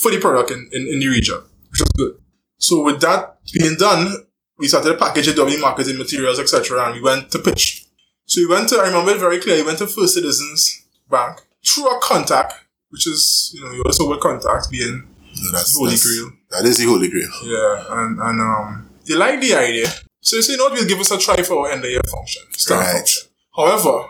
for 0.00 0.10
the 0.10 0.18
product 0.20 0.50
in, 0.50 0.68
in, 0.72 0.86
in 0.88 0.98
the 1.00 1.08
region, 1.08 1.40
which 1.70 1.80
was 1.80 1.90
good. 1.96 2.16
So 2.58 2.82
with 2.82 3.00
that 3.00 3.38
being 3.52 3.76
done, 3.76 4.12
we 4.58 4.68
started 4.68 4.98
packaging 4.98 5.34
W 5.34 5.58
marketing 5.60 5.98
materials, 5.98 6.38
etc., 6.38 6.84
and 6.86 6.94
we 6.94 7.02
went 7.02 7.30
to 7.32 7.38
pitch. 7.38 7.86
So 8.26 8.40
we 8.40 8.46
went 8.46 8.68
to, 8.70 8.76
I 8.76 8.86
remember 8.86 9.12
it 9.12 9.18
very 9.18 9.38
clearly, 9.40 9.62
we 9.62 9.66
went 9.66 9.78
to 9.78 9.86
First 9.86 10.14
Citizens 10.14 10.86
Bank 11.10 11.40
through 11.66 11.88
a 11.88 12.00
contact, 12.00 12.54
which 12.90 13.06
is, 13.06 13.52
you 13.54 13.62
know, 13.64 13.72
you 13.72 13.82
also 13.84 14.08
with 14.08 14.20
contact 14.20 14.70
being 14.70 15.06
No, 15.42 15.50
that's, 15.52 15.76
Holy 15.76 15.90
that's- 15.90 16.06
Grail. 16.06 16.32
That 16.56 16.64
is 16.68 16.78
the 16.78 16.84
Holy 16.86 17.08
Grail. 17.10 17.28
Yeah, 17.44 17.84
and, 17.90 18.18
and 18.20 18.40
um, 18.40 18.90
they 19.06 19.14
like 19.14 19.40
the 19.40 19.54
idea. 19.54 19.86
So 20.20 20.40
say, 20.40 20.52
you 20.52 20.58
know 20.58 20.64
what, 20.64 20.72
we'll 20.74 20.86
give 20.88 21.00
us 21.00 21.10
a 21.10 21.18
try 21.18 21.36
for 21.42 21.66
our 21.66 21.72
end 21.72 21.84
of 21.84 21.90
year 21.90 22.00
function, 22.08 22.42
start 22.52 22.84
Right. 22.86 22.94
function. 22.96 23.22
However, 23.56 24.08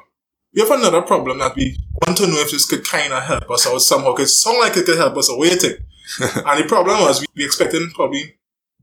we 0.54 0.60
have 0.62 0.70
another 0.70 1.02
problem 1.02 1.38
that 1.38 1.56
we 1.56 1.76
want 2.06 2.16
to 2.18 2.26
know 2.26 2.38
if 2.40 2.50
this 2.52 2.66
could 2.66 2.84
kind 2.86 3.12
of 3.12 3.22
help 3.24 3.50
us 3.50 3.66
out 3.66 3.80
somehow, 3.80 4.12
because 4.12 4.30
it 4.30 4.34
sound 4.34 4.58
like 4.58 4.76
it 4.76 4.86
could 4.86 4.98
help 4.98 5.16
us 5.16 5.28
out 5.30 5.38
waiting. 5.38 5.76
and 6.20 6.60
the 6.62 6.66
problem 6.68 7.00
was 7.00 7.20
we, 7.20 7.26
we 7.34 7.44
expecting 7.44 7.90
probably 7.94 8.36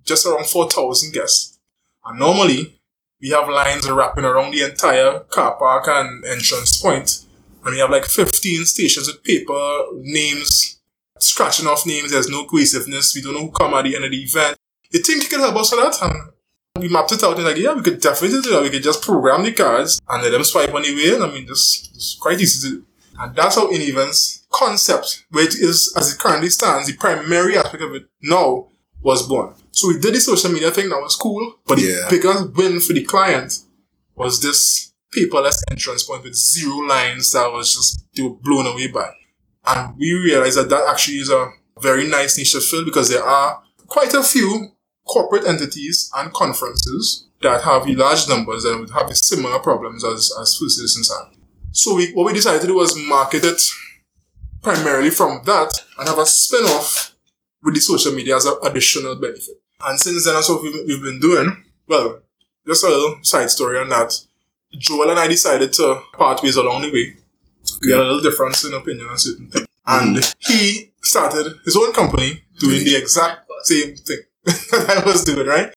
just 0.04 0.26
around 0.26 0.46
4,000 0.48 1.14
guests. 1.14 1.60
And 2.04 2.20
normally, 2.20 2.82
we 3.22 3.30
have 3.30 3.48
lines 3.48 3.90
wrapping 3.90 4.26
around 4.26 4.52
the 4.52 4.64
entire 4.64 5.20
car 5.30 5.56
park 5.58 5.88
and 5.88 6.26
entrance 6.26 6.82
point, 6.82 7.24
And 7.64 7.74
we 7.76 7.80
have 7.80 7.92
like 7.92 8.06
15 8.06 8.66
stations 8.66 9.08
with 9.08 9.24
paper, 9.24 9.86
names, 10.00 10.81
scratching 11.24 11.68
off 11.68 11.86
names. 11.86 12.12
There's 12.12 12.30
no 12.30 12.46
cohesiveness. 12.46 13.16
We 13.16 13.22
don't 13.22 13.34
know 13.34 13.42
who 13.42 13.52
come 13.52 13.74
at 13.74 13.84
the 13.84 13.96
end 13.96 14.06
of 14.06 14.12
the 14.12 14.22
event. 14.24 14.58
You 14.92 15.02
think 15.02 15.24
you 15.24 15.30
could 15.30 15.40
help 15.40 15.56
us 15.56 15.72
with 15.72 15.82
that? 15.82 16.02
And 16.02 16.32
we 16.84 16.90
mapped 16.90 17.12
it 17.12 17.24
out 17.24 17.36
and 17.36 17.46
like, 17.46 17.58
yeah, 17.58 17.74
we 17.74 17.82
could 17.82 18.02
definitely 18.02 18.42
do 18.42 18.52
that. 18.52 18.64
We 18.64 18.70
could 18.70 18.84
just 18.84 19.02
program 19.04 19.44
the 19.44 19.52
cards 19.54 20.00
and 20.10 20.24
let 20.24 20.32
them 20.32 20.44
swipe 20.44 20.74
on 20.74 20.82
the 20.84 20.96
way. 20.96 21.16
And 21.16 21.24
I 21.24 21.32
mean, 21.32 21.46
this 21.46 21.90
is 21.96 22.18
quite 22.20 22.40
easy 22.40 22.68
to 22.70 22.76
do. 22.76 22.86
And 23.20 23.36
that's 23.36 23.56
how 23.56 23.70
in 23.70 23.82
events 23.82 24.46
concept, 24.52 25.26
which 25.32 25.56
is 25.60 25.94
as 25.98 26.14
it 26.14 26.20
currently 26.20 26.50
stands, 26.50 26.88
the 26.88 26.98
primary 26.98 27.58
aspect 27.58 27.84
of 27.84 27.94
it 27.94 28.04
now 28.22 28.68
was 29.02 29.28
born. 29.28 29.54
So 29.72 29.88
we 29.90 30.00
did 30.00 30.16
the 30.16 30.20
social 30.20 30.52
media 30.52 30.72
thing, 30.72 30.90
that 30.90 31.02
was 31.02 31.16
cool. 31.16 31.56
But 31.68 31.78
the 31.78 31.84
Yeah. 31.84 32.08
biggest 32.10 32.56
win 32.56 32.80
for 32.80 32.94
the 32.94 33.04
client 33.04 33.60
was 34.16 34.42
this 34.42 34.92
paperless 35.16 35.62
entrance 35.70 36.04
point 36.04 36.24
with 36.24 36.36
zero 36.36 36.78
lines 36.88 37.32
that 37.34 37.52
was 37.52 37.74
just, 37.74 38.06
they 38.16 38.24
were 38.24 38.36
blown 38.42 38.66
away 38.66 38.88
by. 38.88 39.12
And 39.66 39.96
we 39.98 40.14
realized 40.14 40.58
that 40.58 40.70
that 40.70 40.88
actually 40.90 41.18
is 41.18 41.30
a 41.30 41.52
very 41.82 42.08
nice 42.08 42.38
niche 42.38 42.54
to 42.54 42.62
fill 42.62 42.86
because 42.86 43.10
there 43.10 43.24
are 43.24 43.62
quite 43.88 44.14
a 44.14 44.24
few 44.24 44.72
corporate 45.06 45.46
entities 45.46 46.10
and 46.16 46.34
conferences 46.34 47.28
that 47.42 47.64
have 47.64 47.88
large 47.88 48.28
numbers 48.30 48.66
and 48.66 48.80
would 48.80 48.92
have 48.92 49.16
similar 49.18 49.60
problems 49.60 50.04
as, 50.04 50.32
as 50.40 50.58
First 50.58 50.78
Citizens 50.78 51.12
have. 51.12 51.36
So 51.72 51.96
we, 51.96 52.12
what 52.14 52.26
we 52.26 52.34
decided 52.34 52.62
to 52.62 52.68
do 52.68 52.76
was 52.76 52.98
market 52.98 53.44
it 53.44 53.62
primarily 54.62 55.10
from 55.10 55.42
that 55.46 55.72
and 55.98 56.08
have 56.08 56.20
a 56.20 56.26
spin-off 56.26 57.16
with 57.64 57.76
the 57.76 57.82
social 57.82 58.14
media 58.14 58.36
as 58.36 58.46
an 58.46 58.56
additional 58.64 59.16
benefit. 59.16 59.56
And 59.84 60.00
since 60.00 60.26
then, 60.26 60.36
that's 60.36 60.50
what 60.50 60.62
we've, 60.62 60.76
we've 60.88 61.02
been 61.02 61.20
doing. 61.20 61.64
Well, 61.88 62.22
just 62.68 62.84
a 62.84 62.88
little 62.88 63.20
side 63.24 63.50
story 63.50 63.80
on 63.80 63.90
that. 63.90 64.14
Joel 64.78 65.10
and 65.10 65.20
I 65.20 65.28
decided 65.28 65.74
to 65.74 66.02
part 66.14 66.44
ways 66.44 66.56
along 66.56 66.84
the 66.84 66.92
way. 66.92 67.18
We 67.84 67.92
had 67.92 68.00
a 68.00 68.04
little 68.04 68.22
difference 68.22 68.64
in 68.64 68.74
opinion 68.74 69.08
on 69.08 69.18
certain 69.18 69.50
things. 69.50 69.68
And 69.86 70.34
he 70.40 70.92
started 71.02 71.54
his 71.66 71.76
own 71.76 71.92
company 71.94 72.44
doing 72.60 72.84
the 72.86 72.96
exact 72.96 73.50
same 73.64 73.96
thing 73.96 74.20
that 74.46 75.02
I 75.04 75.06
was 75.06 75.24
doing, 75.24 75.48
right? 75.48 75.74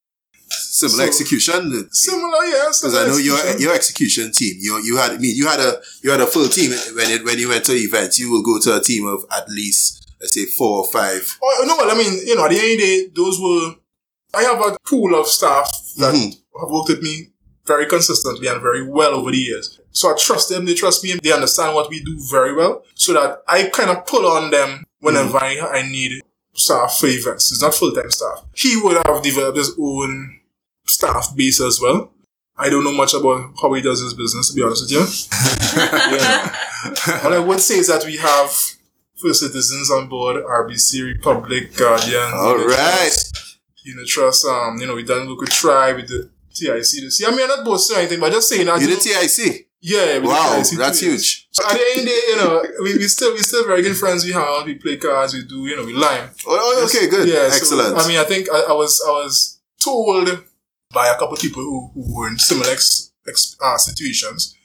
Similar 0.48 0.98
So- 0.98 1.04
execution. 1.08 1.88
Similar, 1.90 2.44
yes. 2.44 2.80
Because 2.82 2.94
I 2.96 3.06
know 3.06 3.16
your 3.16 3.38
your 3.58 3.74
execution 3.74 4.30
team. 4.32 4.56
You 4.60 4.78
you 4.82 4.96
had 4.96 5.12
I 5.12 5.16
mean 5.18 5.34
you 5.36 5.46
had 5.46 5.60
a 5.60 5.80
you 6.02 6.10
had 6.10 6.20
a 6.20 6.26
full 6.26 6.48
team 6.48 6.70
when 6.94 7.10
it 7.10 7.24
when 7.24 7.38
you 7.38 7.48
went 7.48 7.64
to 7.66 7.72
events. 7.72 8.18
You 8.18 8.30
will 8.30 8.42
go 8.42 8.58
to 8.60 8.76
a 8.76 8.80
team 8.80 9.06
of 9.06 9.24
at 9.32 9.48
least 9.48 10.12
let's 10.20 10.34
say 10.34 10.44
four 10.46 10.78
or 10.80 10.86
five. 10.86 11.22
Oh, 11.42 11.64
no, 11.66 11.76
well, 11.76 11.90
I 11.90 11.94
mean, 11.98 12.12
you 12.26 12.34
know, 12.36 12.44
at 12.44 12.50
the 12.50 12.56
end 12.58 12.64
of 12.72 12.78
the 12.78 12.84
day, 12.86 13.10
those 13.14 13.38
were, 13.40 13.74
I 14.34 14.42
have 14.42 14.58
a 14.60 14.76
pool 14.88 15.14
of 15.20 15.26
staff 15.26 15.68
that 15.98 16.14
Mhm. 16.14 16.32
have 16.60 16.70
worked 16.70 16.88
with 16.88 17.02
me 17.02 17.32
very 17.66 17.86
consistently 17.86 18.46
and 18.48 18.60
very 18.62 18.82
well 18.86 19.12
over 19.14 19.30
the 19.32 19.36
years. 19.38 19.80
So 19.94 20.10
I 20.12 20.16
trust 20.18 20.48
them, 20.48 20.64
they 20.64 20.74
trust 20.74 21.04
me, 21.04 21.14
they 21.22 21.32
understand 21.32 21.74
what 21.74 21.88
we 21.88 22.02
do 22.02 22.18
very 22.28 22.52
well. 22.52 22.82
So 22.94 23.12
that 23.12 23.42
I 23.46 23.68
kind 23.72 23.90
of 23.90 24.04
pull 24.06 24.26
on 24.26 24.50
them 24.50 24.84
whenever 24.98 25.38
I, 25.38 25.58
I 25.72 25.88
need 25.88 26.20
staff 26.52 26.98
for 26.98 27.06
events. 27.06 27.52
It's 27.52 27.62
not 27.62 27.74
full-time 27.74 28.10
staff. 28.10 28.44
He 28.56 28.76
would 28.82 29.00
have 29.06 29.22
developed 29.22 29.56
his 29.56 29.72
own 29.80 30.40
staff 30.84 31.34
base 31.36 31.60
as 31.60 31.80
well. 31.80 32.10
I 32.56 32.68
don't 32.70 32.82
know 32.84 32.92
much 32.92 33.14
about 33.14 33.54
how 33.62 33.72
he 33.72 33.82
does 33.82 34.00
his 34.00 34.14
business, 34.14 34.50
to 34.50 34.54
be 34.56 34.62
honest 34.62 34.82
with 34.82 34.92
you. 34.92 36.16
yeah. 36.16 36.56
All 37.24 37.32
I 37.32 37.38
would 37.38 37.60
say 37.60 37.78
is 37.78 37.86
that 37.86 38.04
we 38.04 38.16
have 38.16 38.50
First 39.16 39.40
Citizens 39.40 39.90
on 39.92 40.08
board, 40.08 40.44
RBC, 40.44 41.04
Republic, 41.04 41.76
Guardian. 41.76 42.32
All 42.34 42.56
right. 42.58 43.10
Trust, 43.12 43.58
Unit 43.84 44.08
um, 44.50 44.80
you 44.80 44.86
know, 44.86 44.94
we 44.94 45.04
done 45.04 45.28
local 45.28 45.46
tribe, 45.46 45.96
we 45.96 46.02
did 46.02 46.30
TIC 46.54 47.02
this 47.02 47.20
year. 47.20 47.28
I 47.28 47.32
mean, 47.32 47.42
I'm 47.42 47.48
not 47.48 47.64
boasting 47.64 47.96
or 47.96 48.00
anything, 48.00 48.20
but 48.20 48.32
just 48.32 48.48
saying 48.48 48.66
that. 48.66 48.80
You 48.80 48.88
you 48.88 48.96
did 48.96 49.06
know- 49.14 49.20
TIC. 49.22 49.63
Yeah, 49.84 50.18
Wow, 50.18 50.62
that's 50.78 51.00
huge. 51.00 51.46
So 51.50 51.62
at 51.68 51.74
the 51.74 51.84
end 51.90 51.98
of 52.00 52.04
the 52.06 52.10
day, 52.10 52.20
you 52.28 52.36
know, 52.36 52.62
we, 52.82 52.96
we 52.96 53.02
still 53.04 53.34
we 53.34 53.40
still 53.40 53.66
very 53.66 53.82
good 53.82 53.94
friends. 53.94 54.24
We 54.24 54.32
have 54.32 54.64
we 54.64 54.76
play 54.76 54.96
cards, 54.96 55.34
we 55.34 55.44
do, 55.44 55.66
you 55.66 55.76
know, 55.76 55.84
we 55.84 55.92
lime. 55.92 56.30
Oh, 56.46 56.58
oh, 56.58 56.84
okay, 56.86 57.06
good. 57.06 57.28
Yeah, 57.28 57.50
so, 57.50 57.56
Excellent. 57.56 57.98
I 57.98 58.08
mean, 58.08 58.18
I 58.18 58.24
think 58.24 58.48
I, 58.50 58.60
I 58.70 58.72
was 58.72 59.04
I 59.06 59.10
was 59.10 59.60
told 59.78 60.42
by 60.90 61.08
a 61.08 61.18
couple 61.18 61.34
of 61.34 61.40
people 61.40 61.62
who, 61.62 61.90
who 61.92 62.16
were 62.16 62.28
in 62.28 62.38
similar 62.38 62.70
ex, 62.70 63.12
ex, 63.28 63.56
uh, 63.62 63.76
situations. 63.76 64.56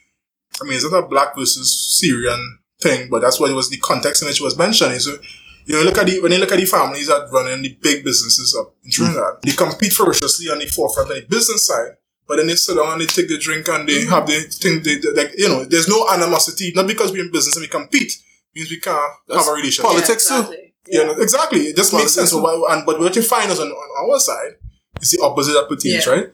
I 0.62 0.64
mean, 0.64 0.76
it's 0.76 0.90
not 0.90 1.04
a 1.04 1.08
black 1.08 1.36
versus 1.36 2.00
Syrian 2.00 2.60
thing, 2.80 3.10
but 3.10 3.20
that's 3.22 3.42
what 3.42 3.52
it 3.52 3.56
was 3.56 3.70
the 3.70 3.78
context 3.78 4.22
in 4.22 4.30
which 4.30 4.40
it 4.40 4.44
was 4.46 4.58
mentioned. 4.58 5.02
So, 5.02 5.18
you 5.66 5.76
know, 5.76 5.84
look 5.84 5.98
at 5.98 6.08
the 6.08 6.22
when 6.22 6.32
you 6.32 6.38
look 6.38 6.54
at 6.54 6.60
the 6.60 6.66
families 6.66 7.08
that 7.08 7.28
running 7.34 7.62
the 7.62 7.78
big 7.82 8.06
businesses 8.06 8.56
up 8.58 8.74
in 8.86 8.92
Trinidad, 8.92 9.42
they 9.44 9.52
compete 9.52 9.92
ferociously 9.92 10.50
on 10.50 10.60
the 10.60 10.66
forefront 10.66 11.12
on 11.12 11.18
the 11.18 11.26
business 11.26 11.68
side. 11.68 11.98
But 12.30 12.38
then 12.38 12.48
they 12.48 12.56
sit 12.56 12.76
down 12.78 12.92
and 12.94 13.02
they 13.02 13.08
take 13.08 13.28
the 13.28 13.38
drink 13.40 13.68
and 13.68 13.90
they 13.90 14.06
have 14.06 14.26
the 14.28 14.40
thing. 14.42 14.84
They, 14.84 14.96
they 15.00 15.12
like 15.24 15.34
you 15.38 15.50
know, 15.50 15.66
there's 15.66 15.90
no 15.90 16.08
animosity. 16.10 16.72
Not 16.76 16.86
because 16.88 17.12
we're 17.12 17.26
in 17.26 17.32
business 17.32 17.56
and 17.58 17.64
we 17.64 17.68
compete 17.68 18.14
means 18.56 18.70
we 18.70 18.80
can't 18.80 19.12
That's 19.28 19.44
have 19.46 19.52
a 19.52 19.56
relationship. 19.58 19.86
politics 19.86 20.28
too. 20.30 20.36
exactly. 20.36 20.74
You 20.88 21.06
know, 21.06 21.12
exactly. 21.14 21.60
It 21.62 21.76
just 21.76 21.92
makes 21.94 22.14
sense. 22.14 22.30
So, 22.30 22.42
why- 22.42 22.74
and 22.76 22.86
but 22.86 23.00
what 23.00 23.16
you 23.16 23.24
find 23.24 23.52
is 23.52 23.60
on, 23.60 23.68
on 23.68 23.90
our 24.14 24.20
side 24.20 24.54
is 25.02 25.12
the 25.12 25.22
opposite 25.24 25.54
that 25.54 25.68
pertains, 25.68 26.06
Yeah. 26.06 26.12
right? 26.14 26.28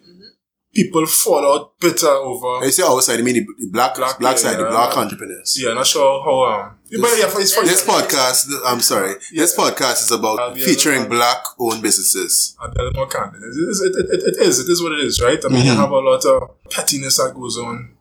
People 0.76 1.06
fall 1.06 1.44
out 1.54 1.80
bitter 1.80 2.08
over. 2.10 2.66
I 2.66 2.70
say 2.70 2.84
outside, 2.84 3.20
I 3.20 3.24
mean 3.24 3.36
the, 3.36 3.68
black, 3.72 3.96
Black, 3.96 4.20
black, 4.20 4.38
side, 4.38 4.58
the 4.60 4.66
black 4.66 4.96
entrepreneurs. 4.98 5.58
Yeah, 5.62 5.74
not 5.74 5.88
sure 5.88 6.22
how. 6.24 6.44
Um, 6.68 6.78
but 7.02 7.12
yeah, 7.18 7.32
it's 7.42 7.54
for 7.56 7.64
This 7.64 7.86
podcast, 7.86 8.48
I'm 8.66 8.82
sorry, 8.82 9.16
this 9.34 9.56
podcast 9.56 10.04
is 10.04 10.12
about 10.12 10.58
featuring 10.58 11.04
a- 11.06 11.10
black-owned 11.10 11.82
businesses. 11.82 12.56
More. 12.60 13.08
It 13.08 13.70
is, 13.70 13.82
it, 13.82 13.96
it, 13.96 14.24
it, 14.36 14.42
is. 14.48 14.60
It 14.60 14.70
is 14.70 14.84
what 14.84 14.92
it 14.92 15.00
is, 15.00 15.22
right? 15.22 15.40
I 15.44 15.48
mean, 15.48 15.66
you 15.66 15.72
Mhm. 15.72 15.78
have 15.78 15.92
a 15.92 15.98
lot 15.98 16.24
of 16.26 16.50
pettiness 16.70 17.18
that 17.18 17.34
goes 17.34 17.58
on, 17.58 17.96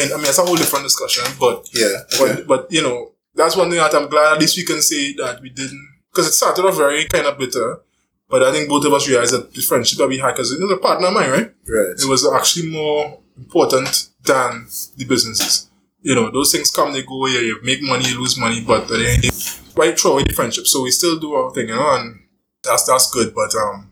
and 0.00 0.12
I 0.12 0.16
mean, 0.16 0.26
it's 0.26 0.38
a 0.38 0.42
whole 0.42 0.56
different 0.56 0.84
discussion. 0.84 1.24
But 1.38 1.68
Yeah. 1.74 2.02
but 2.18 2.46
but 2.46 2.72
you 2.72 2.82
know, 2.82 3.12
that's 3.34 3.54
one 3.56 3.68
thing 3.70 3.78
that 3.78 3.94
I'm 3.94 4.08
glad 4.08 4.34
at 4.34 4.40
least 4.40 4.56
we 4.56 4.64
can 4.64 4.80
say 4.82 5.12
that 5.14 5.40
we 5.42 5.50
didn't 5.50 5.88
because 6.10 6.26
it 6.28 6.32
started 6.32 6.64
off 6.64 6.76
very 6.76 7.04
kind 7.06 7.26
of 7.26 7.36
bitter. 7.38 7.80
But 8.28 8.42
I 8.42 8.52
think 8.52 8.68
both 8.68 8.84
of 8.86 8.92
us 8.92 9.06
realized 9.08 9.34
that 9.34 9.52
the 9.54 9.60
friendship 9.62 9.98
that 9.98 10.08
we 10.08 10.18
had, 10.18 10.32
because 10.32 10.50
it 10.52 10.60
was 10.62 10.72
a 10.72 10.76
partner 10.78 11.08
of 11.08 11.14
mine, 11.14 11.30
right? 11.30 11.54
Right. 11.68 11.94
it 11.96 12.08
was 12.08 12.26
actually 12.32 12.70
more 12.70 13.20
important 13.36 14.08
than 14.22 14.66
the 14.96 15.04
businesses. 15.04 15.70
You 16.00 16.14
know, 16.14 16.30
those 16.30 16.52
things 16.52 16.70
come, 16.70 16.92
they 16.92 17.02
go, 17.02 17.26
yeah, 17.26 17.40
you 17.40 17.60
make 17.62 17.82
money, 17.82 18.08
you 18.08 18.18
lose 18.20 18.38
money, 18.38 18.62
but 18.66 18.82
at 18.82 18.88
the 18.88 19.08
end, 19.08 19.76
right 19.76 19.98
throw 19.98 20.12
away 20.12 20.24
the 20.24 20.32
friendship. 20.34 20.66
So 20.66 20.82
we 20.82 20.90
still 20.90 21.18
do 21.18 21.32
our 21.34 21.50
thing, 21.52 21.68
you 21.68 21.76
know, 21.76 21.96
and 21.96 22.20
that's 22.62 22.84
that's 22.84 23.10
good. 23.10 23.34
But 23.34 23.54
um, 23.56 23.90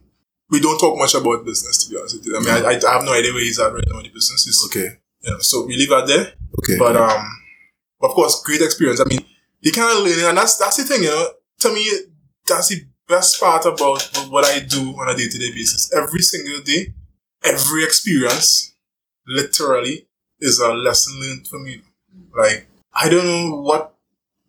we 0.51 0.61
don't 0.61 0.79
talk 0.79 0.99
much 0.99 1.15
about 1.15 1.45
business, 1.45 1.85
to 1.85 1.91
be 1.91 1.99
honest 1.99 2.17
with 2.17 2.27
you. 2.27 2.37
I 2.37 2.41
mean, 2.41 2.65
I, 2.67 2.89
I 2.89 2.93
have 2.93 3.05
no 3.05 3.13
idea 3.15 3.33
where 3.33 3.43
he's 3.43 3.59
at 3.61 3.73
right 3.73 3.85
now 3.89 3.99
in 3.99 4.05
the 4.05 4.11
business. 4.11 4.47
Is, 4.47 4.63
Okay. 4.71 4.99
you 5.23 5.31
know, 5.31 5.39
so 5.41 5.65
we 5.67 5.77
leave 5.77 5.89
that 5.91 6.07
there. 6.07 6.33
Okay. 6.59 6.79
But 6.79 6.97
um, 6.97 7.25
of 8.03 8.11
course, 8.11 8.43
great 8.45 8.61
experience. 8.61 9.01
I 9.01 9.05
mean, 9.05 9.21
you 9.61 9.73
kind 9.73 9.97
of 9.97 10.05
learn, 10.05 10.19
it, 10.19 10.25
and 10.25 10.37
that's 10.37 10.57
that's 10.57 10.77
the 10.77 10.85
thing, 10.85 11.03
you 11.05 11.09
know. 11.11 11.29
To 11.61 11.73
me, 11.73 11.89
that's 12.47 12.69
the 12.69 12.85
best 13.09 13.41
part 13.41 13.65
about 13.67 14.03
what 14.31 14.45
I 14.45 14.61
do 14.61 14.95
on 14.99 15.09
a 15.09 15.17
day 15.17 15.29
to 15.29 15.39
day 15.39 15.53
basis. 15.53 15.93
Every 15.93 16.21
single 16.21 16.61
day, 16.63 16.95
every 17.45 17.85
experience, 17.85 18.75
literally, 19.27 20.07
is 20.41 20.59
a 20.61 20.73
lesson 20.73 21.21
learned 21.21 21.49
for 21.49 21.59
me. 21.59 21.83
Like 22.37 22.67
I 22.95 23.09
don't 23.09 23.25
know 23.25 23.61
what 23.61 23.95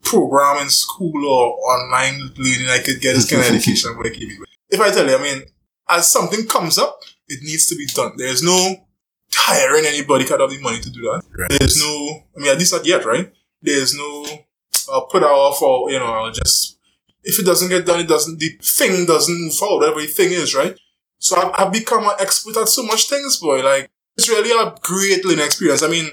program 0.03 0.61
in 0.63 0.69
school 0.69 1.25
or 1.25 1.55
online 1.71 2.19
learning 2.37 2.69
I 2.69 2.79
could 2.79 2.99
get 2.99 3.15
this 3.15 3.29
kind 3.29 3.41
of 3.41 3.47
education 3.47 3.95
what 3.97 4.05
I 4.05 4.09
give 4.09 4.29
you. 4.29 4.45
If 4.69 4.79
I 4.79 4.91
tell 4.91 5.07
you, 5.07 5.15
I 5.15 5.21
mean, 5.21 5.43
as 5.87 6.11
something 6.11 6.45
comes 6.47 6.77
up, 6.77 6.99
it 7.27 7.41
needs 7.43 7.67
to 7.67 7.75
be 7.75 7.85
done. 7.87 8.13
There's 8.17 8.43
no 8.43 8.85
hiring 9.33 9.85
anybody 9.85 10.25
cut 10.25 10.41
off 10.41 10.49
the 10.49 10.59
money 10.61 10.79
to 10.79 10.89
do 10.89 11.01
that. 11.01 11.23
Right. 11.37 11.59
There's 11.59 11.79
no, 11.79 12.23
I 12.35 12.39
mean, 12.39 12.51
at 12.51 12.57
least 12.57 12.73
not 12.73 12.85
yet, 12.85 13.05
right? 13.05 13.31
There's 13.61 13.95
no, 13.95 14.25
I'll 14.91 15.07
put 15.07 15.23
it 15.23 15.29
off 15.29 15.61
or, 15.61 15.89
you 15.89 15.99
know, 15.99 16.05
I'll 16.05 16.31
just, 16.31 16.72
if 17.23 17.39
it 17.39 17.45
doesn't 17.45 17.69
get 17.69 17.86
done, 17.86 18.01
it 18.01 18.07
doesn't, 18.07 18.39
the 18.39 18.57
thing 18.62 19.05
doesn't 19.05 19.41
move 19.41 19.53
forward, 19.53 19.81
whatever 19.81 20.01
the 20.01 20.07
thing 20.07 20.31
is, 20.31 20.53
right? 20.53 20.77
So 21.19 21.38
I've, 21.38 21.51
I've 21.57 21.73
become 21.73 22.03
an 22.03 22.15
expert 22.19 22.57
at 22.57 22.69
so 22.69 22.83
much 22.83 23.09
things, 23.09 23.38
boy. 23.38 23.63
Like, 23.63 23.89
it's 24.17 24.29
really 24.29 24.51
a 24.51 24.75
great 24.81 25.25
learning 25.25 25.45
experience. 25.45 25.81
I 25.81 25.88
mean, 25.88 26.09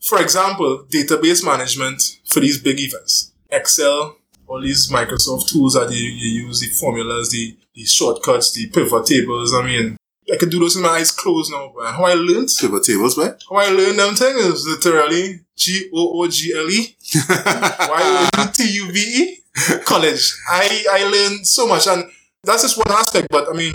for 0.00 0.20
example, 0.20 0.86
database 0.90 1.44
management 1.44 2.02
for 2.26 2.40
these 2.40 2.60
big 2.60 2.80
events. 2.80 3.32
Excel, 3.50 4.16
all 4.46 4.60
these 4.60 4.90
Microsoft 4.90 5.48
tools 5.48 5.74
that 5.74 5.90
you, 5.90 5.98
you 5.98 6.46
use, 6.46 6.60
the 6.60 6.68
formulas, 6.68 7.30
the, 7.30 7.56
the 7.74 7.84
shortcuts, 7.84 8.52
the 8.52 8.68
pivot 8.70 9.06
tables. 9.06 9.54
I 9.54 9.62
mean, 9.62 9.96
I 10.32 10.36
can 10.36 10.48
do 10.48 10.58
those 10.58 10.76
with 10.76 10.84
my 10.84 10.90
eyes 10.90 11.10
closed 11.10 11.52
now. 11.52 11.72
And 11.80 11.96
how 11.96 12.04
I 12.04 12.14
learned, 12.14 12.48
Pivot 12.58 12.84
tables, 12.84 13.18
right? 13.18 13.34
how 13.48 13.56
I 13.56 13.68
learned 13.68 13.98
them 13.98 14.14
things 14.14 14.40
is 14.40 14.66
literally 14.66 15.40
G 15.56 15.90
O 15.94 16.22
O 16.22 16.28
G 16.28 16.54
L 16.56 16.68
E 16.70 16.96
Y 17.14 18.30
O 18.38 18.50
T 18.52 18.64
U 18.64 18.92
V 18.92 18.98
E 18.98 19.38
college. 19.84 20.34
I, 20.50 20.84
I 20.90 21.04
learned 21.04 21.46
so 21.46 21.66
much 21.66 21.86
and 21.86 22.04
that's 22.42 22.62
just 22.62 22.76
one 22.76 22.90
aspect, 22.90 23.28
but 23.30 23.48
I 23.48 23.52
mean, 23.52 23.74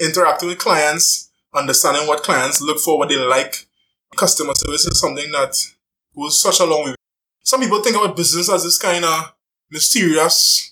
interacting 0.00 0.48
with 0.48 0.58
clients, 0.58 1.30
understanding 1.54 2.06
what 2.06 2.22
clients 2.22 2.60
look 2.60 2.78
for, 2.78 2.98
what 2.98 3.08
they 3.08 3.16
like. 3.16 3.66
Customer 4.16 4.54
service 4.56 4.86
is 4.86 5.00
something 5.00 5.30
that 5.32 5.54
goes 6.16 6.42
such 6.42 6.60
a 6.60 6.64
long 6.64 6.84
way. 6.84 6.94
Some 7.44 7.60
people 7.60 7.82
think 7.82 7.96
about 7.96 8.16
business 8.16 8.50
as 8.50 8.64
this 8.64 8.78
kind 8.78 9.04
of 9.04 9.32
mysterious, 9.70 10.69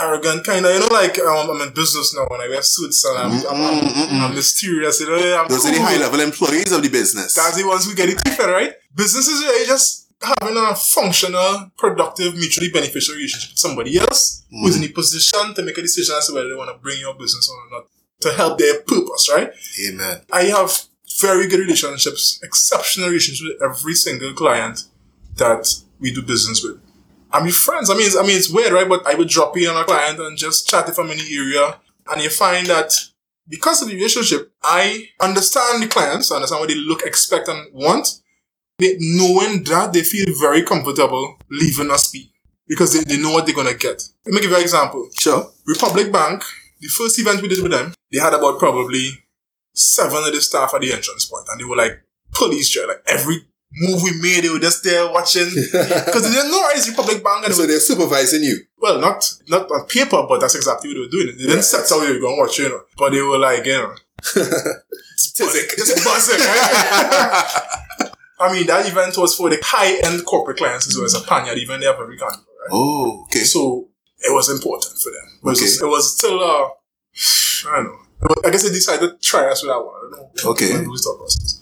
arrogant 0.00 0.44
kind 0.44 0.66
of, 0.66 0.74
you 0.74 0.80
know, 0.80 0.88
like 0.92 1.18
um, 1.18 1.50
I'm 1.50 1.60
in 1.66 1.74
business 1.74 2.14
now 2.14 2.26
and 2.30 2.42
I 2.42 2.48
wear 2.48 2.62
suits 2.62 3.04
and 3.04 3.18
I'm, 3.18 3.32
I'm, 3.46 3.62
I'm, 3.62 3.80
Mm-mm-mm. 3.80 4.20
I'm 4.20 4.34
mysterious, 4.34 5.00
you 5.00 5.06
know. 5.06 5.40
I'm 5.40 5.48
Those 5.48 5.66
are 5.66 5.72
the 5.72 5.80
high 5.80 5.96
level 5.96 6.20
employees 6.20 6.72
of 6.72 6.82
the 6.82 6.90
business. 6.90 7.34
That's 7.34 7.56
the 7.56 7.66
ones 7.66 7.86
who 7.86 7.94
get 7.94 8.08
it 8.08 8.18
different, 8.24 8.52
right? 8.52 8.74
Business 8.94 9.28
is 9.28 9.42
really 9.42 9.66
just 9.66 10.08
having 10.20 10.56
a 10.56 10.74
functional, 10.74 11.70
productive, 11.76 12.34
mutually 12.34 12.70
beneficial 12.70 13.14
relationship 13.14 13.50
with 13.50 13.58
somebody 13.58 13.98
else 13.98 14.44
who's 14.50 14.74
mm. 14.74 14.76
in 14.76 14.82
the 14.82 14.92
position 14.92 15.54
to 15.54 15.62
make 15.62 15.78
a 15.78 15.82
decision 15.82 16.14
as 16.18 16.26
to 16.26 16.34
whether 16.34 16.48
they 16.48 16.54
want 16.56 16.70
to 16.70 16.78
bring 16.82 17.00
your 17.00 17.14
business 17.14 17.50
on 17.50 17.56
or 17.66 17.78
not 17.78 17.88
to 18.20 18.32
help 18.32 18.58
their 18.58 18.80
purpose, 18.80 19.30
right? 19.32 19.52
Amen. 19.88 20.20
I 20.32 20.44
have 20.44 20.86
very 21.20 21.48
good 21.48 21.60
relationships, 21.60 22.40
exceptional 22.42 23.08
relationships 23.08 23.48
with 23.48 23.62
every 23.62 23.94
single 23.94 24.32
client 24.34 24.84
that 25.36 25.68
we 26.00 26.12
do 26.12 26.22
business 26.22 26.62
with. 26.62 26.80
I 27.30 27.42
mean, 27.42 27.52
friends. 27.52 27.90
I 27.90 27.94
mean, 27.94 28.06
it's, 28.06 28.16
I 28.16 28.22
mean, 28.22 28.36
it's 28.36 28.52
weird, 28.52 28.72
right? 28.72 28.88
But 28.88 29.06
I 29.06 29.14
would 29.14 29.28
drop 29.28 29.56
in 29.56 29.68
on 29.68 29.80
a 29.80 29.84
client 29.84 30.18
and 30.18 30.36
just 30.36 30.68
chat 30.68 30.88
if 30.88 30.98
I'm 30.98 31.10
in 31.10 31.18
any 31.18 31.36
area, 31.36 31.78
and 32.10 32.22
you 32.22 32.30
find 32.30 32.66
that 32.66 32.92
because 33.48 33.82
of 33.82 33.88
the 33.88 33.94
relationship, 33.94 34.52
I 34.62 35.08
understand 35.20 35.82
the 35.82 35.88
clients, 35.88 36.30
I 36.30 36.36
understand 36.36 36.60
what 36.60 36.68
they 36.68 36.74
look, 36.74 37.02
expect, 37.02 37.48
and 37.48 37.72
want. 37.72 38.08
They, 38.78 38.96
knowing 38.98 39.64
that 39.64 39.92
they 39.92 40.02
feel 40.02 40.26
very 40.38 40.62
comfortable 40.62 41.36
leaving 41.50 41.90
us 41.90 42.12
be 42.12 42.32
because 42.68 42.92
they, 42.92 43.02
they 43.02 43.20
know 43.20 43.32
what 43.32 43.44
they're 43.44 43.54
gonna 43.54 43.74
get. 43.74 44.02
Let 44.24 44.34
me 44.34 44.40
give 44.40 44.50
you 44.50 44.56
an 44.56 44.62
example. 44.62 45.08
Sure. 45.18 45.50
Republic 45.66 46.12
Bank, 46.12 46.44
the 46.80 46.88
first 46.88 47.18
event 47.18 47.42
we 47.42 47.48
did 47.48 47.62
with 47.62 47.72
them, 47.72 47.92
they 48.12 48.20
had 48.20 48.34
about 48.34 48.58
probably 48.58 49.10
seven 49.74 50.22
of 50.24 50.32
the 50.32 50.40
staff 50.40 50.74
at 50.74 50.80
the 50.80 50.92
entrance 50.92 51.24
point, 51.24 51.46
and 51.50 51.60
they 51.60 51.64
were 51.64 51.76
like 51.76 52.00
police 52.32 52.68
chair. 52.70 52.86
Like 52.86 53.02
every 53.06 53.47
move 53.72 54.02
we 54.02 54.12
made, 54.20 54.42
they 54.44 54.48
were 54.48 54.58
just 54.58 54.82
there 54.84 55.10
watching 55.10 55.44
because 55.54 56.22
they 56.22 56.30
didn't 56.34 56.50
know 56.50 56.62
it's 56.74 56.88
Republic 56.88 57.22
Bank. 57.22 57.44
And 57.46 57.54
So 57.54 57.66
they're 57.66 57.80
supervising 57.80 58.42
you. 58.42 58.60
well, 58.78 58.98
not 59.00 59.22
not 59.48 59.70
on 59.70 59.86
paper, 59.86 60.24
but 60.28 60.40
that's 60.40 60.54
exactly 60.54 60.88
what 60.90 60.94
they 60.94 61.00
were 61.00 61.24
doing. 61.24 61.36
They 61.36 61.46
didn't 61.46 61.62
set 61.64 61.90
out 61.92 62.00
they 62.00 62.12
were 62.12 62.20
going 62.20 62.36
to 62.36 62.40
watch, 62.42 62.58
you 62.58 62.68
know, 62.68 62.80
but 62.96 63.10
they 63.12 63.20
were 63.22 63.38
like, 63.38 63.64
you 63.66 63.72
know, 63.72 63.94
just 65.16 66.04
buzzing. 66.04 66.40
Right? 66.40 68.10
I 68.40 68.52
mean, 68.52 68.66
that 68.68 68.88
event 68.88 69.16
was 69.18 69.34
for 69.34 69.50
the 69.50 69.58
high 69.62 69.98
end 70.06 70.24
corporate 70.24 70.58
clients 70.58 70.86
as 70.86 70.96
well 70.96 71.06
as 71.06 71.14
a 71.14 71.20
panyard 71.26 71.58
event. 71.58 71.80
They 71.80 71.86
have 71.86 71.98
every 72.00 72.16
carnival, 72.16 72.44
right? 72.60 72.68
Oh, 72.70 73.24
okay. 73.24 73.40
So 73.40 73.88
it 74.20 74.32
was 74.32 74.48
important 74.48 74.94
for 75.02 75.10
them. 75.10 75.26
It 75.42 75.44
was, 75.44 75.60
Okay. 75.60 75.86
it 75.86 75.90
was 75.90 76.16
still, 76.16 76.40
uh, 76.40 76.68
I 77.70 77.76
don't 77.76 77.84
know. 77.86 77.98
I 78.44 78.50
guess 78.50 78.62
they 78.62 78.70
decided 78.70 79.10
to 79.10 79.16
try 79.18 79.50
us 79.50 79.62
with 79.62 79.70
that 79.70 79.78
one. 79.80 79.94
I 79.94 80.00
don't 80.16 80.44
know. 80.44 80.50
Okay. 80.52 80.84
Process. 80.84 81.57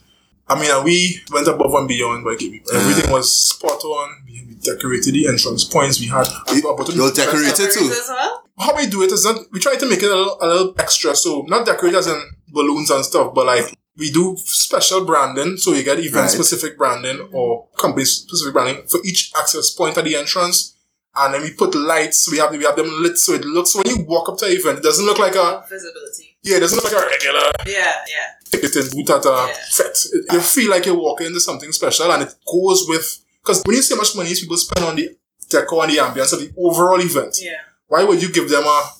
I 0.49 0.61
mean, 0.61 0.85
we 0.85 1.21
went 1.33 1.49
above 1.49 1.75
and 1.75 1.89
beyond 1.89 2.25
by 2.25 2.37
giving. 2.39 2.63
Everything 2.73 3.11
was 3.11 3.49
spot 3.49 3.83
on. 3.85 4.23
We, 4.27 4.45
we 4.49 4.55
decorated 4.55 5.13
the 5.15 5.27
entrance 5.29 5.65
points. 5.65 5.99
We 6.01 6.07
had 6.07 6.27
You- 6.55 6.69
about 6.71 6.95
you'll 6.95 7.13
decorate 7.13 7.59
it 7.59 7.73
too. 7.73 7.91
Well? 8.09 8.45
How 8.59 8.77
we 8.77 8.87
do 8.87 9.03
it 9.03 9.13
is 9.13 9.25
not. 9.25 9.41
We 9.53 9.61
try 9.61 9.77
to 9.77 9.89
make 9.89 10.03
it 10.03 10.11
a 10.11 10.15
little, 10.15 10.39
a 10.41 10.47
little 10.47 10.75
extra. 10.79 11.15
So 11.17 11.43
not 11.49 11.67
decorate 11.67 11.95
as 11.95 12.07
in 12.07 12.21
balloons 12.49 12.91
and 12.91 13.05
stuff, 13.05 13.35
but 13.35 13.47
like 13.47 13.77
we 13.99 14.11
do 14.11 14.37
special 14.39 15.05
branding. 15.05 15.57
So 15.57 15.73
you 15.73 15.83
get 15.83 15.99
event 15.99 16.31
specific 16.31 16.79
branding 16.79 17.29
or 17.33 17.67
company 17.77 18.05
specific 18.05 18.55
branding 18.55 18.87
for 18.87 19.01
each 19.05 19.33
access 19.37 19.71
point 19.71 19.99
at 19.99 20.05
the 20.05 20.17
entrance. 20.17 20.75
And 21.19 21.35
then 21.35 21.43
we 21.43 21.53
put 21.55 21.75
lights. 21.75 22.31
We 22.31 22.39
have 22.39 22.53
we 22.53 22.65
have 22.65 22.77
them 22.77 22.91
lit 23.03 23.19
so 23.19 23.33
it 23.35 23.45
looks 23.45 23.75
when 23.75 23.87
you 23.89 24.05
walk 24.05 24.29
up 24.29 24.39
to 24.39 24.45
the 24.47 24.53
event, 24.53 24.79
it 24.79 24.83
doesn't 24.83 25.05
look 25.05 25.19
like 25.19 25.35
a 25.35 25.65
Visibility. 25.69 26.26
Yeah, 26.47 26.59
doesn't 26.61 26.77
look 26.83 26.93
like 26.93 27.03
a 27.03 27.07
regular 27.07 27.51
Yeah, 27.67 27.93
yeah. 28.09 28.27
ticketed 28.51 28.91
booth 28.93 29.11
at 29.11 29.25
a 29.25 29.29
Yeah. 29.49 29.87
It- 29.87 30.33
You 30.33 30.41
feel 30.41 30.71
like 30.71 30.87
you're 30.87 30.95
walking 31.09 31.27
into 31.29 31.41
something 31.41 31.71
special, 31.73 32.11
and 32.13 32.23
it 32.23 32.35
goes 32.51 32.87
with 32.89 33.19
because 33.43 33.63
when 33.65 33.77
you 33.77 33.83
see 33.83 33.95
how 33.95 33.99
much 34.01 34.15
money 34.17 34.29
these 34.31 34.41
people 34.41 34.57
spend 34.57 34.85
on 34.87 34.97
the 34.97 35.17
decor 35.51 35.85
and 35.85 35.93
the 35.93 35.99
ambience 35.99 36.33
of 36.33 36.41
the 36.41 36.51
overall 36.59 37.01
event, 37.01 37.37
Yeah. 37.41 37.61
why 37.89 38.03
would 38.05 38.23
you 38.23 38.29
give 38.31 38.49
them 38.49 38.65
a 38.65 38.93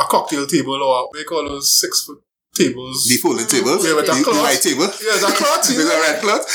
a 0.00 0.04
cocktail 0.06 0.44
table 0.46 0.74
or 0.82 1.04
what 1.06 1.12
they 1.14 1.22
call 1.22 1.44
those 1.48 1.78
six 1.80 2.02
foot 2.04 2.20
tables? 2.54 3.06
The 3.08 3.16
folding 3.18 3.46
tables. 3.46 3.84
Yeah, 3.84 3.94
with 3.94 4.06
the, 4.06 4.14
the 4.14 4.24
cloth. 4.24 4.42
white 4.42 4.62
table. 4.62 4.86
Yeah, 5.02 5.18
that 5.22 5.34
cloth. 5.36 5.66
With 5.68 5.90
a 5.90 5.98
red 6.00 6.22
cloth. 6.22 6.46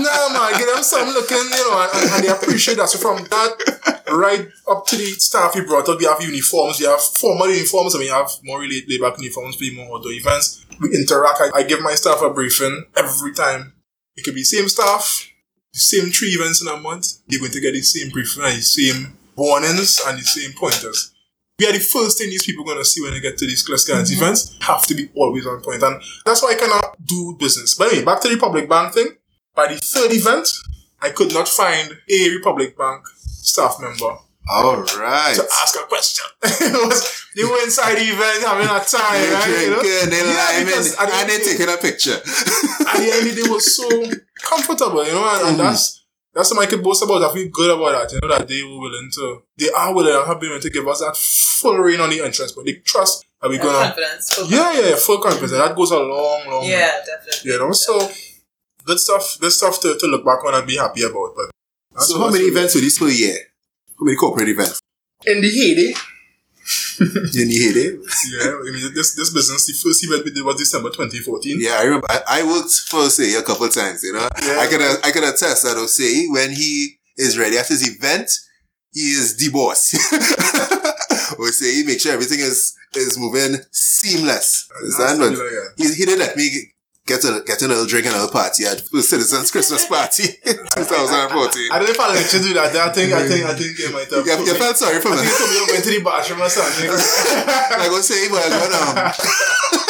no 0.00 0.32
man, 0.32 0.58
give 0.58 0.66
them 0.66 0.82
some 0.82 1.08
looking, 1.12 1.36
you 1.36 1.64
know, 1.68 1.88
and, 1.92 2.10
and 2.12 2.24
they 2.24 2.28
appreciate 2.28 2.76
that. 2.78 2.88
So 2.88 2.98
from 2.98 3.24
that 3.28 3.52
right 4.10 4.48
up 4.68 4.86
to 4.86 4.96
the 4.96 5.04
staff 5.20 5.54
we 5.54 5.62
brought 5.62 5.88
up, 5.88 5.98
we 5.98 6.06
have 6.06 6.20
uniforms, 6.22 6.80
we 6.80 6.86
have 6.86 7.00
formal 7.00 7.48
uniforms, 7.48 7.94
and 7.94 8.02
we 8.02 8.08
have 8.08 8.30
more 8.44 8.60
laid 8.60 8.88
laid 8.88 9.00
back 9.00 9.18
uniforms 9.18 9.56
for 9.56 9.64
the 9.64 9.76
more 9.76 9.96
outdoor 9.96 10.12
events. 10.12 10.64
We 10.80 10.94
interact. 10.94 11.40
I, 11.40 11.60
I 11.60 11.62
give 11.64 11.80
my 11.82 11.94
staff 11.94 12.22
a 12.22 12.30
briefing 12.30 12.84
every 12.96 13.32
time. 13.34 13.74
It 14.16 14.24
could 14.24 14.34
be 14.34 14.42
same 14.44 14.68
staff, 14.68 15.28
same 15.72 16.10
three 16.10 16.30
events 16.30 16.62
in 16.62 16.68
a 16.68 16.76
month. 16.76 17.06
You're 17.28 17.40
going 17.40 17.52
to 17.52 17.60
get 17.60 17.72
the 17.72 17.82
same 17.82 18.10
briefing 18.10 18.42
and 18.44 18.56
the 18.56 18.62
same 18.62 19.16
warnings 19.36 20.00
and 20.06 20.18
the 20.18 20.22
same 20.22 20.52
pointers. 20.52 21.14
We 21.58 21.66
are 21.66 21.72
the 21.72 21.80
first 21.80 22.18
thing 22.18 22.30
these 22.30 22.44
people 22.46 22.62
are 22.62 22.66
going 22.66 22.78
to 22.78 22.84
see 22.84 23.02
when 23.02 23.10
they 23.12 23.20
get 23.20 23.36
to 23.38 23.46
these 23.46 23.62
class 23.66 23.82
guidance 23.84 24.12
events. 24.12 24.56
Have 24.60 24.86
to 24.86 24.94
be 24.94 25.10
always 25.16 25.44
on 25.44 25.60
point. 25.60 25.82
And 25.82 26.00
that's 26.24 26.40
why 26.40 26.52
I 26.52 26.54
cannot 26.54 26.94
do 27.04 27.36
business. 27.38 27.74
But 27.74 27.88
anyway, 27.88 28.04
back 28.04 28.20
to 28.22 28.28
the 28.28 28.34
Republic 28.34 28.68
Bank 28.68 28.94
thing. 28.94 29.08
By 29.56 29.66
the 29.74 29.76
third 29.80 30.12
event, 30.12 30.46
I 31.02 31.10
could 31.10 31.34
not 31.34 31.48
find 31.48 31.90
a 32.08 32.30
Republic 32.30 32.78
Bank 32.78 33.02
staff 33.26 33.78
member 33.80 34.18
All 34.48 34.76
right. 34.76 35.34
to 35.34 35.42
ask 35.62 35.74
a 35.74 35.82
question. 35.88 36.26
was, 36.86 37.24
they 37.34 37.42
were 37.42 37.60
inside 37.64 37.96
the 37.96 38.06
event 38.06 38.44
having 38.46 38.66
a 38.66 38.78
time, 38.86 39.18
They're 39.18 39.34
right? 39.34 39.60
You 39.64 39.70
know? 39.70 39.80
drinking, 39.82 40.10
they're 40.10 40.26
Yeah, 40.30 40.46
liming, 40.52 40.66
because 40.66 40.94
at 40.94 41.06
the 41.08 41.14
and 41.14 41.28
they're 41.28 41.40
taking 41.42 41.68
a 41.74 41.76
picture. 41.76 42.14
at 42.86 42.96
the 43.02 43.10
end, 43.18 43.36
they 43.36 43.50
were 43.50 43.58
so 43.58 43.88
comfortable, 44.44 45.04
you 45.04 45.10
know, 45.10 45.26
and, 45.28 45.48
and 45.48 45.56
Mhm. 45.58 45.62
that's 45.74 46.04
that's 46.34 46.48
something 46.50 46.66
I 46.66 46.70
could 46.70 46.82
boast 46.82 47.02
about. 47.02 47.22
I 47.22 47.32
feel 47.34 47.48
good 47.52 47.70
about 47.76 47.92
that, 48.08 48.12
you 48.12 48.20
know, 48.22 48.36
that 48.36 48.46
they 48.48 48.62
were 48.62 48.78
willing 48.80 49.10
to, 49.14 49.42
they 49.56 49.70
are 49.70 49.94
willing 49.94 50.14
and 50.14 50.26
have 50.26 50.38
been 50.40 50.50
willing 50.50 50.62
to 50.62 50.70
give 50.70 50.86
us 50.86 51.00
that 51.00 51.16
full 51.16 51.76
reign 51.78 52.00
on 52.00 52.10
the 52.10 52.20
entrance, 52.22 52.52
but 52.52 52.64
they 52.66 52.74
trust 52.74 53.24
that 53.40 53.48
we're 53.48 53.58
gonna, 53.62 53.78
confidence. 53.94 54.34
full 54.34 54.46
yeah, 54.48 54.72
yeah, 54.72 54.88
yeah, 54.90 54.96
full 54.96 55.18
confidence, 55.18 55.52
and 55.52 55.60
that 55.60 55.74
goes 55.76 55.90
a 55.90 55.98
long, 55.98 56.46
long 56.50 56.62
way. 56.62 56.70
Yeah, 56.70 57.00
definitely. 57.06 57.50
You 57.52 57.58
know, 57.58 57.72
so 57.72 58.10
good 58.84 58.98
stuff, 59.00 59.38
good 59.40 59.52
stuff 59.52 59.80
to, 59.80 59.96
to 59.98 60.06
look 60.06 60.24
back 60.24 60.44
on 60.44 60.54
and 60.54 60.66
be 60.66 60.76
happy 60.76 61.02
about. 61.02 61.34
But 61.36 62.00
So 62.02 62.18
how 62.18 62.30
many 62.30 62.38
that's 62.38 62.42
what- 62.44 62.52
events 62.58 62.74
were 62.74 62.80
these 62.82 62.98
per 62.98 63.08
year? 63.08 63.38
How 63.98 64.04
many 64.04 64.16
corporate 64.16 64.48
events? 64.48 64.80
in 65.26 65.40
the 65.40 65.50
heyday? 65.50 65.92
Eh? 65.92 65.98
In 67.00 67.48
the 67.48 67.58
it. 67.78 68.00
Yeah, 68.34 68.50
I 68.50 68.70
mean, 68.72 68.92
this 68.94 69.14
this 69.14 69.30
business, 69.32 69.66
the 69.66 69.72
first 69.74 70.02
event 70.04 70.24
we 70.24 70.32
did 70.32 70.44
was 70.44 70.56
December 70.56 70.90
2014. 70.90 71.58
Yeah, 71.60 71.76
I 71.78 71.84
remember. 71.84 72.06
I, 72.10 72.40
I 72.40 72.42
worked 72.42 72.70
for 72.90 73.00
Osei 73.06 73.38
a 73.38 73.42
couple 73.42 73.66
of 73.66 73.72
times. 73.74 74.02
You 74.02 74.14
know, 74.14 74.28
Yeah. 74.42 74.58
I 74.58 74.66
can, 74.66 74.80
uh, 74.82 74.96
I 75.04 75.10
could 75.12 75.22
attest 75.24 75.62
that 75.62 75.76
Osei 75.76 76.26
when 76.30 76.50
he 76.52 76.98
is 77.16 77.38
ready 77.38 77.56
at 77.58 77.68
his 77.68 77.86
event, 77.86 78.30
he 78.92 79.10
is 79.14 79.36
the 79.36 79.50
boss. 79.50 79.92
Osei 81.38 81.86
make 81.86 82.00
sure 82.00 82.12
everything 82.12 82.40
is 82.40 82.74
is 82.94 83.18
moving 83.18 83.58
seamless. 83.70 84.68
Uh, 84.70 84.78
Understand? 84.78 85.18
But 85.20 85.36
Something 85.36 85.44
like 85.44 85.88
he, 85.88 85.94
he 85.94 86.04
did 86.04 86.18
let 86.18 86.36
me 86.36 86.72
get 87.08 87.24
a 87.24 87.40
get 87.40 87.62
a 87.62 87.66
little 87.66 87.86
drink 87.86 88.04
and 88.04 88.14
a 88.14 88.20
little 88.20 88.32
party 88.32 88.68
at 88.68 88.84
the 88.92 89.02
Citizens 89.02 89.50
Christmas 89.50 89.88
party, 89.88 90.28
2014. 90.44 91.72
I 91.72 91.80
don't 91.80 91.88
know 91.88 91.96
if 91.96 92.00
I'll 92.00 92.12
do 92.12 92.52
that. 92.54 92.76
I 92.76 92.92
think, 92.92 93.12
I 93.16 93.26
think, 93.26 93.48
I 93.48 93.54
think 93.56 93.78
you 93.80 93.90
might 93.90 94.12
have. 94.12 94.26
You, 94.26 94.44
you 94.44 94.54
felt 94.54 94.76
sorry 94.76 95.00
for 95.00 95.08
I 95.08 95.16
me. 95.16 95.24
think 95.24 95.32
you 95.32 95.38
told 95.40 95.50
me 95.50 95.56
you 95.56 95.66
went 95.72 95.84
to 95.88 95.92
the 95.96 96.02
bathroom 96.04 96.40
or 96.44 96.52
something. 96.52 96.88
like 97.80 97.90
Osei, 97.96 98.28
but 98.28 98.52
um, 98.52 98.92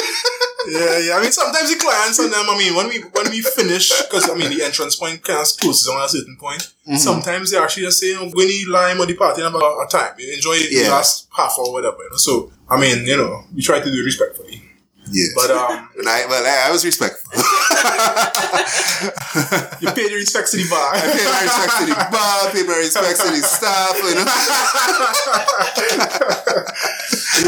yeah, 0.70 0.98
yeah. 1.02 1.14
I 1.18 1.20
mean, 1.20 1.34
sometimes 1.34 1.68
the 1.74 1.78
clients 1.82 2.18
and 2.22 2.32
them. 2.32 2.46
I 2.46 2.56
mean, 2.56 2.74
when 2.78 2.88
we 2.88 3.02
when 3.10 3.28
we 3.34 3.42
finish, 3.42 3.90
because 4.06 4.30
I 4.30 4.34
mean, 4.38 4.54
the 4.54 4.62
entrance 4.62 4.94
point 4.94 5.22
kind 5.26 5.42
of 5.42 5.50
closes 5.58 5.88
on 5.90 5.98
a 5.98 6.08
certain 6.08 6.38
point. 6.38 6.62
Mm-hmm. 6.86 7.02
Sometimes 7.02 7.50
they 7.50 7.58
actually 7.58 7.90
just 7.90 7.98
say, 7.98 8.14
"Oh, 8.14 8.30
"We 8.30 8.46
need 8.46 8.68
lime 8.68 9.00
or 9.02 9.06
the 9.06 9.18
party 9.18 9.42
and 9.42 9.52
have 9.52 9.60
a, 9.60 9.66
a 9.66 9.86
time. 9.90 10.14
Enjoy 10.18 10.54
it 10.54 10.70
the 10.70 10.88
last 10.88 11.26
half 11.34 11.58
or 11.58 11.72
whatever." 11.72 11.98
You 11.98 12.10
know? 12.10 12.16
So, 12.16 12.52
I 12.70 12.78
mean, 12.78 13.06
you 13.06 13.16
know, 13.16 13.44
we 13.54 13.62
try 13.62 13.80
to 13.80 13.90
do 13.90 13.98
it 14.00 14.04
respectfully. 14.06 14.47
Yes. 15.10 15.32
But 15.34 15.50
um, 15.50 15.88
And 15.98 16.08
I, 16.08 16.26
well, 16.26 16.44
I, 16.44 16.68
I 16.68 16.72
was 16.72 16.84
respectful. 16.84 17.30
you 19.80 19.90
pay 19.92 20.08
your 20.08 20.18
respects 20.18 20.50
to 20.52 20.56
the 20.58 20.68
bar. 20.70 20.94
I 20.94 21.00
pay 21.00 21.24
my 21.24 21.42
respects 21.42 21.78
to 21.78 21.86
the 21.86 21.94
bar, 22.10 22.50
pay 22.50 22.62
my 22.66 22.76
respects 22.76 23.22
to 23.22 23.30
the 23.30 23.42
staff, 23.42 23.96
you 23.98 24.14
know. 24.14 24.24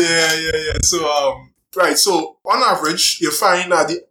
yeah, 0.03 0.35
yeah, 0.35 0.57
yeah. 0.67 0.79
So, 0.83 1.09
um, 1.09 1.53
right. 1.77 1.99
So, 1.99 2.39
on 2.45 2.63
average, 2.63 3.19
you 3.21 3.31
find 3.31 3.71
that 3.73 3.89
the, 3.89 4.03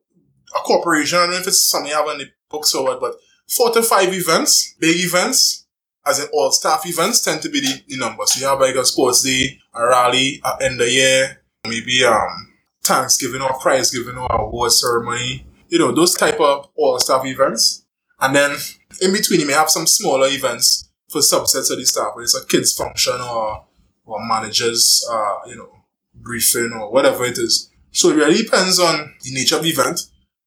a 0.56 0.60
corporation, 0.60 1.18
I 1.18 1.22
don't 1.24 1.32
know 1.32 1.38
if 1.38 1.48
it's 1.48 1.70
something 1.70 1.92
you 1.92 1.98
have 1.98 2.08
on 2.08 2.18
the 2.18 2.30
books 2.50 2.74
or 2.74 2.84
what, 2.84 3.00
but 3.00 3.16
four 3.48 3.72
to 3.72 3.82
five 3.82 4.14
events, 4.14 4.76
big 4.80 4.98
events, 4.98 5.66
as 6.06 6.20
in 6.20 6.28
all 6.34 6.52
staff 6.52 6.86
events, 6.86 7.22
tend 7.22 7.42
to 7.44 7.50
be 7.50 7.62
the, 7.62 7.82
the 7.88 7.98
number. 7.98 8.26
So, 8.26 8.40
you 8.40 8.48
have 8.48 8.60
like 8.60 8.76
a 8.76 8.86
sports 8.86 9.22
day, 9.24 9.60
a 9.74 9.86
rally 9.86 10.42
at 10.46 10.62
end 10.62 10.82
of 10.82 10.88
the 10.88 10.92
year, 10.92 11.42
maybe 11.68 12.04
um 12.06 12.49
Thanksgiving 12.90 13.42
or 13.42 13.58
prize 13.60 13.92
giving 13.92 14.18
or 14.18 14.32
award 14.32 14.72
ceremony. 14.72 15.46
You 15.68 15.80
know, 15.80 15.92
those 15.92 16.16
type 16.16 16.40
of 16.40 16.70
all 16.76 17.00
staff 17.00 17.26
events. 17.26 17.86
And 18.20 18.36
then 18.36 18.58
in 19.02 19.14
between, 19.14 19.40
you 19.40 19.48
may 19.48 19.54
have 19.54 19.70
some 19.70 19.88
smaller 19.88 20.28
events 20.28 20.90
for 21.10 21.22
subsets 21.22 21.72
of 21.72 21.78
the 21.78 21.86
staff, 21.86 22.12
whether 22.16 22.24
it's 22.24 22.36
a 22.36 22.46
kids 22.46 22.74
function 22.74 23.14
or 23.22 23.66
or 24.06 24.18
managers, 24.28 25.08
uh, 25.12 25.36
you 25.46 25.56
know, 25.56 25.70
briefing 26.16 26.72
or 26.74 26.92
whatever 26.92 27.24
it 27.26 27.38
is. 27.38 27.70
So 27.92 28.10
it 28.10 28.16
really 28.16 28.42
depends 28.44 28.80
on 28.80 29.14
the 29.24 29.34
nature 29.34 29.58
of 29.58 29.64
the 29.64 29.70
event. 29.70 30.02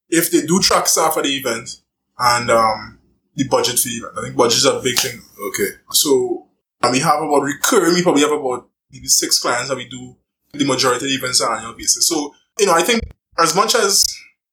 If 0.08 0.30
they 0.30 0.44
do 0.44 0.60
track 0.60 0.88
staff 0.88 1.16
at 1.16 1.22
the 1.22 1.36
event 1.36 1.70
and 2.18 2.50
um, 2.50 2.98
the 3.36 3.46
budget 3.48 3.78
for 3.78 3.88
the 3.88 3.94
event. 3.94 4.18
I 4.18 4.22
think 4.22 4.36
budget 4.36 4.58
is 4.58 4.64
a 4.66 4.80
big 4.82 4.98
thing. 4.98 5.22
Okay. 5.48 5.76
So 5.90 6.48
and 6.82 6.92
we 6.92 6.98
have 7.00 7.22
about 7.22 7.42
recurring, 7.42 7.94
we 7.94 8.02
probably 8.02 8.22
have 8.22 8.32
about 8.32 8.68
maybe 8.90 9.06
six 9.06 9.38
clients 9.38 9.68
that 9.68 9.76
we 9.76 9.88
do 9.88 10.16
the 10.52 10.64
majority 10.64 11.06
of 11.06 11.10
the 11.10 11.14
events 11.16 11.40
on 11.40 11.52
an 11.52 11.58
annual 11.58 11.74
basis. 11.74 12.08
So, 12.08 12.34
you 12.58 12.66
know, 12.66 12.74
I 12.74 12.82
think 12.82 13.02
as 13.38 13.56
much 13.56 13.74
as 13.74 14.04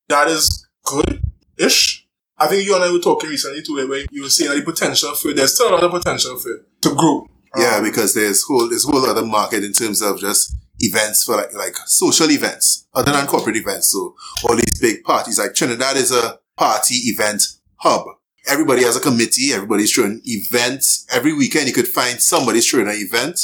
that 0.08 0.28
is 0.28 0.68
good-ish, 0.86 2.08
I 2.38 2.48
think 2.48 2.66
you 2.66 2.76
and 2.76 2.84
I 2.84 2.92
were 2.92 3.00
talking 3.00 3.30
recently 3.30 3.62
too, 3.62 3.76
where 3.88 4.06
you 4.12 4.24
were 4.24 4.30
saying 4.30 4.50
that 4.50 4.58
the 4.58 4.72
potential 4.72 5.14
for 5.14 5.34
there's 5.34 5.54
still 5.56 5.70
a 5.70 5.72
lot 5.72 5.84
of 5.84 5.92
potential 5.92 6.38
for 6.38 6.52
it 6.52 6.62
to 6.84 6.96
grow. 6.96 7.28
Yeah, 7.58 7.78
Um, 7.78 7.84
because 7.84 8.14
there's 8.14 8.44
whole 8.44 8.70
there's 8.70 8.86
whole 8.86 9.06
other 9.06 9.26
market 9.26 9.64
in 9.64 9.74
terms 9.74 10.02
of 10.02 10.20
just 10.20 10.56
events 10.80 11.26
for 11.26 11.36
like 11.36 11.54
like 11.54 11.76
social 11.86 12.32
events 12.32 12.88
other 12.94 13.12
than 13.12 13.28
corporate 13.28 13.58
events. 13.58 13.92
So 13.92 14.16
all 14.48 14.56
these 14.56 14.80
big 14.80 15.04
parties 15.04 15.38
like 15.38 15.54
Trinidad 15.54 15.98
is 15.98 16.12
a 16.12 16.40
party 16.56 16.96
event 16.96 17.44
hub. 17.78 18.06
Everybody 18.48 18.84
has 18.84 18.96
a 18.96 19.02
committee. 19.02 19.52
Everybody's 19.52 19.92
throwing 19.92 20.22
events 20.24 21.06
every 21.12 21.34
weekend. 21.34 21.68
You 21.68 21.74
could 21.74 21.90
find 21.90 22.22
somebody's 22.22 22.70
throwing 22.70 22.88
an 22.88 22.96
event. 22.96 23.38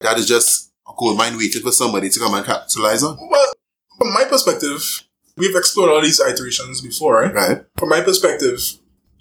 That 0.00 0.16
is 0.16 0.26
just 0.26 0.71
gold 0.96 1.18
mine 1.18 1.36
waiting 1.36 1.62
for 1.62 1.72
somebody 1.72 2.08
to 2.10 2.18
come 2.20 2.34
and 2.34 2.44
capitalize 2.44 3.02
on. 3.02 3.16
Well, 3.30 3.52
from 3.98 4.12
my 4.12 4.24
perspective, 4.24 4.82
we've 5.36 5.54
explored 5.56 5.90
all 5.90 6.00
these 6.02 6.20
iterations 6.20 6.80
before, 6.80 7.20
right? 7.20 7.34
Right. 7.34 7.64
From 7.78 7.88
my 7.88 8.00
perspective, 8.00 8.58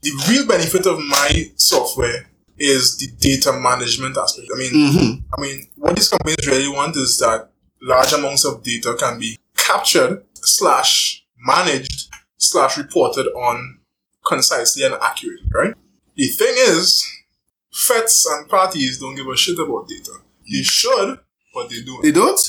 the 0.02 0.12
real 0.30 0.48
benefit 0.48 0.86
of 0.86 1.00
my 1.00 1.52
software 1.56 2.28
is 2.58 2.98
the 2.98 3.08
data 3.20 3.54
management 3.54 4.18
aspect. 4.18 4.48
I 4.54 4.58
mean, 4.58 4.72
Mm-hmm. 4.72 5.20
I 5.38 5.42
mean, 5.42 5.68
what 5.78 5.96
these 5.96 6.10
companies 6.10 6.48
really 6.48 6.68
want 6.70 6.96
is 6.96 7.18
that 7.20 7.50
large 7.82 8.14
amounts 8.14 8.46
of 8.46 8.64
data 8.64 8.96
can 9.00 9.20
be 9.20 9.38
captured 9.58 10.24
slash 10.36 11.26
managed 11.38 12.10
slash 12.38 12.78
reported 12.78 13.28
on 13.28 13.80
concisely 14.26 14.84
and 14.84 14.96
accurately, 14.96 15.48
right? 15.54 15.74
The 16.16 16.28
thing 16.28 16.54
is, 16.58 17.04
fetes 17.72 18.28
and 18.32 18.48
parties 18.50 19.00
don't 19.00 19.16
give 19.16 19.28
a 19.28 19.36
shit 19.38 19.58
about 19.58 19.88
data. 19.88 20.12
They 20.52 20.62
should, 20.64 21.20
but 21.54 21.70
they 21.70 21.82
don't. 21.84 22.02
They 22.04 22.12
don't. 22.12 22.40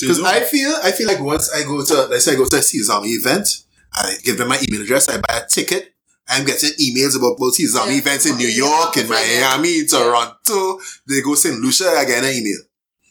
Because. 0.00 0.22
I 0.22 0.40
feel 0.40 0.74
I 0.82 0.92
feel 0.92 1.06
like 1.06 1.20
once 1.20 1.50
I 1.52 1.62
go 1.62 1.82
to 1.84 1.94
let's 2.10 2.24
say 2.26 2.32
I 2.32 2.36
go 2.36 2.44
to 2.46 2.56
a 2.56 2.62
Season 2.62 3.00
event, 3.04 3.48
I 3.94 4.14
give 4.22 4.36
them 4.38 4.48
my 4.48 4.58
email 4.68 4.82
address, 4.82 5.08
I 5.08 5.16
buy 5.16 5.40
a 5.42 5.46
ticket. 5.46 5.94
I'm 6.28 6.44
getting 6.44 6.70
emails 6.70 7.16
about 7.16 7.38
both 7.38 7.54
Season 7.54 7.80
Yeah. 7.86 7.98
events 7.98 8.26
in 8.26 8.36
New 8.36 8.48
Yeah. 8.48 8.66
York, 8.66 8.96
in 8.96 9.04
Yeah. 9.06 9.12
Miami, 9.56 9.78
in 9.80 9.86
Toronto. 9.86 10.80
They 11.08 11.20
go 11.22 11.34
St. 11.34 11.58
Lucia, 11.60 11.88
I 11.88 12.04
get 12.04 12.24
an 12.24 12.30
email. 12.34 12.58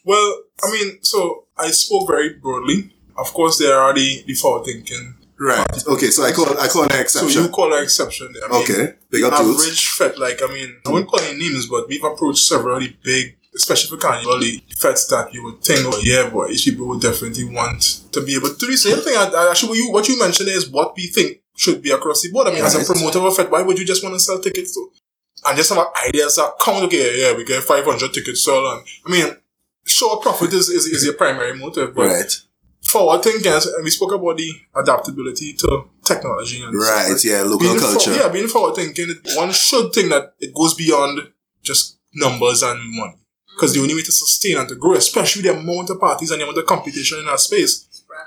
Well, 0.04 0.42
I 0.62 0.70
mean, 0.70 0.98
so 1.02 1.46
I 1.58 1.70
spoke 1.72 2.06
very 2.08 2.34
broadly. 2.34 2.92
Of 3.18 3.32
course, 3.32 3.58
there 3.58 3.76
are 3.80 3.94
the, 3.94 4.22
the 4.26 4.34
forward 4.34 4.66
thinking. 4.66 5.14
Right. 5.38 5.86
Okay, 5.88 6.10
so 6.10 6.24
I 6.24 6.32
call 6.32 6.58
I 6.58 6.68
call 6.68 6.84
an 6.84 6.92
exception. 7.00 7.30
So 7.32 7.42
you 7.42 7.48
call 7.48 7.72
an 7.74 7.82
exception 7.82 8.32
there. 8.32 8.44
I 8.44 8.52
mean, 8.52 8.62
okay. 8.62 8.94
Big 9.10 9.24
up 9.24 9.38
tools. 9.40 9.62
average 9.64 9.86
Fete, 9.88 10.18
like, 10.18 10.40
I 10.42 10.46
mean, 10.52 10.76
I 10.86 10.90
wouldn't 10.90 11.10
call 11.10 11.20
any 11.20 11.38
names, 11.38 11.66
but 11.66 11.88
we've 11.88 12.04
approached 12.04 12.44
several 12.46 12.76
of 12.76 12.82
the 12.82 12.94
big 13.02 13.36
especially 13.56 13.90
for 13.96 14.00
carnival, 14.00 14.38
the 14.38 14.62
fetes 14.76 15.06
that 15.08 15.32
you 15.32 15.42
would 15.44 15.62
think, 15.62 15.80
oh 15.84 15.98
yeah, 16.02 16.28
boy, 16.30 16.48
these 16.48 16.64
people 16.64 16.86
would 16.88 17.00
definitely 17.00 17.44
want 17.46 17.82
to 18.12 18.20
be 18.22 18.36
able 18.36 18.48
to 18.50 18.56
do 18.56 18.66
the 18.66 18.76
same 18.76 18.98
thing. 18.98 19.14
And 19.16 19.32
and 19.34 19.48
actually, 19.50 19.70
what 19.70 19.78
you, 19.78 19.90
what 19.92 20.08
you 20.08 20.18
mentioned 20.18 20.48
is 20.48 20.68
what 20.70 20.94
we 20.96 21.06
think 21.08 21.38
should 21.56 21.82
be 21.82 21.90
across 21.90 22.22
the 22.22 22.30
board. 22.30 22.48
I 22.48 22.52
mean, 22.52 22.64
as 22.64 22.74
a 22.74 22.92
promoter 22.92 23.18
of 23.18 23.24
a 23.26 23.30
fete, 23.32 23.50
why 23.50 23.62
would 23.62 23.78
you 23.78 23.86
just 23.86 24.02
want 24.02 24.14
to 24.14 24.20
sell 24.20 24.38
tickets 24.40 24.74
to? 24.74 24.90
And 25.46 25.56
just 25.56 25.72
have 25.72 25.86
ideas 26.08 26.36
that 26.36 26.52
come, 26.60 26.82
okay, 26.84 27.20
yeah, 27.22 27.36
we 27.36 27.44
get 27.44 27.62
500 27.62 28.12
tickets 28.12 28.44
sold. 28.44 28.64
And 28.78 28.86
I 29.06 29.10
mean, 29.10 29.36
sure, 29.84 30.18
profit 30.20 30.52
is, 30.52 30.68
is, 30.68 30.86
is 30.86 31.04
your 31.04 31.14
primary 31.14 31.56
motive, 31.56 31.94
but 31.94 32.06
Right. 32.06 32.32
forward 32.82 33.22
thinking, 33.22 33.52
and 33.52 33.84
we 33.84 33.90
spoke 33.90 34.12
about 34.12 34.36
the 34.38 34.50
adaptability 34.74 35.52
to 35.54 35.84
technology 36.04 36.62
and 36.62 36.74
stuff, 36.82 36.96
Right. 37.08 37.24
Yeah. 37.24 37.42
Local 37.42 37.58
being 37.58 37.78
for- 37.78 37.86
culture. 37.92 38.14
yeah, 38.14 38.28
being 38.28 38.48
forward 38.48 38.74
thinking, 38.76 39.14
one 39.36 39.52
should 39.52 39.92
think 39.92 40.08
that 40.10 40.34
it 40.40 40.52
goes 40.54 40.74
beyond 40.74 41.20
just 41.62 41.98
numbers 42.14 42.62
and 42.62 42.80
money. 42.96 43.14
Because 43.56 43.72
the 43.72 43.80
only 43.80 43.94
way 43.94 44.02
to 44.02 44.12
sustain 44.12 44.58
and 44.58 44.68
to 44.68 44.74
grow, 44.74 44.92
especially 44.94 45.42
the 45.42 45.56
amount 45.56 45.88
of 45.88 45.98
parties 45.98 46.30
and 46.30 46.40
the 46.40 46.44
amount 46.44 46.58
of 46.58 46.66
competition 46.66 47.18
in 47.20 47.24
that 47.26 47.40
space, 47.40 47.86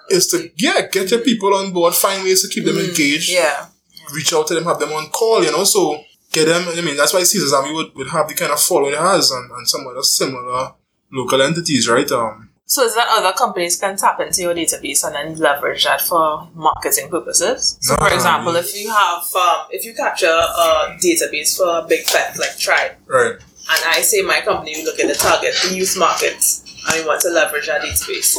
is 0.10 0.28
to 0.28 0.50
yeah, 0.58 0.88
get 0.92 1.12
your 1.12 1.20
people 1.22 1.54
on 1.54 1.72
board, 1.72 1.94
find 1.94 2.24
ways 2.24 2.42
to 2.42 2.48
keep 2.48 2.66
them 2.66 2.78
engaged, 2.80 3.30
Yeah. 3.32 3.68
reach 4.14 4.34
out 4.34 4.48
to 4.48 4.56
them, 4.56 4.64
have 4.66 4.80
them 4.80 4.92
on 4.92 5.08
call, 5.10 5.44
you 5.44 5.52
know, 5.52 5.64
so 5.64 6.02
get 6.32 6.46
them. 6.46 6.68
I 6.68 6.82
mean, 6.82 6.98
that's 6.98 7.14
why 7.14 7.22
Caesars 7.24 7.54
Army 7.54 7.74
would, 7.74 7.94
would 7.96 8.10
have 8.10 8.28
the 8.28 8.34
kind 8.34 8.52
of 8.52 8.60
following 8.60 8.94
it 8.94 9.00
has 9.00 9.30
and, 9.32 9.52
and 9.52 9.68
some 9.68 9.86
other 9.88 10.02
similar 10.02 10.74
local 11.12 11.42
entities, 11.44 11.88
right? 11.88 12.12
Um, 12.12 12.50
So 12.66 12.84
is 12.86 12.94
that 12.96 13.08
other 13.10 13.34
companies 13.34 13.80
can 13.80 13.98
tap 13.98 14.20
into 14.20 14.42
your 14.44 14.54
database 14.54 15.04
and 15.04 15.16
then 15.16 15.36
leverage 15.38 15.84
that 15.86 16.02
for 16.02 16.48
marketing 16.56 17.10
purposes? 17.10 17.78
So 17.82 17.96
for 17.98 18.12
example, 18.14 18.56
if 18.56 18.76
you 18.80 18.90
have 18.92 19.24
um, 19.36 19.68
if 19.72 19.84
you 19.86 19.94
capture 19.96 20.28
a 20.28 20.96
database 21.04 21.58
for 21.58 21.68
a 21.80 21.88
big 21.88 22.02
fete 22.06 22.38
like 22.38 22.58
Tribe, 22.60 22.92
right. 23.08 23.36
And 23.70 23.80
I 23.86 24.02
say 24.02 24.22
my 24.22 24.42
company, 24.42 24.74
we 24.78 24.86
look 24.86 25.00
at 25.00 25.08
the 25.08 25.14
target, 25.16 25.54
the 25.68 25.76
youth 25.76 25.96
markets, 25.98 26.64
and 26.88 27.00
we 27.02 27.08
want 27.08 27.22
to 27.22 27.30
leverage 27.30 27.68
that 27.68 27.82
database. 27.82 28.36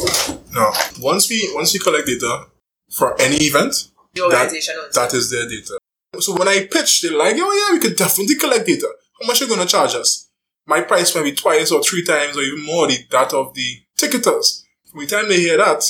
No. 0.53 0.71
Once 0.99 1.29
we 1.29 1.49
once 1.53 1.73
we 1.73 1.79
collect 1.79 2.07
data 2.07 2.47
for 2.91 3.19
any 3.21 3.37
event, 3.45 3.73
The 4.13 4.23
organization 4.23 4.75
owns 4.83 4.95
that 4.95 5.13
is 5.13 5.31
their 5.31 5.47
data. 5.47 5.77
So 6.19 6.35
when 6.37 6.47
I 6.49 6.67
pitch, 6.69 7.01
they're 7.01 7.17
like, 7.17 7.35
oh 7.37 7.67
yeah, 7.69 7.73
we 7.73 7.79
could 7.79 7.95
definitely 7.95 8.35
collect 8.35 8.65
data. 8.67 8.89
How 9.21 9.27
much 9.27 9.41
are 9.41 9.45
you 9.45 9.55
going 9.55 9.65
to 9.65 9.71
charge 9.71 9.95
us? 9.95 10.27
My 10.67 10.81
price 10.81 11.15
might 11.15 11.23
be 11.23 11.31
twice 11.33 11.71
or 11.71 11.81
three 11.81 12.03
times 12.03 12.37
or 12.37 12.41
even 12.41 12.65
more 12.65 12.87
the, 12.87 12.97
that 13.11 13.33
of 13.33 13.53
the 13.53 13.77
ticketers. 13.97 14.63
By 14.93 15.05
the 15.05 15.07
time 15.07 15.29
they 15.29 15.39
hear 15.39 15.57
that, 15.57 15.83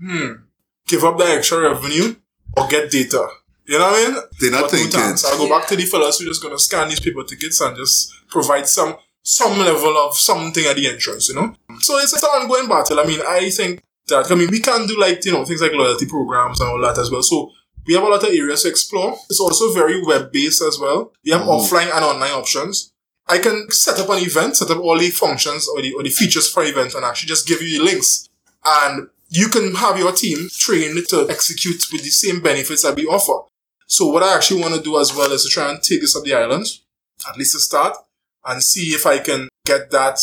hmm, 0.00 0.32
give 0.88 1.04
up 1.04 1.16
the 1.18 1.24
extra 1.24 1.60
revenue 1.60 2.16
or 2.56 2.66
get 2.66 2.90
data. 2.90 3.28
You 3.68 3.78
know 3.78 3.90
what 3.90 3.94
I 4.08 4.10
mean? 4.12 4.22
They're 4.40 4.50
not 4.50 4.62
But 4.62 4.70
thinking. 4.70 5.00
I'll 5.00 5.36
go 5.38 5.44
Yeah. 5.46 5.58
back 5.58 5.68
to 5.68 5.76
the 5.76 5.84
fellas 5.84 6.18
who 6.18 6.24
just 6.26 6.40
going 6.42 6.54
to 6.56 6.58
scan 6.62 6.88
these 6.88 7.00
paper 7.00 7.22
tickets 7.22 7.60
and 7.60 7.76
just 7.76 8.10
provide 8.30 8.66
some 8.68 8.96
some 9.22 9.58
level 9.58 9.94
of 9.98 10.16
something 10.16 10.64
at 10.64 10.76
the 10.76 10.88
entrance, 10.88 11.28
you 11.28 11.34
know? 11.34 11.54
So 11.80 11.98
it's, 11.98 12.14
it's 12.14 12.22
an 12.22 12.30
ongoing 12.30 12.66
battle. 12.66 12.98
I 12.98 13.04
mean, 13.04 13.20
I 13.28 13.50
think 13.50 13.82
that, 14.06 14.30
I 14.32 14.34
mean, 14.34 14.48
we 14.50 14.58
can 14.58 14.86
do 14.86 14.98
like, 14.98 15.22
you 15.26 15.32
know, 15.32 15.44
things 15.44 15.60
like 15.60 15.72
loyalty 15.72 16.06
programs 16.06 16.60
and 16.60 16.70
all 16.70 16.80
that 16.80 16.96
as 16.98 17.10
well. 17.10 17.22
So 17.22 17.50
we 17.86 17.92
have 17.92 18.04
a 18.04 18.06
lot 18.08 18.22
of 18.22 18.30
areas 18.30 18.62
to 18.62 18.68
explore. 18.70 19.18
It's 19.28 19.38
also 19.38 19.70
very 19.74 20.02
web 20.02 20.32
based 20.32 20.62
as 20.62 20.78
well. 20.78 21.12
We 21.26 21.32
have 21.32 21.42
Mhm. 21.42 21.48
offline 21.60 21.94
and 21.94 22.02
online 22.06 22.32
options. 22.32 22.90
I 23.26 23.36
can 23.36 23.70
set 23.70 23.98
up 23.98 24.08
an 24.08 24.20
event, 24.24 24.56
set 24.56 24.70
up 24.70 24.78
all 24.78 24.96
the 24.98 25.10
functions 25.10 25.68
or 25.68 25.82
the, 25.82 25.92
or 25.92 26.02
the 26.02 26.08
features 26.10 26.48
for 26.48 26.62
an 26.62 26.70
event 26.70 26.94
and 26.94 27.04
actually 27.04 27.28
just 27.28 27.46
give 27.46 27.60
you 27.60 27.76
the 27.78 27.84
links. 27.84 28.30
And 28.64 29.08
you 29.28 29.48
can 29.50 29.74
have 29.74 29.98
your 29.98 30.12
team 30.12 30.48
trained 30.56 31.06
to 31.08 31.28
execute 31.28 31.84
with 31.92 32.02
the 32.02 32.08
same 32.10 32.40
benefits 32.40 32.82
that 32.84 32.96
we 32.96 33.04
offer. 33.04 33.40
So 33.90 34.06
what 34.06 34.22
I 34.22 34.34
actually 34.36 34.60
want 34.60 34.74
to 34.74 34.82
do 34.82 34.98
as 35.00 35.14
well 35.16 35.32
is 35.32 35.42
to 35.44 35.48
try 35.48 35.70
and 35.70 35.82
take 35.82 36.02
this 36.02 36.14
up 36.14 36.22
the 36.24 36.34
islands, 36.34 36.84
at 37.28 37.36
least 37.38 37.52
to 37.54 37.58
start, 37.58 37.96
and 38.44 38.62
see 38.62 38.88
if 38.94 39.06
I 39.06 39.18
can 39.18 39.48
get 39.64 39.90
that 39.90 40.18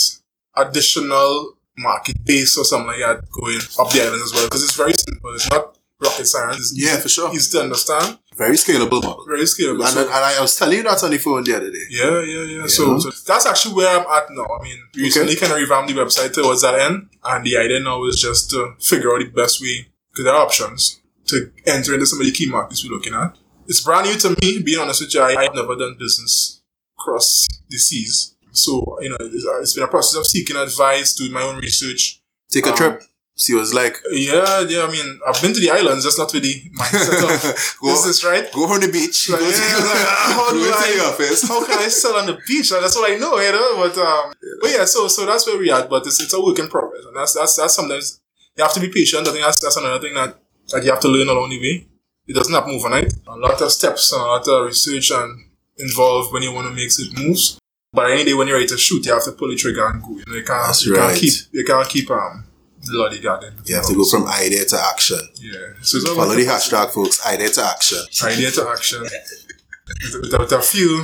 additional 0.56 1.58
market 1.78 2.24
base 2.24 2.58
or 2.58 2.64
something 2.64 2.88
like 2.88 3.00
that 3.00 3.30
going 3.32 3.60
up 3.80 3.92
the 3.92 4.02
island 4.02 4.22
as 4.24 4.34
well. 4.34 4.46
Because 4.46 4.64
it's 4.64 4.76
very 4.76 4.94
simple. 4.94 5.34
It's 5.34 5.50
not 5.52 5.78
rocket 6.00 6.26
science. 6.26 6.58
It's 6.60 6.74
Yeah, 6.78 6.94
easy- 6.94 7.02
for 7.02 7.10
sure. 7.10 7.34
Easy 7.36 7.52
to 7.58 7.64
understand. 7.64 8.18
Very 8.38 8.56
scalable 8.56 9.02
model. 9.04 9.26
Very 9.28 9.44
scalable. 9.44 9.82
And, 9.84 9.94
So- 9.94 10.02
and 10.02 10.12
I 10.12 10.40
was 10.42 10.56
telling 10.56 10.78
you 10.78 10.84
that 10.84 11.04
on 11.04 11.12
the 11.12 11.18
phone 11.18 11.44
the 11.44 11.56
other 11.58 11.72
day. 11.72 11.86
yeah, 11.90 12.22
yeah, 12.22 12.42
yeah. 12.44 12.60
Yeah. 12.62 12.68
So, 12.68 13.00
so 13.00 13.10
that's 13.28 13.46
actually 13.46 13.74
where 13.76 13.90
I'm 14.00 14.06
at 14.06 14.30
now. 14.32 14.46
I 14.60 14.64
mean, 14.64 14.78
recently 14.96 15.36
kind 15.36 15.52
of 15.54 15.58
revamped 15.58 15.90
the 15.94 16.00
website 16.00 16.34
towards 16.34 16.62
that 16.62 16.80
end, 16.80 17.10
and 17.24 17.46
the 17.46 17.58
idea 17.58 17.80
now 17.80 18.06
is 18.06 18.18
just 18.22 18.50
to 18.52 18.74
figure 18.80 19.12
out 19.14 19.20
the 19.20 19.26
best 19.26 19.62
way, 19.62 19.88
because 20.12 20.26
there 20.26 20.34
are 20.34 20.46
options 20.46 21.02
to 21.28 21.52
enter 21.66 21.94
into 21.94 22.06
some 22.06 22.20
of 22.20 22.26
the 22.26 22.32
key 22.32 22.46
markets 22.50 22.84
we're 22.86 22.94
looking 22.96 23.14
at. 23.14 23.36
It's 23.68 23.82
brand 23.84 24.08
new 24.08 24.18
to 24.20 24.30
me, 24.42 24.62
being 24.64 24.80
honest 24.80 25.02
with 25.02 25.14
you. 25.14 25.22
I, 25.22 25.36
I've 25.36 25.56
never 25.56 25.76
done 25.76 25.96
business 26.00 26.62
across 27.00 27.48
the 27.70 27.78
seas. 27.78 28.36
So, 28.52 28.98
you 29.02 29.10
know, 29.10 29.18
it's, 29.20 29.46
it's 29.62 29.74
been 29.74 29.84
a 29.84 29.88
process 29.88 30.20
of 30.20 30.26
seeking 30.28 30.56
advice, 30.56 31.14
doing 31.16 31.32
my 31.34 31.42
own 31.42 31.58
research. 31.60 32.22
Take 32.52 32.66
a 32.68 32.70
Um, 32.72 32.76
trip. 32.78 33.04
See 33.38 33.54
what 33.54 33.64
it's 33.64 33.74
like. 33.74 33.98
Yeah, 34.12 34.62
yeah, 34.62 34.84
I 34.88 34.90
mean, 34.90 35.20
I've 35.28 35.42
been 35.42 35.54
to 35.54 35.60
the 35.60 35.70
islands, 35.70 36.06
That's 36.06 36.18
not 36.18 36.32
really 36.34 36.72
my 36.72 36.88
of 36.94 37.76
go, 37.82 37.88
business, 37.92 38.24
right? 38.24 38.50
go 38.54 38.64
on 38.72 38.80
the 38.80 38.88
beach. 38.88 39.30
Like, 39.30 39.42
yeah, 39.42 39.48
like, 39.48 40.08
how 40.40 40.52
do 40.54 40.60
I- 40.64 41.36
how 41.50 41.66
can 41.66 41.80
I 41.80 41.90
sell 41.90 42.16
on 42.16 42.28
the 42.28 42.38
beach? 42.48 42.72
Like, 42.72 42.80
that's 42.82 42.96
all 42.96 43.04
I 43.06 43.16
know, 43.18 43.38
you 43.40 43.52
know. 43.52 43.76
But 43.76 43.98
um, 43.98 44.34
but 44.62 44.72
yeah, 44.72 44.86
so 44.86 45.10
so 45.10 45.26
that's 45.26 45.46
where 45.48 45.58
we 45.58 45.70
at. 45.70 45.90
But 45.90 46.08
it's, 46.08 46.22
it's 46.22 46.34
a 46.34 46.40
work 46.42 46.60
in 46.60 46.70
progress, 46.70 47.04
and 47.06 47.16
that's 47.18 47.34
that's 47.34 47.58
that's 47.58 47.76
sometimes 47.76 48.22
you 48.56 48.64
have 48.64 48.74
to 48.74 48.80
be 48.80 48.88
patient. 48.88 49.28
I 49.28 49.32
think 49.32 49.44
that's 49.44 49.60
that's 49.60 49.76
another 49.76 50.00
thing 50.00 50.14
that 50.16 50.40
that 50.70 50.86
you 50.86 50.92
have 50.92 51.02
to 51.02 51.10
learn 51.10 51.28
along 51.28 51.50
the 51.50 51.60
way. 51.60 51.88
It 52.28 52.34
doesn't 52.36 52.54
happen 52.54 52.72
overnight. 52.76 53.14
A 53.28 53.36
lot 53.36 53.62
of 53.62 53.72
steps 53.72 54.12
and 54.12 54.22
a 54.22 54.26
lot 54.26 54.48
of 54.48 54.66
research 54.66 55.12
and 55.12 55.46
involved 55.78 56.34
when 56.34 56.42
you 56.44 56.52
want 56.52 56.68
to 56.68 56.74
make 56.74 56.92
certain 56.92 57.24
moves. 57.28 57.60
But 57.94 58.12
any 58.12 58.26
day 58.26 58.34
when 58.34 58.48
you're 58.48 58.58
ready 58.58 58.68
to 58.68 58.78
shoot, 58.78 59.06
you 59.06 59.14
have 59.14 59.24
to 59.26 59.32
pull 59.32 59.50
the 59.50 59.56
trigger 59.56 59.86
and 59.88 60.02
go. 60.02 60.10
You 60.10 60.24
know, 60.28 60.34
you 60.36 60.44
can't 60.44 60.68
That's 60.68 60.86
you 60.86 60.96
right. 60.96 61.10
can't 61.10 61.20
keep 61.20 61.34
you 61.52 61.64
can't 61.64 61.88
keep 61.90 62.12
um 62.12 62.44
lollygagging. 62.92 63.68
You 63.70 63.76
have 63.76 63.86
to 63.88 63.96
go 63.96 64.04
from 64.10 64.28
idea 64.28 64.66
to 64.66 64.78
action. 64.92 65.20
Yeah. 65.40 65.74
So 65.82 65.98
it's 65.98 66.10
Follow 66.10 66.36
the 66.36 66.46
hashtag, 66.46 66.92
folks. 66.92 67.26
Idea 67.26 67.50
to 67.50 67.64
action. 67.64 68.00
idea 68.24 68.52
to 68.52 68.70
action. 68.70 69.02
With, 69.02 70.32
with, 70.32 70.40
with 70.40 70.52
a 70.52 70.62
few 70.62 71.04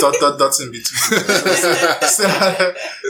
dot 0.00 0.14
dot 0.18 0.38
dots 0.38 0.60
in 0.60 0.72
between. 0.72 1.20
so, 2.00 2.24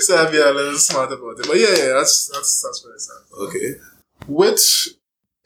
so 0.01 0.17
I'll 0.17 0.31
be 0.31 0.39
a 0.39 0.51
little 0.51 0.75
smart 0.79 1.13
about 1.13 1.39
it. 1.39 1.47
But 1.47 1.59
yeah, 1.59 1.69
yeah, 1.79 1.93
that's 1.95 2.29
that's 2.33 2.63
that's 2.63 2.85
what 2.85 2.95
it's 2.95 3.11
at. 3.11 3.39
Okay. 3.39 3.75
With 4.27 4.89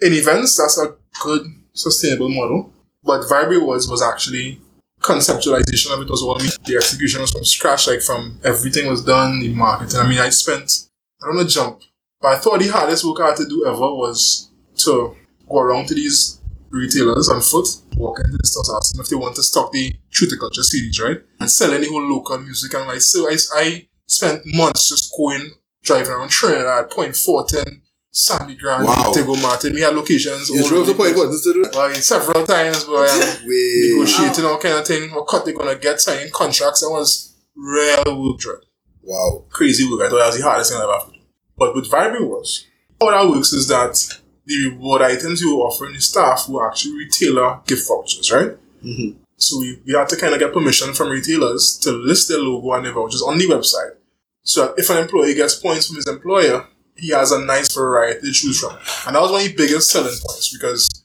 in 0.01 0.13
events, 0.15 0.57
that's 0.57 0.79
a 0.79 0.95
good 1.23 1.47
sustainable 1.77 2.29
model. 2.29 2.73
But 3.03 3.23
Vibe 3.23 3.65
was 3.65 3.89
was 3.89 4.03
actually 4.03 4.61
conceptualization 5.01 5.93
of 5.93 6.01
it 6.01 6.11
was 6.11 6.23
all 6.23 6.39
me. 6.39 6.49
The 6.65 6.77
execution 6.77 7.21
was 7.21 7.31
from 7.31 7.45
scratch, 7.45 7.87
like 7.87 8.03
from 8.03 8.41
everything 8.45 8.89
was 8.89 9.05
done, 9.05 9.41
the 9.41 9.53
marketing. 9.55 10.01
I 10.01 10.09
mean 10.09 10.19
I 10.19 10.31
spent 10.31 10.89
I 11.23 11.27
don't 11.27 11.37
know 11.37 11.47
jump. 11.47 11.81
But 12.21 12.29
I 12.35 12.39
thought 12.39 12.61
the 12.61 12.69
hardest 12.69 13.05
work 13.05 13.21
I 13.21 13.29
had 13.29 13.37
to 13.37 13.49
do 13.49 13.67
ever 13.67 13.79
was 13.95 14.51
to 14.79 15.15
go 15.49 15.59
around 15.59 15.87
to 15.89 15.95
these 15.95 16.41
retailers 16.71 17.29
on 17.29 17.41
foot, 17.41 17.69
walk 17.97 18.21
into 18.21 18.37
the 18.37 18.47
stores, 18.47 18.71
ask 18.77 18.93
them 18.93 19.03
if 19.03 19.09
they 19.09 19.17
want 19.17 19.37
to 19.37 19.43
stock 19.43 19.73
the 19.73 19.93
to 20.13 20.37
Culture 20.39 20.63
CDs, 20.63 21.01
right? 21.01 21.23
And 21.41 21.51
sell 21.51 21.73
any 21.73 21.89
whole 21.89 22.03
local 22.03 22.39
music. 22.39 22.73
And 22.75 22.87
like, 22.87 23.01
so 23.01 23.29
I, 23.29 23.37
I 23.55 23.89
spent 24.07 24.43
months 24.47 24.89
just 24.89 25.13
going, 25.17 25.53
driving 25.83 26.13
around 26.13 26.31
Trinidad, 26.31 26.91
Point 26.91 27.15
Fortin, 27.17 27.83
Sangre 28.17 28.55
Grande, 28.57 28.87
Wow. 28.87 29.35
Martin. 29.43 29.75
We 29.75 29.83
had 29.83 29.95
locations. 29.95 30.49
You 30.49 30.63
all 30.63 30.69
drove 30.69 30.89
over 30.89 30.95
Point 30.95 31.11
the 31.11 31.17
Fortin 31.17 31.53
do 31.53 31.63
that? 31.65 31.75
Well, 31.77 31.95
several 31.97 32.47
times, 32.47 32.85
boy. 32.85 33.07
and 33.11 33.41
Wait. 33.47 33.93
Negotiating 33.93 34.45
all 34.47 34.59
kind 34.59 34.79
of 34.79 34.87
thing. 34.87 35.11
What 35.11 35.27
cut 35.27 35.45
they 35.45 35.53
gonna 35.53 35.77
get, 35.77 36.01
signing 36.01 36.31
contracts. 36.33 36.81
That 36.81 36.89
was 36.91 37.35
real 37.55 38.05
work, 38.23 38.39
dread 38.39 38.61
Wow. 39.03 39.45
crazy 39.51 39.85
work. 39.91 40.01
I 40.01 40.09
thought 40.09 40.19
that 40.19 40.27
was 40.29 40.37
the 40.39 40.45
hardest 40.45 40.73
thing 40.73 40.81
I've 40.81 40.89
ever 40.89 41.11
done. 41.13 41.21
But 41.59 41.75
with 41.75 41.91
Vibe 41.91 42.15
Rewards, 42.15 42.67
how 43.01 43.11
that 43.11 43.29
works 43.31 43.53
is 43.53 43.69
that 43.69 43.95
the 44.47 44.69
reward 44.71 45.03
items 45.03 45.43
you 45.43 45.55
were 45.57 45.65
offering 45.65 45.93
the 45.95 46.01
staff 46.01 46.49
were 46.49 46.67
actually 46.67 46.97
retailer 46.97 47.61
gift 47.67 47.87
vouchers, 47.87 48.33
right? 48.33 48.57
Mhm. 48.83 49.17
So 49.37 49.59
we, 49.61 49.79
we 49.87 49.93
had 49.93 50.09
to 50.09 50.17
kind 50.17 50.33
of 50.33 50.41
get 50.41 50.55
permission 50.55 50.95
from 50.95 51.11
retailers 51.11 51.79
to 51.83 51.93
list 51.93 52.29
their 52.29 52.39
logo 52.39 52.73
and 52.73 52.87
their 52.87 52.93
vouchers 52.95 53.21
on 53.21 53.37
the 53.37 53.47
website. 53.47 53.97
So 54.43 54.73
if 54.79 54.89
an 54.89 54.97
employee 54.97 55.35
gets 55.35 55.57
points 55.57 55.87
from 55.87 55.97
his 55.97 56.07
employer, 56.07 56.67
he 56.97 57.11
has 57.11 57.33
a 57.33 57.45
nice 57.45 57.75
variety 57.75 58.27
to 58.27 58.33
choose 58.33 58.61
from. 58.61 58.77
And 59.07 59.17
that 59.17 59.23
was 59.23 59.31
one 59.31 59.43
of 59.43 59.49
the 59.49 59.55
biggest 59.55 59.91
selling 59.91 60.17
points 60.25 60.53
because 60.53 61.05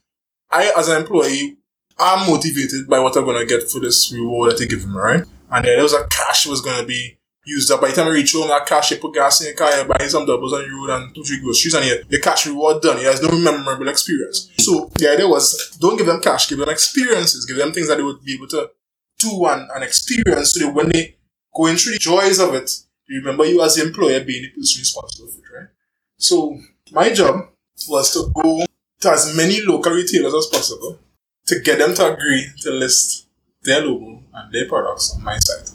I, 0.49 0.71
as 0.77 0.87
an 0.87 1.01
employee, 1.01 1.57
I'm 1.99 2.27
motivated 2.27 2.87
by 2.87 2.99
what 2.99 3.15
I'm 3.15 3.25
going 3.25 3.39
to 3.39 3.45
get 3.45 3.69
for 3.69 3.79
this 3.79 4.11
reward 4.11 4.51
that 4.51 4.59
they 4.59 4.67
give 4.67 4.87
me, 4.87 4.95
right? 4.95 5.23
And 5.51 5.65
then 5.65 5.75
there 5.75 5.83
was 5.83 5.93
a 5.93 6.07
cash 6.07 6.47
was 6.47 6.61
going 6.61 6.79
to 6.79 6.85
be 6.85 7.17
used 7.45 7.71
up. 7.71 7.81
By 7.81 7.89
the 7.89 7.95
time 7.95 8.07
I 8.07 8.11
reach 8.11 8.33
home, 8.33 8.47
that 8.47 8.65
cash, 8.65 8.91
you 8.91 8.97
put 8.97 9.13
gas 9.13 9.41
in 9.41 9.47
your 9.47 9.55
car, 9.55 9.77
you 9.77 9.83
buy 9.85 10.07
some 10.07 10.25
doubles 10.25 10.53
on 10.53 10.61
the 10.61 10.69
road 10.69 10.89
and 10.89 11.13
two, 11.13 11.23
three 11.23 11.41
groceries, 11.41 11.73
and 11.73 11.85
your, 11.85 11.97
your 12.09 12.21
cash 12.21 12.45
reward 12.47 12.81
done. 12.81 12.97
He 12.97 13.03
has 13.03 13.21
no 13.21 13.37
memorable 13.37 13.87
experience. 13.87 14.49
So 14.59 14.89
the 14.95 15.11
idea 15.11 15.27
was 15.27 15.77
don't 15.79 15.97
give 15.97 16.07
them 16.07 16.21
cash, 16.21 16.49
give 16.49 16.59
them 16.59 16.69
experiences, 16.69 17.45
give 17.45 17.57
them 17.57 17.71
things 17.71 17.87
that 17.87 17.97
they 17.97 18.03
would 18.03 18.23
be 18.23 18.35
able 18.35 18.47
to 18.49 18.71
do 19.19 19.45
and, 19.47 19.69
and 19.73 19.83
experience 19.83 20.53
so 20.53 20.65
that 20.65 20.73
when 20.73 20.89
they 20.89 21.17
go 21.55 21.67
through 21.75 21.93
the 21.93 21.99
joys 21.99 22.39
of 22.39 22.53
it, 22.53 22.71
you 23.07 23.19
remember 23.19 23.45
you 23.45 23.61
as 23.61 23.75
the 23.75 23.85
employer 23.85 24.23
being 24.23 24.43
the 24.43 24.49
person 24.49 24.79
responsible 24.79 25.27
for 25.27 25.39
it, 25.39 25.59
right? 25.59 25.69
So 26.21 26.59
my 26.91 27.11
job 27.11 27.49
was 27.89 28.13
to 28.13 28.31
go 28.35 28.63
to 29.01 29.11
as 29.11 29.35
many 29.35 29.61
local 29.61 29.91
retailers 29.93 30.35
as 30.35 30.45
possible 30.47 30.99
to 31.47 31.59
get 31.61 31.79
them 31.79 31.95
to 31.95 32.13
agree 32.13 32.45
to 32.61 32.71
list 32.71 33.27
their 33.63 33.81
logo 33.81 34.23
and 34.31 34.53
their 34.53 34.67
products 34.67 35.15
on 35.15 35.23
my 35.23 35.37
site. 35.39 35.71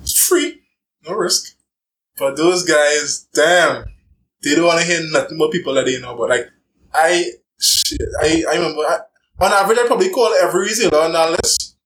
It's 0.00 0.26
free, 0.26 0.62
no 1.06 1.14
risk. 1.14 1.54
But 2.16 2.36
those 2.38 2.64
guys, 2.64 3.28
damn, 3.34 3.84
they 4.42 4.54
don't 4.54 4.64
want 4.64 4.80
to 4.80 4.86
hear 4.86 5.00
nothing 5.10 5.36
about 5.36 5.52
people 5.52 5.74
that 5.74 5.84
they 5.84 6.00
know. 6.00 6.16
But 6.16 6.30
like, 6.30 6.48
I, 6.94 7.32
shit, 7.60 8.00
I, 8.22 8.42
I 8.50 8.54
remember, 8.54 8.80
I, 8.80 9.00
on 9.40 9.52
average, 9.52 9.78
I 9.78 9.86
probably 9.86 10.08
call 10.08 10.32
every 10.32 10.66
retailer 10.68 11.02
on 11.02 11.12
that 11.12 11.30
list 11.30 11.76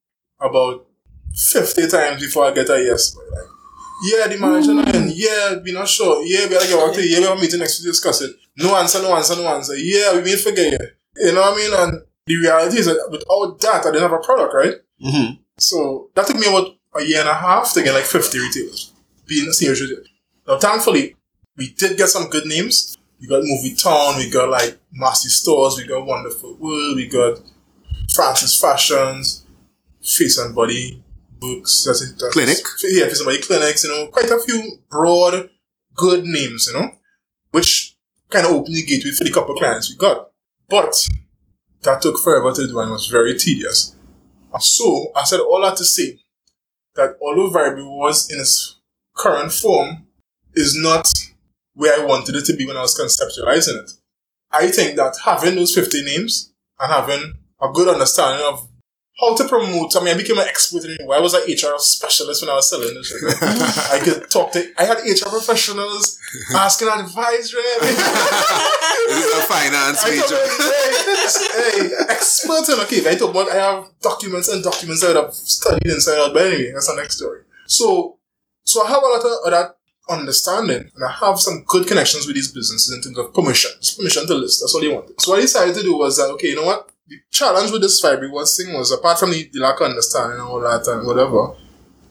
about 0.41 0.87
50 1.35 1.89
times 1.89 2.23
before 2.23 2.45
I 2.45 2.53
get 2.53 2.71
a 2.71 2.81
yes. 2.81 3.11
But 3.11 3.25
like, 3.33 3.58
yeah, 4.03 4.29
the 4.29 4.39
manager, 4.39 4.73
mm. 4.73 4.95
and 4.95 5.11
yeah, 5.11 5.57
we 5.63 5.73
not 5.73 5.89
sure. 5.89 6.23
Yeah, 6.25 6.45
we 6.47 6.55
gotta 6.55 6.69
get 6.69 6.87
back 6.87 6.95
to 6.95 7.03
you. 7.03 7.09
Yeah, 7.09 7.19
we 7.19 7.25
have 7.27 7.39
a 7.39 7.41
meeting 7.41 7.61
next 7.61 7.79
week 7.79 7.87
to 7.87 7.91
discuss 7.91 8.21
it. 8.23 8.35
No 8.57 8.77
answer, 8.77 9.03
no 9.03 9.15
answer, 9.17 9.37
no 9.37 9.49
answer. 9.49 9.77
Yeah, 9.77 10.15
we 10.15 10.23
may 10.23 10.37
forget 10.37 10.73
you. 10.73 10.79
You 11.17 11.33
know 11.33 11.41
what 11.41 11.55
I 11.55 11.57
mean? 11.57 11.75
And 11.75 12.03
the 12.27 12.37
reality 12.37 12.79
is 12.79 12.87
that 12.87 13.09
without 13.11 13.61
that, 13.61 13.87
I 13.87 13.91
didn't 13.91 14.03
have 14.03 14.13
a 14.13 14.25
product, 14.25 14.55
right? 14.55 14.75
Mm-hmm. 15.05 15.41
So 15.59 16.11
that 16.15 16.27
took 16.27 16.37
me 16.37 16.47
about 16.47 16.77
a 16.95 17.03
year 17.03 17.21
and 17.21 17.29
a 17.29 17.35
half 17.35 17.73
to 17.75 17.83
get 17.83 17.95
like 17.95 18.05
50 18.05 18.39
retailers, 18.39 18.93
being 19.27 19.49
a 19.49 19.53
senior 19.53 19.75
retailer. 19.75 20.05
Now, 20.47 20.59
thankfully, 20.59 21.17
we 21.57 21.71
did 21.71 21.97
get 21.97 22.09
some 22.09 22.29
good 22.31 22.47
names. 22.47 22.97
We 23.21 23.27
got 23.27 23.43
Movie 23.43 23.75
Town, 23.75 24.17
we 24.17 24.31
got 24.31 24.49
like 24.49 24.79
Massy 24.93 25.29
Stores, 25.29 25.77
we 25.77 25.87
got 25.87 26.07
Wonderful 26.07 26.57
World, 26.57 26.97
we 26.97 27.09
got 27.09 27.41
Francis 28.15 28.61
Fashions, 28.61 29.45
Face 30.01 30.39
and 30.39 30.55
Body 30.55 31.03
Books, 31.39 31.85
that's 31.85 32.03
it. 32.03 32.19
That's 32.19 32.33
Clinic. 32.33 32.57
Yeah, 32.85 33.05
Face 33.07 33.21
and 33.21 33.43
Clinics, 33.43 33.85
you 33.85 33.91
know, 33.91 34.07
quite 34.09 34.31
a 34.31 34.39
few 34.41 34.81
broad, 34.91 35.51
good 35.95 36.25
names, 36.25 36.69
you 36.73 36.79
know, 36.79 36.91
which 37.51 37.97
kind 38.31 38.47
of 38.47 38.53
opened 38.53 38.75
the 38.75 38.85
gateway 38.85 39.11
for 39.13 39.25
the 39.25 39.31
couple 39.31 39.55
clients 39.55 39.91
we 39.91 39.97
got. 39.97 40.31
But 40.69 40.95
that 41.83 42.03
took 42.03 42.19
forever 42.19 42.53
to 42.53 42.67
do 42.67 42.79
and 42.81 42.91
was 42.91 43.07
very 43.07 43.39
tedious. 43.39 43.95
So 44.61 45.13
I 45.15 45.25
said 45.25 45.41
all 45.41 45.63
that 45.63 45.77
to 45.77 45.85
say 45.85 46.19
that 46.95 47.17
although 47.23 47.51
Vibe 47.51 47.77
Rewards 47.77 48.31
in 48.31 48.41
its 48.41 48.77
current 49.15 49.53
form, 49.53 50.07
is 50.55 50.77
not 50.77 51.09
where 51.75 52.01
I 52.01 52.05
wanted 52.05 52.35
it 52.35 52.45
to 52.47 52.57
be 52.57 52.67
when 52.67 52.77
I 52.77 52.83
was 52.83 52.99
conceptualizing 52.99 53.83
it. 53.83 53.91
I 54.51 54.69
think 54.69 54.97
that 54.97 55.15
having 55.25 55.55
those 55.55 55.75
50 55.75 56.03
names 56.05 56.53
and 56.81 56.93
having 56.93 57.35
a 57.61 57.69
good 57.73 57.89
understanding 57.89 58.45
of 58.47 58.68
how 59.21 59.35
to 59.35 59.49
promote. 59.49 59.97
I 59.97 60.01
mean, 60.01 60.15
I 60.15 60.17
became 60.17 60.39
an 60.39 60.47
expert 60.47 60.85
in 60.85 60.93
it. 60.93 61.01
I 61.01 61.21
was 61.21 61.35
an 61.35 61.43
HR 61.43 61.79
specialist 61.79 62.43
when 62.43 62.51
I 62.51 62.55
was 62.55 62.71
selling 62.71 62.95
this. 62.95 63.13
I 63.93 63.99
could 63.99 64.31
talk 64.31 64.53
to, 64.53 64.73
I 64.79 64.85
had 64.85 64.99
HR 64.99 65.29
professionals 65.29 66.19
asking 66.55 66.89
advice, 66.89 67.53
right? 67.53 67.79
this 69.09 69.25
is 69.25 69.39
a 69.39 69.43
finance 69.43 70.05
major. 70.05 70.39
hey, 71.53 71.89
hey, 71.89 71.95
expert 72.11 72.69
in, 72.73 72.81
okay, 72.81 73.11
I 73.11 73.17
talk 73.17 73.31
about, 73.31 73.51
I 73.51 73.57
have 73.57 73.89
documents 74.01 74.49
and 74.49 74.63
documents 74.63 75.03
that 75.03 75.17
I've 75.17 75.35
studied 75.35 75.91
inside 75.91 76.19
out, 76.19 76.33
but 76.33 76.47
anyway, 76.47 76.73
that's 76.73 76.87
the 76.87 76.95
next 76.95 77.17
story. 77.17 77.43
So, 77.67 78.19
so 78.63 78.85
I 78.85 78.89
have 78.89 79.03
a 79.03 79.07
lot 79.07 79.25
of 79.25 79.51
that 79.51 79.75
understanding 80.09 80.91
and 80.95 81.05
I 81.05 81.11
have 81.11 81.41
some 81.41 81.65
good 81.67 81.87
connections 81.87 82.27
with 82.27 82.37
these 82.37 82.53
businesses 82.53 82.95
in 82.95 83.03
terms 83.03 83.19
of 83.19 83.35
permissions, 83.35 83.97
permission 83.97 84.27
to 84.29 84.35
list. 84.35 84.61
That's 84.61 84.75
all 84.75 84.81
they 84.81 84.89
wanted. 84.89 85.21
So 85.21 85.33
what 85.33 85.39
I 85.39 85.43
decided 85.43 85.75
to 85.75 85.83
do 85.83 85.99
was 85.99 86.17
that, 86.19 86.31
okay, 86.35 86.49
you 86.49 86.57
know 86.57 86.65
what? 86.65 86.91
The 87.09 87.17
challenge 87.31 87.71
with 87.71 87.83
this 87.83 88.03
Vibe 88.05 88.21
Rewards 88.21 88.57
thing 88.57 88.75
was 88.75 88.93
apart 88.93 89.19
from 89.19 89.31
the, 89.31 89.49
the 89.53 89.61
lack 89.61 89.81
of 89.81 89.89
understanding 89.89 90.41
and 90.41 90.49
all 90.49 90.61
that 90.61 90.87
and 90.87 91.07
whatever, 91.07 91.55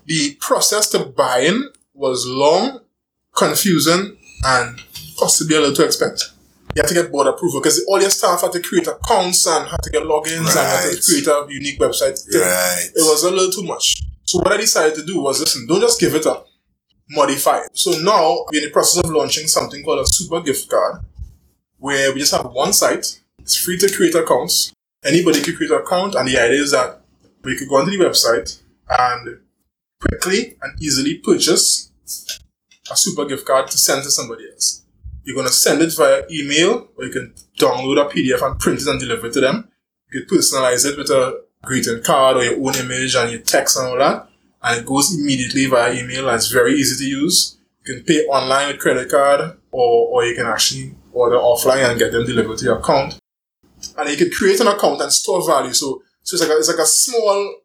the 0.05 0.35
process 0.39 0.89
to 0.89 1.05
buying 1.05 1.69
was 1.93 2.25
long, 2.27 2.79
confusing, 3.35 4.17
and 4.43 4.81
possibly 5.17 5.55
a 5.55 5.59
little 5.59 5.75
too 5.75 5.83
expensive. 5.83 6.33
You 6.75 6.81
had 6.81 6.89
to 6.89 6.93
get 6.93 7.11
board 7.11 7.27
approval 7.27 7.59
because 7.59 7.83
all 7.87 7.99
your 7.99 8.09
staff 8.09 8.41
had 8.41 8.51
to 8.53 8.61
create 8.61 8.87
accounts 8.87 9.47
and 9.47 9.67
had 9.67 9.81
to 9.83 9.89
get 9.89 10.03
logins 10.03 10.45
right. 10.45 10.57
and 10.57 10.57
had 10.57 10.91
to 10.91 11.01
create 11.01 11.27
a 11.27 11.45
unique 11.49 11.79
website. 11.79 12.19
Right. 12.33 12.89
It 12.95 13.01
was 13.01 13.23
a 13.23 13.31
little 13.31 13.51
too 13.51 13.63
much. 13.63 14.01
So 14.23 14.39
what 14.39 14.51
I 14.51 14.57
decided 14.57 14.95
to 14.95 15.05
do 15.05 15.21
was 15.21 15.39
listen, 15.39 15.65
don't 15.67 15.81
just 15.81 15.99
give 15.99 16.13
it 16.15 16.25
up 16.25 16.47
modify 17.09 17.59
it. 17.59 17.77
So 17.77 17.91
now 18.01 18.45
we're 18.51 18.59
in 18.59 18.65
the 18.65 18.71
process 18.71 19.03
of 19.03 19.09
launching 19.11 19.47
something 19.47 19.83
called 19.83 19.99
a 19.99 20.07
super 20.07 20.41
gift 20.41 20.69
card 20.69 21.03
where 21.77 22.13
we 22.13 22.19
just 22.19 22.35
have 22.35 22.51
one 22.51 22.73
site. 22.73 23.21
It's 23.39 23.55
free 23.55 23.77
to 23.77 23.91
create 23.91 24.15
accounts. 24.15 24.73
Anybody 25.07 25.41
could 25.41 25.55
create 25.55 25.71
an 25.71 25.77
account 25.77 26.15
and 26.15 26.27
the 26.27 26.37
idea 26.37 26.61
is 26.61 26.71
that 26.71 27.01
we 27.43 27.57
could 27.57 27.69
go 27.69 27.77
onto 27.77 27.91
the 27.91 28.03
website 28.03 28.61
and 28.89 29.39
quickly 30.01 30.57
and 30.61 30.81
easily 30.81 31.15
purchase 31.19 31.91
a 32.91 32.97
super 32.97 33.25
gift 33.25 33.45
card 33.45 33.67
to 33.67 33.77
send 33.77 34.03
to 34.03 34.11
somebody 34.11 34.43
else. 34.51 34.83
You're 35.23 35.35
going 35.35 35.47
to 35.47 35.53
send 35.53 35.81
it 35.81 35.95
via 35.95 36.23
email 36.29 36.89
or 36.97 37.05
you 37.05 37.11
can 37.11 37.33
download 37.57 38.05
a 38.05 38.09
PDF 38.09 38.45
and 38.45 38.59
print 38.59 38.81
it 38.81 38.87
and 38.87 38.99
deliver 38.99 39.27
it 39.27 39.33
to 39.33 39.41
them. 39.41 39.69
You 40.11 40.25
can 40.25 40.37
personalize 40.37 40.85
it 40.85 40.97
with 40.97 41.09
a 41.09 41.41
greeting 41.63 42.03
card 42.03 42.37
or 42.37 42.43
your 42.43 42.55
own 42.55 42.75
image 42.75 43.15
and 43.15 43.31
your 43.31 43.41
text 43.41 43.77
and 43.77 43.87
all 43.87 43.97
that 43.97 44.29
and 44.63 44.81
it 44.81 44.85
goes 44.85 45.17
immediately 45.17 45.67
via 45.67 45.93
email 45.93 46.27
and 46.27 46.35
it's 46.35 46.51
very 46.51 46.73
easy 46.73 47.05
to 47.05 47.09
use. 47.09 47.57
You 47.85 47.95
can 47.95 48.03
pay 48.03 48.25
online 48.25 48.67
with 48.67 48.79
credit 48.79 49.09
card 49.09 49.57
or, 49.71 50.07
or 50.09 50.25
you 50.25 50.35
can 50.35 50.47
actually 50.47 50.95
order 51.13 51.37
offline 51.37 51.89
and 51.89 51.97
get 51.97 52.11
them 52.11 52.25
delivered 52.25 52.57
to 52.57 52.65
your 52.65 52.79
account. 52.79 53.17
And 53.97 54.09
you 54.09 54.17
can 54.17 54.29
create 54.31 54.59
an 54.59 54.67
account 54.67 55.01
and 55.01 55.11
store 55.11 55.45
value. 55.45 55.73
So, 55.73 56.01
so 56.21 56.35
it's 56.35 56.43
like 56.43 56.51
a, 56.51 56.57
it's 56.57 56.69
like 56.69 56.77
a 56.77 56.85
small 56.85 57.55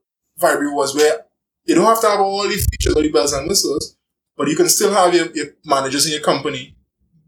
Vibe 0.41 0.61
Rewards 0.61 0.95
where 0.95 1.27
you 1.65 1.75
don't 1.75 1.85
have 1.85 2.01
to 2.01 2.09
have 2.09 2.21
all 2.21 2.43
the 2.43 2.57
features, 2.57 2.95
all 2.95 3.03
the 3.03 3.13
bells 3.13 3.33
and 3.33 3.49
whistles, 3.49 3.97
but 4.37 4.49
you 4.49 4.57
can 4.57 4.69
still 4.69 4.93
have 4.93 5.15
your, 5.15 5.31
your 5.33 5.47
managers 5.65 6.07
in 6.07 6.13
your 6.13 6.23
company 6.23 6.75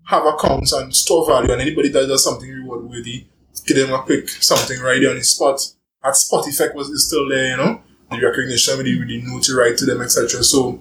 have 0.07 0.27
accounts 0.27 0.73
and 0.73 0.95
store 0.95 1.27
value 1.27 1.53
and 1.53 1.63
anybody 1.63 1.89
that 1.89 2.07
does 2.07 2.25
something 2.25 2.51
reward 2.51 2.85
worthy, 2.85 3.27
give 3.67 3.77
them 3.77 3.93
a 3.93 4.03
quick 4.03 4.29
something 4.29 4.81
right 4.81 5.01
there 5.01 5.11
on 5.11 5.17
the 5.17 5.25
spot. 5.25 5.61
That 6.03 6.17
spot 6.17 6.47
effect 6.47 6.75
was 6.75 6.89
is 6.91 7.07
still 7.07 7.29
there, 7.29 7.51
you 7.53 7.57
know 7.57 7.83
the 8.21 8.27
recognition, 8.27 8.77
with 8.77 8.87
the, 8.87 8.99
with 8.99 9.09
the 9.09 9.23
notoriety 9.23 9.77
to 9.79 9.87
them, 9.87 10.03
etc. 10.03 10.43
So 10.43 10.81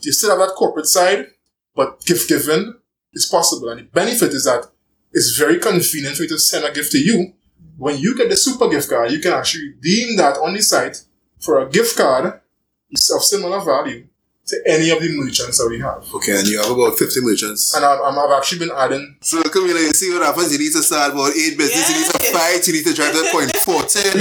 you 0.00 0.12
still 0.12 0.30
have 0.30 0.38
that 0.38 0.54
corporate 0.54 0.86
side, 0.86 1.26
but 1.74 2.04
gift 2.04 2.28
giving 2.28 2.74
is 3.12 3.26
possible. 3.26 3.68
And 3.70 3.80
the 3.80 3.84
benefit 3.84 4.32
is 4.32 4.44
that 4.44 4.66
it's 5.12 5.36
very 5.36 5.58
convenient 5.58 6.16
for 6.16 6.24
you 6.24 6.28
to 6.30 6.38
send 6.38 6.64
a 6.64 6.72
gift 6.72 6.92
to 6.92 6.98
you. 6.98 7.32
When 7.78 7.96
you 7.96 8.16
get 8.16 8.28
the 8.28 8.36
super 8.36 8.68
gift 8.68 8.90
card, 8.90 9.12
you 9.12 9.20
can 9.20 9.32
actually 9.32 9.68
redeem 9.68 10.16
that 10.16 10.36
on 10.36 10.52
the 10.52 10.60
site 10.60 11.04
for 11.38 11.60
a 11.60 11.70
gift 11.70 11.96
card 11.96 12.26
of 12.26 13.22
similar 13.22 13.64
value 13.64 14.07
to 14.48 14.56
any 14.66 14.88
of 14.90 15.00
the 15.00 15.12
merchants 15.12 15.58
that 15.58 15.68
we 15.68 15.78
have. 15.80 16.02
Okay, 16.14 16.40
and 16.40 16.48
you 16.48 16.56
have 16.56 16.72
about 16.72 16.96
50 16.98 17.20
merchants. 17.20 17.74
And 17.76 17.84
i 17.84 17.92
have 17.92 18.32
actually 18.32 18.64
been 18.64 18.74
adding. 18.74 19.16
So, 19.20 19.42
come 19.44 19.68
here, 19.68 19.76
you 19.76 19.92
see 19.92 20.08
what 20.10 20.24
happens. 20.24 20.52
You 20.52 20.58
need 20.58 20.72
to 20.72 20.82
start 20.82 21.12
about 21.12 21.36
eight 21.36 21.56
business, 21.56 21.84
yeah. 21.84 21.96
you 21.96 22.00
need 22.00 22.12
to 22.12 22.32
fight, 22.32 22.66
you 22.66 22.72
need 22.72 22.86
to 22.88 22.94
drive 22.94 23.12
to 23.12 23.28
Point 23.32 23.52
Fortin. 23.60 24.16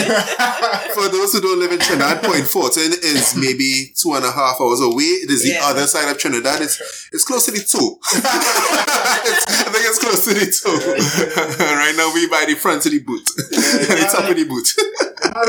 For 0.92 1.08
those 1.08 1.32
who 1.32 1.40
don't 1.40 1.60
live 1.60 1.72
in 1.72 1.80
Trinidad, 1.80 2.24
Point 2.24 2.44
Fortin 2.44 2.92
is 3.00 3.36
maybe 3.40 3.96
two 3.96 4.14
and 4.14 4.26
a 4.26 4.32
half 4.32 4.60
hours 4.60 4.82
away. 4.84 5.24
It 5.24 5.32
is 5.32 5.44
the 5.44 5.56
yeah. 5.56 5.64
other 5.64 5.88
side 5.88 6.12
of 6.12 6.18
Trinidad. 6.18 6.60
It's, 6.62 7.08
it's 7.14 7.24
close 7.24 7.46
to 7.46 7.52
the 7.52 7.64
two. 7.64 7.96
I 8.20 9.72
think 9.72 9.84
it's 9.88 10.00
close 10.04 10.28
to 10.28 10.34
the 10.36 10.48
two. 10.52 10.76
right 11.64 11.96
now, 11.96 12.12
we 12.14 12.28
by 12.28 12.44
the 12.44 12.56
front 12.56 12.86
of 12.86 12.92
the 12.92 13.00
boot. 13.00 13.24
Yeah, 13.52 13.96
the 13.96 14.10
top 14.12 14.30
of 14.30 14.36
the 14.36 14.44
boot. 14.44 14.68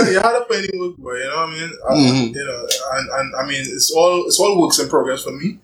you 0.07 0.21
had 0.23 0.39
to 0.39 0.45
put 0.47 0.59
any 0.59 0.79
work, 0.79 0.97
boy. 0.97 1.19
You 1.19 1.27
know 1.27 1.37
what 1.37 1.49
I 1.49 1.53
mean? 1.53 1.71
Mm-hmm. 1.71 2.35
You 2.37 2.45
know, 2.45 2.67
and, 2.93 3.07
and 3.11 3.37
I 3.37 3.43
mean, 3.47 3.63
it's 3.67 3.91
all 3.91 4.27
it's 4.27 4.39
all 4.39 4.68
works 4.69 4.79
in 4.79 4.89
progress 4.89 5.23
for 5.23 5.33
me. 5.33 5.59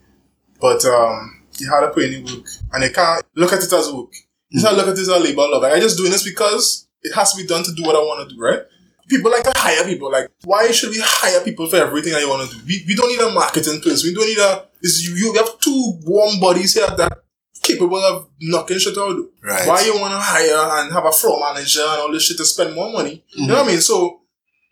But 0.59 0.83
um, 0.85 1.43
you 1.59 1.69
had 1.69 1.81
to 1.81 1.91
put 1.93 2.05
any 2.05 2.23
work, 2.23 2.47
and 2.73 2.83
you 2.83 2.91
can't 2.91 3.23
look 3.35 3.53
at 3.53 3.63
it 3.63 3.71
as 3.71 3.91
work. 3.91 4.13
You 4.49 4.61
can't 4.61 4.75
look 4.75 4.87
at 4.87 4.93
it 4.93 4.99
as 4.99 5.07
a 5.07 5.19
labor 5.19 5.41
of 5.41 5.49
love. 5.51 5.61
Like 5.61 5.73
I 5.73 5.79
just 5.79 5.97
doing 5.97 6.11
this 6.11 6.23
because 6.23 6.87
it 7.01 7.13
has 7.13 7.33
to 7.33 7.41
be 7.41 7.47
done 7.47 7.63
to 7.63 7.73
do 7.73 7.83
what 7.83 7.95
I 7.95 7.99
want 7.99 8.27
to 8.27 8.35
do, 8.35 8.41
right? 8.41 8.61
People 9.07 9.29
like 9.29 9.43
to 9.43 9.53
hire 9.55 9.83
people. 9.83 10.11
Like, 10.11 10.31
why 10.45 10.71
should 10.71 10.89
we 10.89 10.99
hire 10.99 11.43
people 11.43 11.67
for 11.67 11.75
everything 11.75 12.13
that 12.13 12.21
you 12.21 12.29
want 12.29 12.49
to 12.49 12.55
do? 12.55 12.63
We, 12.65 12.83
we 12.87 12.95
don't 12.95 13.09
need 13.09 13.19
a 13.19 13.31
marketing 13.31 13.79
person. 13.81 14.09
We 14.09 14.15
don't 14.15 14.27
need 14.27 14.39
a. 14.39 14.65
You, 14.81 15.15
you 15.15 15.33
have 15.33 15.59
two 15.59 15.99
warm 16.03 16.39
bodies 16.39 16.73
here 16.73 16.87
that 16.87 17.21
capable 17.61 17.99
of 18.03 18.29
knocking 18.41 18.79
shit 18.79 18.97
out. 18.97 19.17
Right. 19.43 19.67
Why 19.67 19.81
you 19.85 19.99
want 19.99 20.13
to 20.13 20.19
hire 20.19 20.81
and 20.81 20.93
have 20.93 21.05
a 21.05 21.11
floor 21.11 21.39
manager 21.39 21.81
and 21.81 22.01
all 22.01 22.11
this 22.11 22.25
shit 22.25 22.37
to 22.37 22.45
spend 22.45 22.73
more 22.73 22.91
money? 22.91 23.23
Mm-hmm. 23.33 23.41
You 23.41 23.47
know 23.47 23.55
what 23.55 23.65
I 23.65 23.67
mean? 23.67 23.81
So 23.81 24.21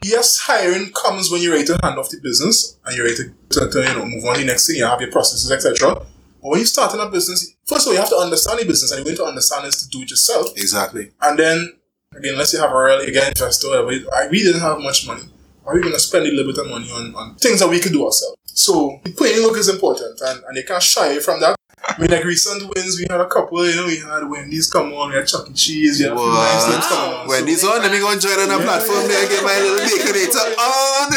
yes, 0.04 0.40
hiring 0.40 0.92
comes 0.92 1.32
when 1.32 1.42
you're 1.42 1.54
ready 1.54 1.66
to 1.66 1.80
hand 1.84 1.98
off 1.98 2.10
the 2.10 2.20
business 2.22 2.78
and 2.86 2.96
you're 2.96 3.06
ready 3.06 3.18
to, 3.18 3.34
to, 3.60 3.70
to 3.70 3.80
you 3.80 3.94
know 3.98 4.06
move 4.06 4.26
on 4.26 4.36
to 4.36 4.42
the 4.42 4.48
next 4.48 4.68
thing. 4.68 4.78
You 4.78 4.86
have 4.86 5.02
your 5.02 5.12
processes, 5.12 5.52
etc. 5.52 5.96
But 5.96 6.50
when 6.50 6.60
you 6.60 6.66
start 6.66 6.94
in 6.94 7.00
a 7.00 7.10
business, 7.10 7.56
first 7.66 7.82
of 7.82 7.88
all, 7.88 7.94
you 7.94 8.00
have 8.00 8.10
to 8.10 8.18
understand 8.18 8.60
the 8.60 8.66
business, 8.66 8.92
and 8.92 9.06
the 9.06 9.10
way 9.10 9.16
to 9.16 9.24
understand 9.26 9.66
is 9.66 9.82
to 9.84 9.90
do 9.90 10.04
it 10.04 10.10
yourself. 10.10 10.52
Exactly. 10.58 11.12
And 11.22 11.40
then 11.40 11.74
again, 12.16 12.34
unless 12.34 12.54
you 12.54 12.60
have 12.60 12.72
a 12.72 12.84
real 12.84 13.00
again 13.00 13.30
investor, 13.30 13.70
whatever, 13.70 13.92
I, 14.14 14.28
we 14.28 14.44
didn't 14.44 14.62
have 14.62 14.80
much 14.80 15.08
money. 15.08 15.24
Are 15.66 15.74
we 15.74 15.82
going 15.82 15.94
to 15.94 16.00
spend 16.00 16.26
a 16.26 16.32
little 16.32 16.52
bit 16.52 16.62
of 16.62 16.70
money 16.70 16.90
on, 16.92 17.16
on 17.16 17.36
things 17.36 17.62
that 17.62 17.70
we 17.70 17.80
could 17.80 17.94
do 17.94 18.06
ourselves? 18.06 18.36
So 18.46 19.00
putting 19.18 19.44
work 19.44 19.58
is 19.58 19.70
important, 19.70 20.20
and, 20.22 20.44
and 20.46 20.58
you 20.58 20.64
can't 20.64 20.84
shy 20.84 21.20
from 21.20 21.40
that. 21.40 21.56
I 21.86 22.00
mean, 22.00 22.12
like 22.12 22.24
recent 22.24 22.64
wins, 22.74 22.98
we 22.98 23.06
had 23.10 23.20
a 23.20 23.28
couple, 23.28 23.68
you 23.68 23.76
know, 23.76 23.88
we 23.88 24.00
had 24.00 24.24
Wendy's 24.30 24.70
come 24.70 24.94
on, 24.94 25.10
we 25.10 25.16
had 25.16 25.28
Chuck 25.28 25.50
E. 25.50 25.54
Cheese, 25.54 26.00
we 26.00 26.06
had 26.06 26.16
wow. 26.16 26.32
nice 26.32 26.66
things 26.66 26.88
come 26.88 27.14
on. 27.14 27.28
Wendy's 27.28 27.62
so, 27.62 27.74
on, 27.76 27.82
let 27.82 27.92
me 27.92 28.00
go 28.00 28.12
and 28.12 28.22
join 28.22 28.40
on 28.40 28.50
a 28.50 28.58
yeah, 28.58 28.64
platform 28.64 29.02
yeah, 29.02 29.08
there 29.08 29.22
and 29.22 29.30
get 29.30 29.44
my 29.44 29.60
little 29.60 29.84
baconator 29.84 30.48
on. 30.56 31.12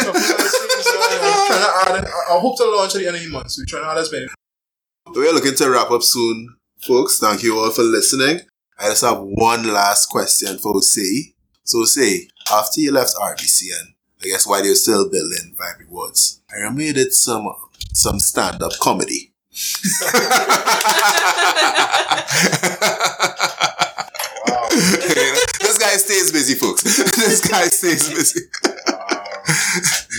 trying 1.46 1.62
to 1.62 1.70
add, 1.86 2.04
I 2.04 2.38
hope 2.40 2.56
to 2.58 2.64
launch 2.64 2.94
at 2.96 3.00
the 3.00 3.06
end 3.06 3.16
of 3.16 3.22
the 3.22 3.30
month, 3.30 3.50
so 3.52 3.62
we're 3.62 3.66
trying 3.66 3.84
to 3.84 3.90
add 3.90 3.98
as 3.98 4.10
many. 4.10 4.26
We're 5.14 5.32
looking 5.32 5.54
to 5.54 5.70
wrap 5.70 5.90
up 5.92 6.02
soon, 6.02 6.56
folks. 6.86 7.20
Thank 7.20 7.44
you 7.44 7.58
all 7.58 7.70
for 7.70 7.82
listening. 7.82 8.40
I 8.78 8.88
just 8.88 9.04
have 9.04 9.20
one 9.20 9.72
last 9.72 10.06
question 10.06 10.58
for 10.58 10.74
Osei. 10.74 11.34
So, 11.62 11.84
say, 11.84 12.28
after 12.52 12.80
you 12.80 12.92
left 12.92 13.14
RBCN, 13.14 13.94
I 14.22 14.26
guess 14.26 14.46
while 14.46 14.64
you're 14.64 14.74
still 14.74 15.08
building 15.08 15.54
Vibe 15.58 15.78
Rewards, 15.78 16.42
I 16.50 16.56
remember 16.56 16.82
you 16.82 16.92
did 16.92 17.12
some, 17.12 17.46
some 17.92 18.18
stand-up 18.18 18.72
comedy. 18.80 19.32
Wow. 24.46 24.68
this 25.60 25.78
guy 25.78 25.96
stays 25.96 26.30
busy, 26.30 26.54
folks. 26.54 26.82
this 26.82 27.40
guy 27.48 27.64
stays 27.68 28.08
busy. 28.10 28.40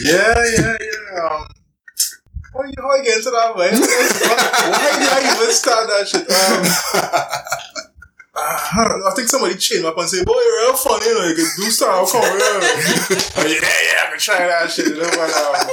Yeah, 0.03 0.33
yeah, 0.57 0.77
yeah. 0.79 1.21
Um, 1.21 1.47
how 2.53 2.63
you 2.63 2.73
how 2.81 2.95
you 2.95 3.03
get 3.03 3.17
into 3.17 3.29
that 3.29 3.55
way? 3.55 3.69
Why 3.69 3.77
did 4.97 5.09
I 5.09 5.19
even 5.35 5.53
start 5.53 5.87
that 5.87 6.07
shit? 6.07 6.21
Um, 6.21 6.65
I 8.35 8.87
don't 8.87 8.99
know. 9.01 9.07
I 9.07 9.13
think 9.15 9.27
somebody 9.27 9.55
chained 9.55 9.85
up 9.85 9.97
and 9.97 10.09
say, 10.09 10.23
"Boy, 10.23 10.33
you're 10.33 10.61
real 10.65 10.75
funny, 10.75 11.05
you 11.05 11.13
know. 11.13 11.25
You 11.27 11.35
can 11.35 11.49
do 11.57 11.69
stuff. 11.69 12.11
Come 12.11 12.21
yeah, 12.23 12.39
yeah, 13.45 13.61
yeah. 13.61 14.01
I 14.01 14.09
can 14.09 14.19
try 14.19 14.47
that 14.47 14.71
shit." 14.71 14.87
You 14.87 14.95
know, 14.97 15.09
but, 15.09 15.29
um, 15.29 15.69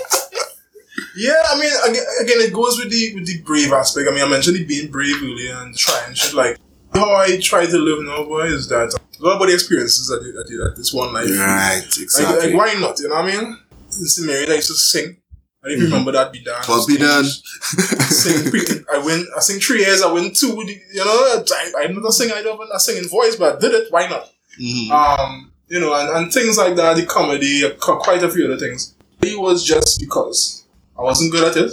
yeah, 1.17 1.43
I 1.51 1.61
mean, 1.61 1.73
again, 1.89 2.05
again, 2.23 2.41
it 2.41 2.53
goes 2.53 2.79
with 2.79 2.91
the 2.91 3.15
with 3.15 3.27
the 3.27 3.41
brave 3.43 3.73
aspect. 3.73 4.09
I 4.11 4.15
mean, 4.15 4.25
I 4.25 4.29
mentioned 4.29 4.57
it 4.57 4.69
being 4.69 4.91
brave 4.91 5.17
earlier 5.23 5.57
and 5.59 5.77
trying 5.77 6.15
shit. 6.15 6.35
Like 6.35 6.59
how 6.93 7.15
I 7.15 7.39
try 7.41 7.67
to 7.67 7.79
live 7.79 8.05
now, 8.05 8.25
boy, 8.25 8.47
is 8.47 8.69
that 8.69 8.95
a 8.95 9.23
lot 9.23 9.41
of 9.41 9.49
the 9.49 9.55
experiences 9.55 10.13
I 10.13 10.23
did, 10.23 10.35
I 10.37 10.49
did 10.49 10.61
at 10.61 10.77
this 10.77 10.93
one 10.93 11.13
life. 11.13 11.29
Right, 11.31 11.85
exactly. 11.85 12.53
like, 12.53 12.57
why 12.57 12.81
not? 12.81 12.99
You 13.01 13.09
know 13.09 13.17
what 13.17 13.25
I 13.25 13.41
mean? 13.41 13.59
In 13.97 14.07
St. 14.07 14.27
Mary, 14.27 14.49
I 14.49 14.55
used 14.55 14.69
to 14.69 14.75
sing. 14.75 15.17
I 15.65 15.69
didn't 15.69 15.85
remember 15.85 16.13
that 16.13 16.31
be 16.31 16.43
done. 16.43 16.63
Well, 16.69 16.87
be 16.87 16.99
done. 16.99 17.25
sing. 18.11 18.85
I 18.93 18.99
win. 18.99 19.27
I 19.35 19.41
sing 19.41 19.61
three 19.61 19.81
years. 19.81 20.03
I 20.03 20.13
win 20.13 20.33
two. 20.35 20.49
You 20.49 21.05
know, 21.05 21.43
I, 21.43 21.73
I'm 21.79 21.95
not 21.95 22.09
a 22.09 22.13
singer. 22.13 22.35
I 22.35 22.43
don't 22.43 22.61
have 22.61 22.69
a 22.71 22.79
singing 22.79 23.09
voice, 23.09 23.37
but 23.37 23.57
I 23.57 23.59
did 23.61 23.73
it. 23.73 23.91
Why 23.91 24.07
not? 24.07 24.31
Mhm. 24.61 24.91
Um, 24.91 25.53
you 25.69 25.81
know, 25.81 25.95
and, 25.95 26.11
and 26.11 26.33
things 26.33 26.59
like 26.59 26.77
that. 26.77 26.97
The 26.97 27.07
comedy, 27.07 27.63
quite 27.79 28.23
a 28.23 28.31
few 28.31 28.45
other 28.45 28.59
things. 28.59 28.95
It 29.23 29.41
was 29.41 29.65
just 29.65 30.01
because 30.01 30.64
I 30.99 31.03
wasn't 31.03 31.33
good 31.33 31.45
at 31.49 31.57
it. 31.57 31.73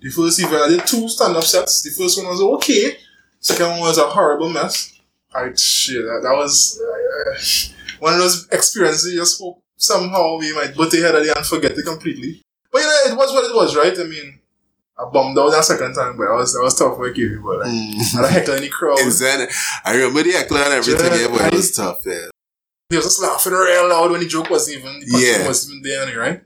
The 0.00 0.10
first 0.10 0.38
event, 0.40 0.62
I 0.62 0.68
did 0.68 0.86
two 0.86 1.08
stand-up 1.08 1.44
sets. 1.44 1.82
The 1.82 1.90
first 1.90 2.18
one 2.18 2.26
was 2.28 2.40
okay. 2.40 2.96
Second 3.40 3.70
one 3.70 3.80
was 3.80 3.98
a 3.98 4.06
horrible 4.08 4.48
mess. 4.48 4.98
I 5.34 5.50
shit. 5.56 6.02
That, 6.04 6.20
that 6.22 6.34
was 6.36 6.80
uh, 6.80 7.34
one 8.00 8.14
of 8.14 8.18
those 8.20 8.48
experiences. 8.50 9.12
You 9.12 9.18
just 9.20 9.40
hope 9.40 9.62
somehow 9.76 10.38
we 10.38 10.52
might 10.54 10.74
butt 10.76 10.92
your 10.92 11.06
head 11.06 11.14
at 11.16 11.22
it 11.26 11.36
and 11.36 11.46
forget 11.46 11.72
it 11.72 11.84
completely. 11.84 12.42
But 12.72 12.78
you 12.80 12.84
know, 12.86 13.12
it 13.12 13.16
was 13.16 13.32
what 13.32 13.44
it 13.50 13.54
was, 13.54 13.76
right? 13.76 13.98
I 13.98 14.04
mean, 14.04 14.40
I 14.98 15.04
bombed 15.12 15.38
out 15.38 15.50
that 15.50 15.64
second 15.64 15.94
time, 15.94 16.16
but 16.16 16.28
I 16.28 16.34
was 16.34 16.52
that 16.54 16.62
was 16.62 16.74
tough 16.78 16.96
for 16.96 17.12
you, 17.12 17.40
but 17.44 17.60
like, 17.60 17.68
Mm. 17.68 18.00
I 18.00 18.16
had 18.16 18.24
a 18.24 18.28
heckler 18.32 18.56
in 18.56 18.62
the 18.62 18.68
crowd. 18.68 18.98
Zen, 19.10 19.48
I 19.84 19.94
remember 19.96 20.22
the 20.22 20.32
heckler 20.32 20.60
and 20.60 20.74
everything, 20.74 21.12
Yeah, 21.20 21.28
but 21.28 21.52
it 21.52 21.56
was 21.56 21.74
tough, 21.74 22.02
yeah. 22.06 22.28
He 22.90 22.96
was 22.96 23.04
just 23.06 23.22
laughing 23.22 23.52
real 23.52 23.88
loud 23.88 24.10
when 24.10 24.20
the 24.20 24.26
joke 24.26 24.50
wasn't 24.50 24.78
even, 24.78 25.00
the 25.00 25.06
Yeah. 25.18 25.46
wasn't 25.46 25.76
even 25.78 25.82
there, 25.90 26.02
any, 26.06 26.16
right? 26.16 26.42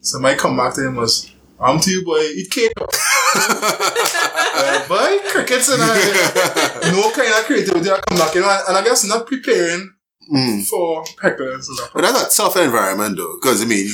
So 0.00 0.18
my 0.18 0.34
comeback 0.34 0.74
to 0.74 0.86
him 0.86 0.96
was, 0.96 1.30
I'm 1.62 1.80
too 1.80 1.90
you, 1.92 2.04
boy, 2.04 2.20
eat 2.20 2.50
cake. 2.50 2.72
uh, 3.34 4.86
boy, 4.88 5.18
crickets 5.30 5.68
and 5.68 5.80
I, 5.82 6.90
no 6.92 7.10
kind 7.12 7.28
of 7.32 7.44
creativity 7.46 7.90
I 7.90 8.00
come 8.08 8.18
back, 8.18 8.34
you 8.34 8.40
know, 8.40 8.64
and 8.68 8.76
I 8.76 8.84
guess 8.84 9.04
not 9.04 9.26
preparing 9.26 9.94
Mm. 10.32 10.64
for 10.68 11.02
hecklers 11.20 11.66
and. 11.68 11.78
But 11.92 12.02
that's 12.02 12.38
a 12.38 12.42
tough 12.42 12.56
environment 12.56 13.16
though, 13.16 13.34
because 13.40 13.60
I 13.60 13.64
mean, 13.64 13.88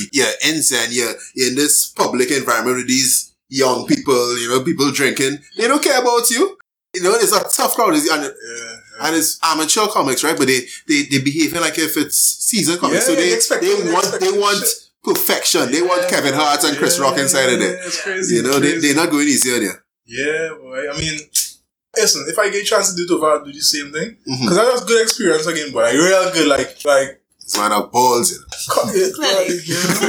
in 0.47 0.61
Zen, 0.61 0.89
you're, 0.91 1.11
you're 1.35 1.49
in 1.49 1.55
this 1.55 1.87
public 1.87 2.29
environment 2.29 2.77
with 2.77 2.87
these 2.87 3.33
young 3.49 3.87
people, 3.87 4.37
you 4.37 4.47
know, 4.47 4.63
people 4.63 4.91
drinking. 4.91 5.39
They 5.57 5.67
don't 5.67 5.81
care 5.83 5.99
about 5.99 6.29
you. 6.29 6.55
You 6.93 7.01
know, 7.03 7.15
it's 7.15 7.31
a 7.35 7.43
tough 7.49 7.73
crowd, 7.75 7.95
It's- 7.95 8.09
and, 8.11 8.23
Yeah, 8.23 9.07
and 9.07 9.15
it's 9.15 9.39
amateur 9.43 9.87
comics, 9.87 10.23
right? 10.23 10.37
But 10.37 10.47
they, 10.47 10.61
they, 10.87 11.03
they 11.09 11.19
behaving 11.19 11.61
like 11.61 11.79
if 11.79 11.97
it's 11.97 12.17
season 12.45 12.77
comics. 12.77 13.09
Yeah, 13.09 13.15
so 13.15 13.15
they, 13.15 13.29
they 13.29 13.35
expect- 13.35 13.61
they 13.63 13.81
they 13.81 13.91
want, 13.91 14.19
they 14.19 14.31
want. 14.31 14.63
Perfection. 15.03 15.71
They 15.71 15.81
want 15.81 16.09
Kevin 16.09 16.33
Hart 16.33 16.63
and 16.63 16.77
Chris 16.77 16.99
Rock 16.99 17.17
inside 17.17 17.53
of 17.53 17.59
there. 17.59 17.77
It's 17.85 18.01
crazy. 18.01 18.35
You 18.35 18.43
know, 18.43 18.59
they, 18.59 18.71
crazy. 18.71 18.87
they're 18.93 19.03
not 19.03 19.11
going 19.11 19.27
easy 19.27 19.53
on 19.55 19.61
you. 19.61 19.71
Yeah, 20.05 20.49
boy. 20.59 20.89
I 20.91 20.97
mean, 20.97 21.19
listen, 21.95 22.25
if 22.27 22.37
I 22.39 22.49
get 22.49 22.63
a 22.63 22.65
chance 22.65 22.91
to 22.91 22.95
do 22.95 23.03
it 23.03 23.15
over, 23.15 23.27
I'll 23.27 23.43
do 23.45 23.51
the 23.51 23.59
same 23.61 23.91
thing. 23.91 24.17
Mm-hmm. 24.27 24.43
Because 24.43 24.55
that 24.57 24.71
was 24.71 24.85
good 24.85 25.01
experience 25.01 25.45
again, 25.47 25.71
but 25.73 25.83
like 25.83 25.93
real 25.93 26.31
good, 26.33 26.47
like, 26.47 26.83
like, 26.85 27.21
It's 27.41 27.57
one 27.57 27.71
of 27.71 27.91
balls, 27.91 28.31
you 28.31 28.39
know. 28.39 28.45
cut 28.73 28.95
it, 28.95 29.13
Clearly. 29.13 29.55
like, 29.55 29.67
you 29.67 29.73
know. 29.75 29.99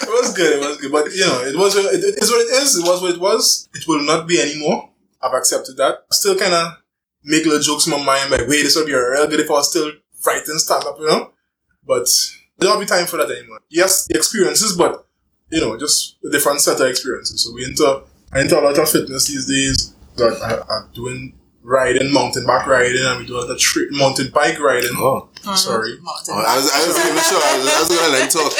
it 0.06 0.10
was 0.10 0.34
good, 0.34 0.52
it 0.56 0.60
was 0.60 0.76
good. 0.78 0.92
But, 0.92 1.12
you 1.12 1.26
know, 1.26 1.40
it 1.42 1.56
was, 1.56 1.76
it, 1.76 2.04
it 2.04 2.22
is 2.22 2.30
what 2.30 2.40
it 2.40 2.50
is. 2.62 2.76
It 2.78 2.86
was 2.86 3.02
what 3.02 3.14
it 3.14 3.20
was. 3.20 3.68
It 3.74 3.86
will 3.86 4.02
not 4.02 4.26
be 4.26 4.40
anymore. 4.40 4.90
I've 5.22 5.34
accepted 5.34 5.76
that. 5.76 6.06
I 6.10 6.14
still 6.14 6.38
kind 6.38 6.54
of 6.54 6.78
make 7.22 7.44
little 7.44 7.60
jokes 7.60 7.86
in 7.86 7.92
my 7.92 8.02
mind, 8.02 8.30
like, 8.30 8.46
wait, 8.48 8.62
this 8.62 8.76
would 8.76 8.86
be 8.86 8.94
real 8.94 9.26
good 9.28 9.40
if 9.40 9.50
I 9.50 9.54
was 9.54 9.70
still 9.70 9.90
writing 10.24 10.58
stand 10.58 10.84
up, 10.84 10.96
you 10.98 11.06
know? 11.06 11.32
But 11.86 12.08
there 12.60 12.70
won't 12.70 12.80
be 12.80 12.86
time 12.86 13.06
for 13.06 13.16
that 13.16 13.30
anymore. 13.30 13.60
Yes, 13.68 14.06
the 14.06 14.16
experiences, 14.16 14.76
but, 14.76 15.06
you 15.50 15.60
know, 15.60 15.76
just 15.78 16.16
a 16.24 16.30
different 16.30 16.60
set 16.60 16.80
of 16.80 16.86
experiences. 16.86 17.42
So 17.44 17.52
we 17.54 17.64
into, 17.64 18.02
I 18.32 18.40
into 18.40 18.58
a 18.58 18.62
lot 18.62 18.78
of 18.78 18.88
fitness 18.88 19.26
these 19.26 19.46
days. 19.46 19.94
That 20.16 20.42
I, 20.42 20.74
I'm 20.74 20.90
doing 20.92 21.34
riding, 21.62 22.12
mountain 22.12 22.44
bike 22.46 22.66
riding, 22.66 23.04
and 23.04 23.20
we 23.20 23.26
do 23.26 23.36
a 23.36 23.40
lot 23.40 23.50
of 23.50 23.58
tri- 23.58 23.88
mountain 23.90 24.30
bike 24.32 24.58
riding. 24.58 24.90
Oh. 24.94 25.28
oh 25.46 25.54
Sorry. 25.54 25.98
Mountain 26.00 26.34
oh, 26.34 26.44
I 26.46 26.56
was, 26.56 26.70
I 26.70 26.86
was 26.86 26.98
even 26.98 27.22
sure. 27.22 27.40
I 27.42 27.58
was, 27.58 27.66
I 27.68 27.80
was 27.80 27.88
going 27.88 28.04
to 28.04 28.10
let 28.12 28.22
him 28.24 28.30
talk. 28.34 28.52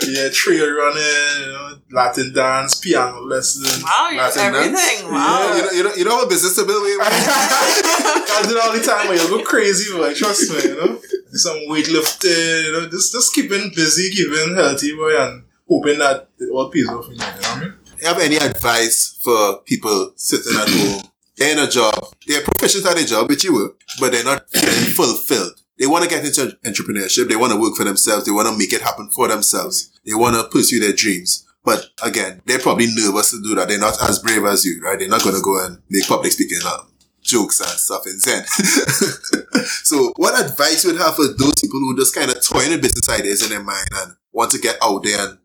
yeah, 0.08 0.28
trail 0.32 0.70
running, 0.70 1.46
you 1.46 1.52
know, 1.52 1.78
Latin 1.90 2.32
dance, 2.32 2.80
piano 2.80 3.20
lessons. 3.22 3.82
Wow, 3.82 4.08
you 4.10 4.18
Latin 4.18 4.42
everything. 4.42 4.74
dance? 4.74 5.02
Wow. 5.04 5.56
You 5.56 5.62
know, 5.62 5.70
you 5.70 5.82
know, 5.84 5.94
you 5.94 6.04
know 6.04 6.16
what 6.16 6.28
business 6.28 6.56
to 6.56 6.64
build 6.64 6.82
with? 6.82 6.98
I 7.00 8.42
do 8.46 8.56
it 8.56 8.62
all 8.62 8.72
the 8.72 8.82
time, 8.82 9.06
but 9.06 9.20
you 9.20 9.28
go 9.28 9.42
crazy, 9.44 9.92
but 9.92 10.02
like, 10.02 10.16
trust 10.16 10.50
me, 10.50 10.70
you 10.70 10.76
know. 10.76 11.00
Do 11.30 11.38
some 11.38 11.56
weightlifting, 11.68 12.64
you 12.64 12.72
know, 12.72 12.88
just 12.88 13.12
just 13.12 13.34
keeping 13.34 13.70
busy, 13.74 14.10
keeping 14.10 14.54
healthy, 14.54 14.94
boy, 14.96 15.16
and 15.18 15.44
hoping 15.68 15.98
that 15.98 16.28
it 16.38 16.50
all 16.52 16.70
pays 16.70 16.88
off 16.88 17.06
in 17.06 17.12
you, 17.12 17.18
know 17.18 17.26
what 17.26 17.56
I 17.56 17.60
mean? 17.60 17.74
you 18.00 18.06
have 18.06 18.18
any 18.20 18.36
advice 18.36 19.18
for 19.22 19.60
people 19.62 20.12
sitting 20.16 20.58
at 20.58 20.68
home? 20.68 21.02
They're 21.36 21.52
in 21.52 21.58
a 21.58 21.70
job. 21.70 21.94
They're 22.26 22.42
proficient 22.42 22.86
at 22.86 22.96
their 22.96 23.04
job, 23.04 23.28
which 23.28 23.44
you 23.44 23.52
will, 23.52 23.74
but 24.00 24.12
they're 24.12 24.24
not 24.24 24.48
fulfilled. 24.50 25.60
They 25.78 25.86
want 25.86 26.04
to 26.04 26.10
get 26.10 26.24
into 26.24 26.56
entrepreneurship. 26.64 27.28
They 27.28 27.36
want 27.36 27.52
to 27.52 27.60
work 27.60 27.74
for 27.74 27.84
themselves. 27.84 28.24
They 28.24 28.32
want 28.32 28.48
to 28.48 28.56
make 28.56 28.72
it 28.72 28.80
happen 28.80 29.10
for 29.10 29.28
themselves. 29.28 29.90
They 30.06 30.14
want 30.14 30.36
to 30.36 30.48
pursue 30.48 30.80
their 30.80 30.94
dreams. 30.94 31.44
But 31.64 31.84
again, 32.02 32.40
they're 32.46 32.58
probably 32.60 32.86
nervous 32.86 33.32
to 33.32 33.42
do 33.42 33.54
that. 33.56 33.68
They're 33.68 33.78
not 33.78 34.00
as 34.08 34.20
brave 34.20 34.44
as 34.44 34.64
you, 34.64 34.80
right? 34.82 34.98
They're 34.98 35.08
not 35.08 35.22
going 35.22 35.34
to 35.34 35.42
go 35.42 35.62
and 35.66 35.82
make 35.90 36.06
public 36.06 36.32
speaking 36.32 36.60
um, 36.66 36.88
jokes 37.26 37.60
and 37.60 37.68
stuff 37.68 38.06
in 38.06 38.18
Zen. 38.18 38.44
so 39.84 40.12
what 40.16 40.40
advice 40.40 40.84
would 40.84 40.96
have 40.96 41.16
for 41.16 41.26
those 41.26 41.54
people 41.60 41.80
who 41.80 41.96
just 41.96 42.14
kind 42.14 42.30
of 42.30 42.44
toying 42.44 42.70
with 42.70 42.82
business 42.82 43.08
ideas 43.08 43.42
in 43.42 43.50
their 43.50 43.62
mind 43.62 43.88
and 43.94 44.12
want 44.32 44.50
to 44.52 44.58
get 44.58 44.76
out 44.82 45.02
there 45.02 45.18
and, 45.18 45.38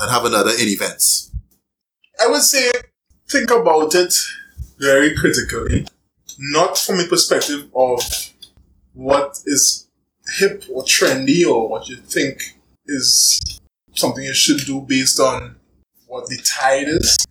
and 0.00 0.10
have 0.10 0.24
another 0.24 0.50
in 0.50 0.68
events? 0.68 1.30
I 2.20 2.28
would 2.28 2.42
say 2.42 2.70
think 3.28 3.50
about 3.50 3.94
it 3.94 4.14
very 4.78 5.14
critically, 5.16 5.86
not 6.38 6.78
from 6.78 7.00
a 7.00 7.04
perspective 7.04 7.68
of 7.74 8.00
what 8.94 9.40
is 9.46 9.88
hip 10.38 10.64
or 10.72 10.82
trendy 10.84 11.46
or 11.46 11.68
what 11.68 11.88
you 11.88 11.96
think 11.96 12.56
is 12.86 13.40
something 13.94 14.24
you 14.24 14.34
should 14.34 14.60
do 14.66 14.80
based 14.80 15.20
on 15.20 15.56
what 16.06 16.26
the 16.28 16.38
tide 16.38 16.88
is. 16.88 17.26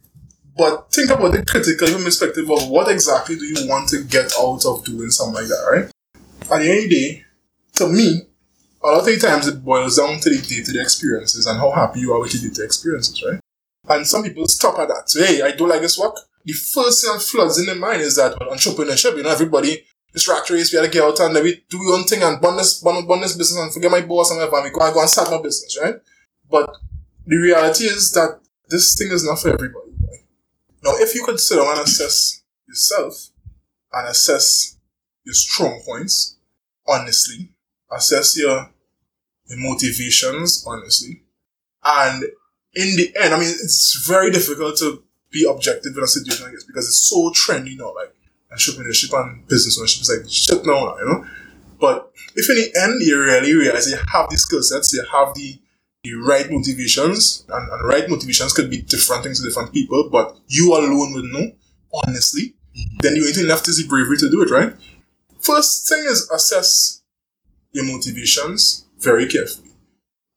But 0.59 0.91
think 0.91 1.09
about 1.09 1.33
it 1.35 1.47
critically 1.47 1.87
from 1.87 2.03
perspective 2.03 2.51
of 2.51 2.67
what 2.67 2.91
exactly 2.91 3.37
do 3.37 3.45
you 3.45 3.69
want 3.69 3.87
to 3.89 4.03
get 4.03 4.33
out 4.37 4.65
of 4.65 4.83
doing 4.83 5.09
something 5.09 5.35
like 5.35 5.47
that, 5.47 5.65
right? 5.71 5.85
At 6.51 6.59
the 6.59 6.69
end 6.69 6.83
of 6.83 6.89
the 6.89 6.95
day, 6.99 7.23
to 7.75 7.87
me, 7.87 8.23
a 8.83 8.87
lot 8.87 9.07
of 9.07 9.21
times 9.21 9.47
it 9.47 9.63
boils 9.63 9.95
down 9.95 10.19
to 10.19 10.29
the 10.29 10.35
day-to-day 10.35 10.81
experiences 10.81 11.45
and 11.45 11.57
how 11.57 11.71
happy 11.71 12.01
you 12.01 12.11
are 12.11 12.19
with 12.19 12.33
the 12.33 12.39
day-to-day 12.39 12.65
experiences, 12.65 13.23
right? 13.23 13.39
And 13.87 14.05
some 14.05 14.21
people 14.21 14.49
stop 14.49 14.77
at 14.79 14.89
that. 14.89 15.09
So, 15.09 15.23
hey, 15.23 15.41
I 15.41 15.51
don't 15.51 15.69
like 15.69 15.79
this 15.79 15.97
work. 15.97 16.17
The 16.43 16.51
first 16.51 17.05
thing 17.05 17.13
that 17.13 17.21
floods 17.21 17.57
in 17.57 17.65
their 17.65 17.75
mind 17.75 18.01
is 18.01 18.17
that 18.17 18.37
well, 18.37 18.49
entrepreneurship, 18.49 19.15
you 19.15 19.23
know, 19.23 19.29
everybody, 19.29 19.85
this 20.11 20.27
rat 20.27 20.49
race, 20.49 20.73
we 20.73 20.77
gotta 20.79 20.91
get 20.91 21.03
out 21.03 21.21
and 21.21 21.41
we 21.41 21.63
do 21.69 21.77
your 21.77 21.93
own 21.93 22.03
thing 22.03 22.21
and 22.21 22.43
run 22.43 22.57
this, 22.57 22.83
run, 22.85 23.07
run 23.07 23.21
this 23.21 23.37
business 23.37 23.63
and 23.63 23.73
forget 23.73 23.91
my 23.91 24.01
boss 24.01 24.29
and 24.29 24.39
whatever, 24.41 24.57
and 24.57 24.73
go 24.73 24.93
go 24.93 24.99
and 24.99 25.09
start 25.09 25.31
my 25.31 25.41
business, 25.41 25.77
right? 25.81 25.95
But 26.51 26.69
the 27.25 27.37
reality 27.37 27.85
is 27.85 28.11
that 28.11 28.41
this 28.67 28.97
thing 28.97 29.11
is 29.11 29.23
not 29.23 29.39
for 29.39 29.53
everybody. 29.53 29.88
Now, 30.83 30.91
if 30.95 31.15
you 31.15 31.23
could 31.25 31.39
sit 31.39 31.57
down 31.57 31.77
and 31.77 31.81
assess 31.81 32.41
yourself 32.67 33.29
and 33.93 34.07
assess 34.07 34.77
your 35.25 35.33
strong 35.33 35.81
points, 35.85 36.37
honestly, 36.87 37.49
assess 37.91 38.37
your, 38.37 38.71
your 39.47 39.59
motivations, 39.59 40.63
honestly, 40.67 41.23
and 41.83 42.23
in 42.75 42.95
the 42.95 43.13
end, 43.21 43.33
I 43.33 43.39
mean, 43.39 43.49
it's 43.49 44.05
very 44.07 44.31
difficult 44.31 44.77
to 44.77 45.03
be 45.31 45.47
objective 45.49 45.95
in 45.95 46.03
a 46.03 46.07
situation 46.07 46.45
like 46.45 46.53
this 46.53 46.63
because 46.63 46.87
it's 46.87 47.09
so 47.09 47.31
trendy 47.31 47.77
now, 47.77 47.93
like 47.95 48.13
entrepreneurship 48.53 49.13
and 49.19 49.47
business 49.47 49.77
ownership 49.79 50.01
is 50.01 50.17
like 50.17 50.29
shit 50.29 50.65
now, 50.65 50.97
you 50.97 51.05
know. 51.05 51.25
But 51.79 52.11
if 52.35 52.49
in 52.49 52.55
the 52.55 52.81
end 52.81 53.01
you 53.01 53.19
really 53.19 53.53
realize 53.53 53.89
you 53.89 53.97
have 54.11 54.29
the 54.29 54.37
skill 54.37 54.61
sets, 54.61 54.93
you 54.93 55.03
have 55.11 55.33
the 55.33 55.59
the 56.03 56.13
right 56.15 56.49
motivations, 56.49 57.45
and, 57.49 57.71
and 57.71 57.87
right 57.87 58.09
motivations 58.09 58.53
could 58.53 58.69
be 58.69 58.81
different 58.81 59.23
things 59.23 59.39
to 59.41 59.47
different 59.47 59.73
people, 59.73 60.09
but 60.11 60.37
you 60.47 60.73
alone 60.73 61.13
would 61.13 61.25
know, 61.25 61.51
honestly, 61.93 62.55
mm-hmm. 62.75 62.97
then 63.01 63.13
the 63.15 63.19
only 63.19 63.33
thing 63.33 63.47
left 63.47 63.67
is 63.67 63.77
the 63.77 63.87
bravery 63.87 64.17
to 64.17 64.29
do 64.29 64.41
it, 64.41 64.49
right? 64.49 64.73
First 65.39 65.87
thing 65.87 66.05
is 66.07 66.29
assess 66.33 67.01
your 67.71 67.85
motivations 67.85 68.85
very 68.99 69.27
carefully 69.27 69.71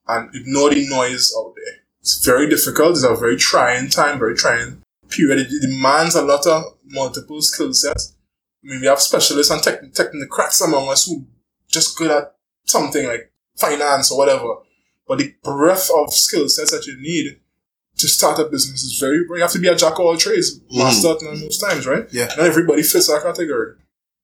and 0.07 0.35
ignore 0.35 0.71
the 0.71 0.89
noise 0.89 1.33
out 1.39 1.55
there 1.57 1.75
It's 2.01 2.25
very 2.25 2.49
difficult. 2.49 2.93
It's 2.93 3.05
a 3.05 3.15
very 3.15 3.37
trying 3.37 3.89
time, 3.89 4.19
very 4.19 4.37
trying 4.37 4.83
period. 5.09 5.39
It 5.39 5.61
demands 5.61 6.15
a 6.15 6.23
lot 6.23 6.47
of 6.47 6.77
multiple 6.85 7.41
skill 7.43 7.73
sets. 7.73 8.15
I 8.65 8.69
mean, 8.69 8.81
we 8.81 8.87
have 8.87 9.01
specialists 9.01 9.53
and 9.53 9.63
tech, 9.63 9.83
technocrats 9.93 10.65
among 10.65 10.89
us 10.89 11.07
who 11.07 11.27
just 11.69 11.97
good 11.97 12.11
at 12.11 12.37
something 12.67 13.07
like 13.07 13.33
finance 13.57 14.11
or 14.11 14.19
whatever. 14.19 14.55
But 15.07 15.19
the 15.19 15.35
breadth 15.43 15.91
of 15.95 16.13
skill 16.13 16.49
sets 16.49 16.71
that 16.71 16.87
you 16.87 16.97
need 17.01 17.41
to 17.99 18.09
start 18.09 18.39
a 18.39 18.45
business 18.45 18.83
is 18.83 18.99
very, 18.99 19.17
you 19.17 19.41
have 19.41 19.51
to 19.53 19.59
be 19.59 19.69
a 19.69 19.77
jack 19.77 19.95
of 19.95 20.01
all 20.01 20.17
trades, 20.17 20.61
master 20.71 21.09
mm. 21.09 21.41
most 21.43 21.59
times, 21.59 21.87
right? 21.87 22.07
Yeah. 22.13 22.27
Not 22.37 22.41
everybody 22.41 22.83
fits 22.83 23.09
that 23.09 23.23
category. 23.23 23.77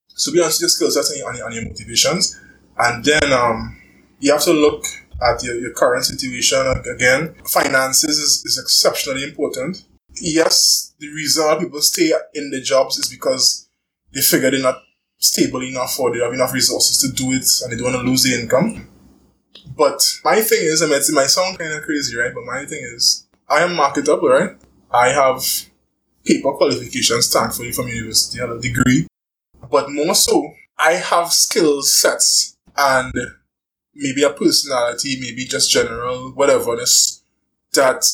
So 0.09 0.33
be 0.33 0.41
honest 0.41 0.59
with 0.59 0.63
your 0.63 0.69
skill 0.71 0.91
sets 0.91 1.11
and 1.11 1.21
your, 1.21 1.47
and 1.47 1.55
your 1.55 1.65
motivations. 1.65 2.41
And 2.79 3.05
then, 3.05 3.33
um, 3.33 3.77
you 4.21 4.33
have 4.33 4.43
to 4.43 4.53
look 4.53 4.85
at 5.23 5.43
your, 5.43 5.57
your 5.57 5.73
current 5.73 6.05
situation 6.05 6.59
again. 6.93 7.35
Finances 7.47 8.19
is, 8.19 8.43
is 8.45 8.59
exceptionally 8.59 9.25
important. 9.25 9.85
Yes, 10.21 10.95
the 10.99 11.09
reason 11.09 11.45
why 11.47 11.59
people 11.59 11.81
stay 11.81 12.13
in 12.35 12.51
the 12.51 12.61
jobs 12.61 12.99
is 12.99 13.09
because 13.09 13.69
they 14.13 14.21
figure 14.21 14.51
they're 14.51 14.61
not 14.63 14.83
stable 15.19 15.63
enough 15.63 15.99
or 15.99 16.13
they 16.13 16.23
have 16.23 16.33
enough 16.33 16.53
resources 16.53 16.99
to 16.99 17.15
do 17.15 17.33
it 17.33 17.47
and 17.63 17.73
they 17.73 17.77
don't 17.77 17.93
want 17.93 18.05
to 18.05 18.09
lose 18.09 18.23
the 18.23 18.41
income. 18.41 18.89
But 19.77 20.03
my 20.25 20.41
thing 20.41 20.61
is, 20.61 20.83
I 20.83 20.87
mean, 20.87 20.97
it 20.97 21.13
might 21.13 21.31
sound 21.31 21.59
kind 21.59 21.73
of 21.73 21.83
crazy, 21.83 22.17
right? 22.17 22.35
But 22.35 22.45
my 22.45 22.65
thing 22.65 22.83
is, 22.83 23.27
I 23.49 23.63
am 23.63 23.75
marketable, 23.75 24.29
right? 24.29 24.57
I 24.91 25.09
have 25.09 25.43
paper 26.25 26.53
qualifications, 26.53 27.33
thankfully, 27.33 27.73
from 27.73 27.89
university, 27.89 28.41
I 28.41 28.47
have 28.47 28.57
a 28.57 28.61
degree. 28.61 29.07
But 29.71 29.91
more 29.91 30.15
so, 30.15 30.53
I 30.79 30.93
have 30.93 31.33
skill 31.33 31.83
sets 31.83 32.57
and 32.77 33.13
maybe 33.95 34.23
a 34.23 34.31
personality, 34.31 35.19
maybe 35.21 35.45
just 35.45 35.71
general 35.71 36.33
whateverness 36.33 37.23
that 37.75 38.05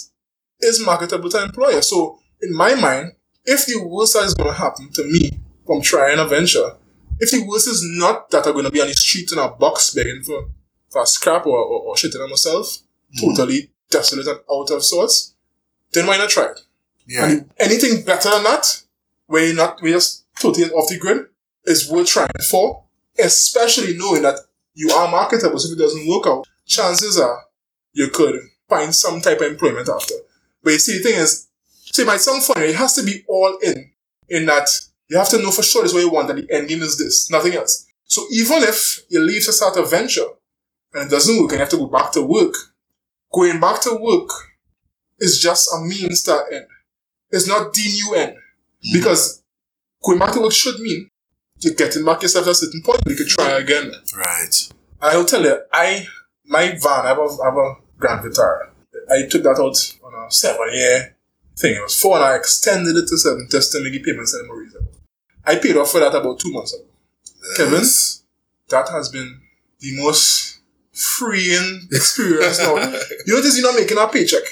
is 0.61 0.85
marketable 0.85 1.28
to 1.30 1.43
employer. 1.43 1.82
So 1.82 2.18
in 2.41 2.55
my 2.55 2.74
mind, 2.74 3.12
if 3.45 3.66
the 3.66 3.85
worst 3.87 4.14
that 4.14 4.24
is 4.24 4.35
going 4.35 4.51
to 4.51 4.57
happen 4.57 4.91
to 4.93 5.05
me 5.05 5.30
from 5.66 5.82
trying 5.82 6.18
a 6.18 6.24
venture, 6.24 6.72
if 7.20 7.30
the 7.30 7.47
worst 7.47 7.68
is 7.68 7.82
not 7.85 8.30
that 8.30 8.47
I'm 8.47 8.53
going 8.53 8.64
to 8.64 8.70
be 8.70 8.80
on 8.80 8.89
the 8.89 8.95
street 8.95 9.30
in 9.32 9.39
a 9.39 9.49
box 9.49 9.93
begging 9.95 10.22
for, 10.22 10.49
for 10.95 11.03
a 11.03 11.07
scrap 11.07 11.45
or, 11.47 11.59
or, 11.59 11.81
or 11.83 11.95
shitting 11.97 12.23
on 12.23 12.31
myself, 12.31 12.79
mm. 13.15 13.21
totally 13.21 13.71
desolate 13.91 14.27
and 14.27 14.39
out 14.51 14.71
of 14.71 14.83
sorts, 14.83 15.35
then 15.93 16.07
why 16.07 16.17
not 16.17 16.31
try 16.31 16.45
it? 16.45 16.61
Yeah. 17.07 17.27
And 17.27 17.51
anything 17.59 18.05
better 18.05 18.31
than 18.31 18.45
that, 18.45 18.83
where 19.27 19.47
you're 19.47 19.57
not, 19.57 19.83
we're 19.83 19.95
just 19.95 20.25
totally 20.41 20.71
off 20.71 20.89
the 20.89 20.99
grid, 20.99 21.27
is 21.65 21.91
worth 21.91 22.09
trying 22.09 22.29
for, 22.49 22.85
especially 23.19 23.97
knowing 23.97 24.23
that 24.23 24.39
you 24.75 24.91
are 24.91 25.11
marketable. 25.11 25.59
So 25.59 25.73
if 25.73 25.79
it 25.79 25.83
doesn't 25.83 26.09
work 26.09 26.27
out, 26.27 26.47
chances 26.67 27.19
are 27.19 27.43
you 27.93 28.09
could 28.09 28.41
find 28.69 28.95
some 28.95 29.21
type 29.21 29.41
of 29.41 29.49
employment 29.49 29.89
after. 29.89 30.15
But 30.63 30.75
you 30.75 30.79
see, 30.79 30.99
the 30.99 31.05
thing 31.05 31.21
is, 31.21 31.49
see, 31.93 32.03
it 32.03 32.07
might 32.07 32.21
sound 32.21 32.43
funny, 32.43 32.67
it 32.67 32.77
has 32.77 32.95
to 32.95 33.03
be 33.03 33.25
all 33.29 33.59
in, 33.63 33.91
in 34.29 34.47
that 34.47 34.69
you 35.09 35.19
have 35.19 35.29
to 35.31 35.43
know 35.43 35.51
for 35.51 35.63
sure 35.63 35.83
this 35.83 35.91
is 35.91 35.95
what 35.95 36.01
you 36.01 36.11
want 36.11 36.31
and 36.31 36.39
the 36.39 36.55
end 36.55 36.69
game 36.69 36.83
is 36.83 36.99
this, 36.99 37.31
nothing 37.31 37.55
else. 37.55 37.87
So 38.05 38.25
even 38.31 38.63
if 38.63 39.01
you 39.09 39.21
leave 39.21 39.45
to 39.45 39.53
start 39.53 39.77
a 39.77 39.85
venture 39.85 40.27
and 40.95 41.07
it 41.07 41.11
doesn't 41.11 41.37
work 41.41 41.51
and 41.51 41.59
you 41.59 41.59
have 41.59 41.69
to 41.71 41.77
go 41.77 41.87
back 41.87 42.13
to 42.13 42.23
work, 42.23 42.55
going 43.33 43.61
back 43.61 43.83
to 43.83 43.99
work 44.01 44.31
is 45.19 45.41
just 45.41 45.69
a 45.75 45.81
means 45.81 46.23
to 46.23 46.45
end. 46.53 46.67
It's 47.31 47.49
not 47.49 47.73
the 47.73 47.83
new 47.83 48.15
end. 48.15 48.33
Mm-hmm. 48.33 48.99
Because 48.99 49.43
going 50.05 50.19
back 50.19 50.33
to 50.33 50.41
work 50.41 50.53
should 50.53 50.79
mean 50.81 51.09
you're 51.59 51.75
getting 51.75 52.05
back 52.05 52.23
yourself 52.23 52.47
at 52.47 52.53
a 52.53 52.55
certain 52.55 52.83
point, 52.83 53.01
you 53.07 53.17
could 53.17 53.29
try 53.29 53.51
again. 53.59 53.93
Right. 54.17 54.69
I 55.01 55.17
will 55.17 55.25
tell 55.25 55.43
you, 55.43 55.59
I, 55.73 56.07
my 56.45 56.69
van, 56.81 57.05
I 57.05 57.09
have 57.09 57.19
a, 57.19 57.23
I 57.43 57.45
have 57.47 57.57
a 57.57 57.75
Grand 57.99 58.21
Vitara. 58.21 58.71
I 59.11 59.27
took 59.29 59.43
that 59.43 59.59
out 59.59 60.05
on 60.05 60.27
a 60.27 60.31
seven 60.31 60.69
year 60.73 61.17
thing. 61.57 61.77
It 61.77 61.83
was 61.83 62.01
four 62.01 62.17
and 62.17 62.25
I 62.25 62.37
extended 62.37 62.97
it 62.97 63.09
to 63.09 63.19
seven 63.19 63.47
just 63.51 63.73
to 63.73 63.83
make 63.83 64.05
payments 64.05 64.35
anymore 64.35 64.61
reason. 64.61 64.87
I 65.45 65.57
paid 65.57 65.77
off 65.77 65.91
for 65.91 66.01
that 66.01 66.15
about 66.15 66.39
two 66.39 66.53
months 66.53 66.73
ago. 66.73 66.85
Yes. 67.25 67.57
Kevin, 67.57 67.85
that 68.71 68.93
has 68.93 69.09
been 69.11 69.41
the 69.81 70.03
most 70.03 70.61
freeing 70.95 71.89
experience 71.91 72.61
now. 72.61 72.77
you 73.27 73.35
notice 73.35 73.59
you're 73.59 73.71
not 73.71 73.79
making 73.79 73.99
a 73.99 74.07
paycheck 74.09 74.43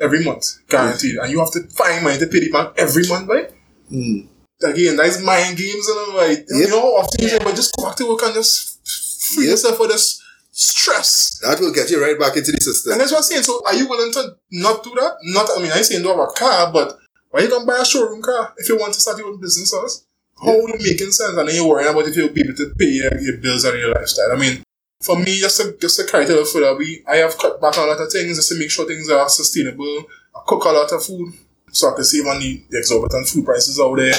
every 0.00 0.24
month, 0.24 0.58
guaranteed, 0.68 1.16
and 1.16 1.30
you 1.30 1.38
have 1.40 1.50
to 1.52 1.62
find 1.74 2.04
money 2.04 2.18
to 2.18 2.26
pay 2.26 2.40
the 2.40 2.50
bank 2.50 2.72
every 2.76 3.06
month, 3.08 3.28
right? 3.28 3.50
Mm. 3.90 4.28
Again, 4.64 4.96
that's 4.96 5.22
mind 5.22 5.56
games 5.56 5.88
and 5.88 5.98
all 5.98 6.16
right. 6.16 6.38
Yep. 6.38 6.46
You 6.50 6.68
know, 6.68 6.82
often 6.96 7.22
you 7.22 7.28
say, 7.28 7.38
but 7.38 7.54
just 7.54 7.74
go 7.76 7.84
back 7.84 7.96
to 7.96 8.08
work 8.08 8.22
and 8.22 8.34
just 8.34 9.34
free 9.34 9.44
yep. 9.44 9.52
yourself 9.52 9.78
of 9.80 9.88
this 9.88 10.22
stress. 10.50 11.38
That 11.42 11.60
will 11.60 11.72
get 11.72 11.90
you 11.90 12.02
right 12.02 12.18
back 12.18 12.36
into 12.36 12.50
the 12.50 12.60
system. 12.60 12.92
And 12.92 13.00
that's 13.00 13.12
what 13.12 13.18
I'm 13.18 13.22
saying. 13.22 13.42
So 13.42 13.62
are 13.64 13.74
you 13.74 13.88
willing 13.88 14.12
to 14.14 14.36
not 14.50 14.82
do 14.82 14.90
that? 14.96 15.18
Not, 15.22 15.48
I 15.56 15.62
mean, 15.62 15.70
I 15.70 15.82
saying 15.82 16.02
do 16.02 16.08
have 16.08 16.18
a 16.18 16.26
car, 16.26 16.72
but 16.72 16.98
why 17.30 17.40
you 17.40 17.50
gonna 17.50 17.66
buy 17.66 17.78
a 17.78 17.84
showroom 17.84 18.22
car 18.22 18.52
if 18.56 18.68
you 18.68 18.76
want 18.78 18.94
to 18.94 19.00
start 19.00 19.18
your 19.18 19.28
own 19.28 19.40
business 19.40 19.70
first? 19.70 20.06
How 20.40 20.52
yeah. 20.54 20.74
making 20.78 21.10
sense? 21.10 21.36
And 21.36 21.48
then 21.48 21.54
you're 21.54 21.66
worrying 21.66 21.90
about 21.90 22.06
if 22.08 22.16
you'll 22.16 22.30
be 22.30 22.42
able 22.42 22.54
to 22.54 22.72
pay 22.78 22.86
your, 22.86 23.20
your 23.20 23.36
bills 23.38 23.64
and 23.64 23.78
your 23.78 23.94
lifestyle. 23.94 24.32
I 24.32 24.36
mean, 24.36 24.62
for 25.00 25.16
me, 25.18 25.38
just 25.38 25.60
to, 25.60 25.76
just 25.80 25.98
to 25.98 26.06
carry 26.06 26.24
it 26.24 26.48
further, 26.48 26.76
we, 26.76 27.02
I 27.06 27.16
have 27.16 27.38
cut 27.38 27.60
back 27.60 27.76
a 27.76 27.80
lot 27.80 28.00
of 28.00 28.10
things 28.10 28.36
just 28.36 28.48
to 28.50 28.58
make 28.58 28.70
sure 28.70 28.86
things 28.86 29.08
are 29.10 29.28
sustainable. 29.28 30.04
I 30.34 30.40
cook 30.46 30.64
a 30.64 30.68
lot 30.68 30.92
of 30.92 31.04
food 31.04 31.34
so 31.70 31.92
I 31.92 31.94
can 31.94 32.04
save 32.04 32.26
on 32.26 32.40
the, 32.40 32.62
the 32.70 32.78
exorbitant 32.78 33.28
food 33.28 33.44
prices 33.44 33.78
out 33.80 33.96
there. 33.96 34.14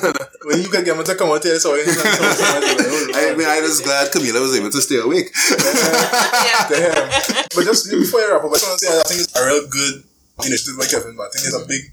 a... 0.05 0.29
when 0.45 0.61
you 0.61 0.69
can 0.69 0.85
get 0.85 0.95
me 0.95 1.03
to 1.03 1.15
come 1.15 1.33
out 1.33 1.41
here, 1.41 1.57
so 1.57 1.73
I 1.77 3.33
mean, 3.33 3.49
I'm 3.49 3.65
just 3.65 3.83
glad 3.83 4.13
Camila 4.13 4.37
was 4.37 4.53
able 4.53 4.69
to 4.69 4.81
stay 4.81 5.01
awake. 5.01 5.33
yeah. 5.33 6.69
Damn. 6.69 7.09
But 7.57 7.65
just 7.65 7.89
before 7.89 8.21
you 8.21 8.29
wrap 8.29 8.45
up, 8.45 8.53
I 8.53 8.61
just 8.61 8.69
want 8.69 8.79
to 8.79 8.85
say 8.85 8.93
I 8.93 9.03
think 9.09 9.21
it's 9.25 9.33
a 9.33 9.41
real 9.41 9.65
good 9.65 10.05
initiative 10.45 10.77
by 10.77 10.85
Kevin, 10.85 11.17
but 11.17 11.25
I 11.25 11.29
think 11.33 11.49
it's 11.49 11.57
a 11.57 11.65
big 11.65 11.89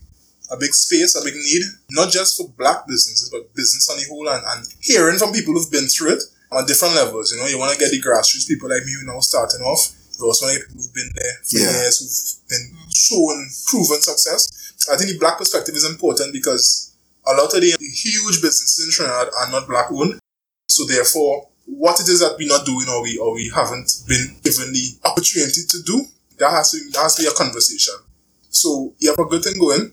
a 0.51 0.57
big 0.57 0.72
space, 0.72 1.16
a 1.16 1.24
big 1.24 1.36
need, 1.36 1.64
not 1.90 2.12
just 2.12 2.36
for 2.36 2.49
black 2.57 2.86
businesses, 2.86 3.28
but 3.32 3.53
business 3.55 3.88
on 3.88 3.96
the 3.96 4.05
whole, 4.09 4.28
and, 4.28 4.44
and 4.44 4.64
hearing 4.80 5.16
from 5.16 5.32
people 5.32 5.53
who've 5.53 5.70
been 5.72 5.88
through 5.88 6.16
it 6.16 6.22
on 6.51 6.66
different 6.66 6.94
levels. 6.94 7.32
You 7.32 7.40
know, 7.40 7.46
you 7.46 7.59
want 7.59 7.72
to 7.72 7.78
get 7.78 7.90
the 7.90 8.01
grassroots 8.01 8.49
people 8.49 8.68
like 8.68 8.84
me 8.84 8.92
who 8.92 9.07
now 9.07 9.20
starting 9.20 9.61
off. 9.61 9.94
You 10.18 10.26
also 10.26 10.46
want 10.46 10.55
to 10.55 10.61
get 10.61 10.68
people 10.68 10.82
who've 10.82 10.94
been 10.94 11.12
there 11.14 11.36
for 11.44 11.59
yeah. 11.59 11.72
years, 11.82 11.94
who've 12.01 12.49
been 12.49 12.66
shown 12.90 13.36
proven 13.66 14.01
success. 14.01 14.49
I 14.90 14.96
think 14.96 15.11
the 15.12 15.18
black 15.18 15.38
perspective 15.38 15.74
is 15.74 15.84
important 15.84 16.32
because 16.32 16.94
a 17.26 17.32
lot 17.36 17.53
of 17.53 17.61
the 17.61 17.76
huge 17.78 18.40
businesses 18.40 18.80
in 18.84 18.90
Trinidad 18.90 19.28
are 19.34 19.51
not 19.51 19.68
black 19.68 19.92
owned. 19.92 20.18
So 20.68 20.86
therefore, 20.86 21.49
what 21.66 22.01
it 22.01 22.09
is 22.09 22.20
that 22.20 22.36
we're 22.38 22.49
not 22.49 22.64
doing 22.64 22.88
or 22.88 23.03
we 23.03 23.18
or 23.18 23.34
we 23.34 23.51
haven't 23.55 23.90
been 24.09 24.36
given 24.42 24.72
the 24.72 24.86
opportunity 25.05 25.62
to 25.68 25.82
do, 25.84 26.07
that 26.38 26.51
has 26.51 26.70
to 26.72 26.78
that 26.92 27.03
has 27.03 27.14
to 27.16 27.22
be 27.22 27.28
a 27.28 27.32
conversation. 27.32 27.94
So 28.49 28.94
you 28.99 29.11
have 29.11 29.18
a 29.18 29.28
good 29.28 29.42
thing 29.42 29.59
going. 29.59 29.92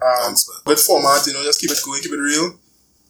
Um, 0.00 0.32
Thanks, 0.32 0.48
man. 0.48 0.60
Good 0.64 0.78
format, 0.78 1.26
you 1.26 1.32
know, 1.32 1.42
just 1.44 1.60
keep 1.60 1.70
it 1.70 1.80
going, 1.84 2.00
keep 2.02 2.12
it 2.12 2.16
real. 2.16 2.58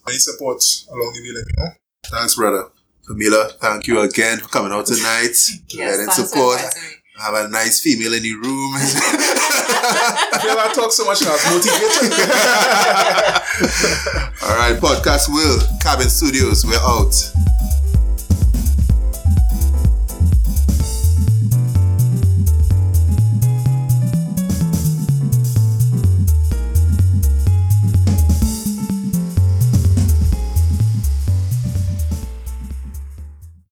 Any 0.08 0.18
support 0.18 0.62
along 0.90 1.12
the 1.14 1.22
way, 1.22 1.34
let 1.34 1.46
me 1.46 1.52
know. 1.58 1.79
Thanks, 2.10 2.34
brother. 2.34 2.64
Camila, 3.08 3.52
thank 3.58 3.86
you 3.86 4.00
again 4.00 4.38
for 4.38 4.48
coming 4.48 4.72
out 4.72 4.86
tonight. 4.86 5.34
Letting 5.76 6.06
thanks 6.06 6.16
support. 6.16 6.58
inviting. 6.58 6.96
Have 7.18 7.34
a 7.34 7.48
nice 7.48 7.80
female 7.80 8.14
in 8.14 8.22
the 8.22 8.32
room. 8.34 8.72
I 8.76 10.38
feel 10.42 10.56
I 10.58 10.72
talk 10.72 10.90
so 10.92 11.04
much 11.04 11.20
now, 11.22 11.34
it's 11.34 11.44
motivating. 11.50 12.12
All 14.48 14.56
right, 14.56 14.80
Podcast 14.80 15.28
Will, 15.28 15.58
Cabin 15.82 16.08
Studios, 16.08 16.64
we're 16.64 16.76
out. 16.80 17.14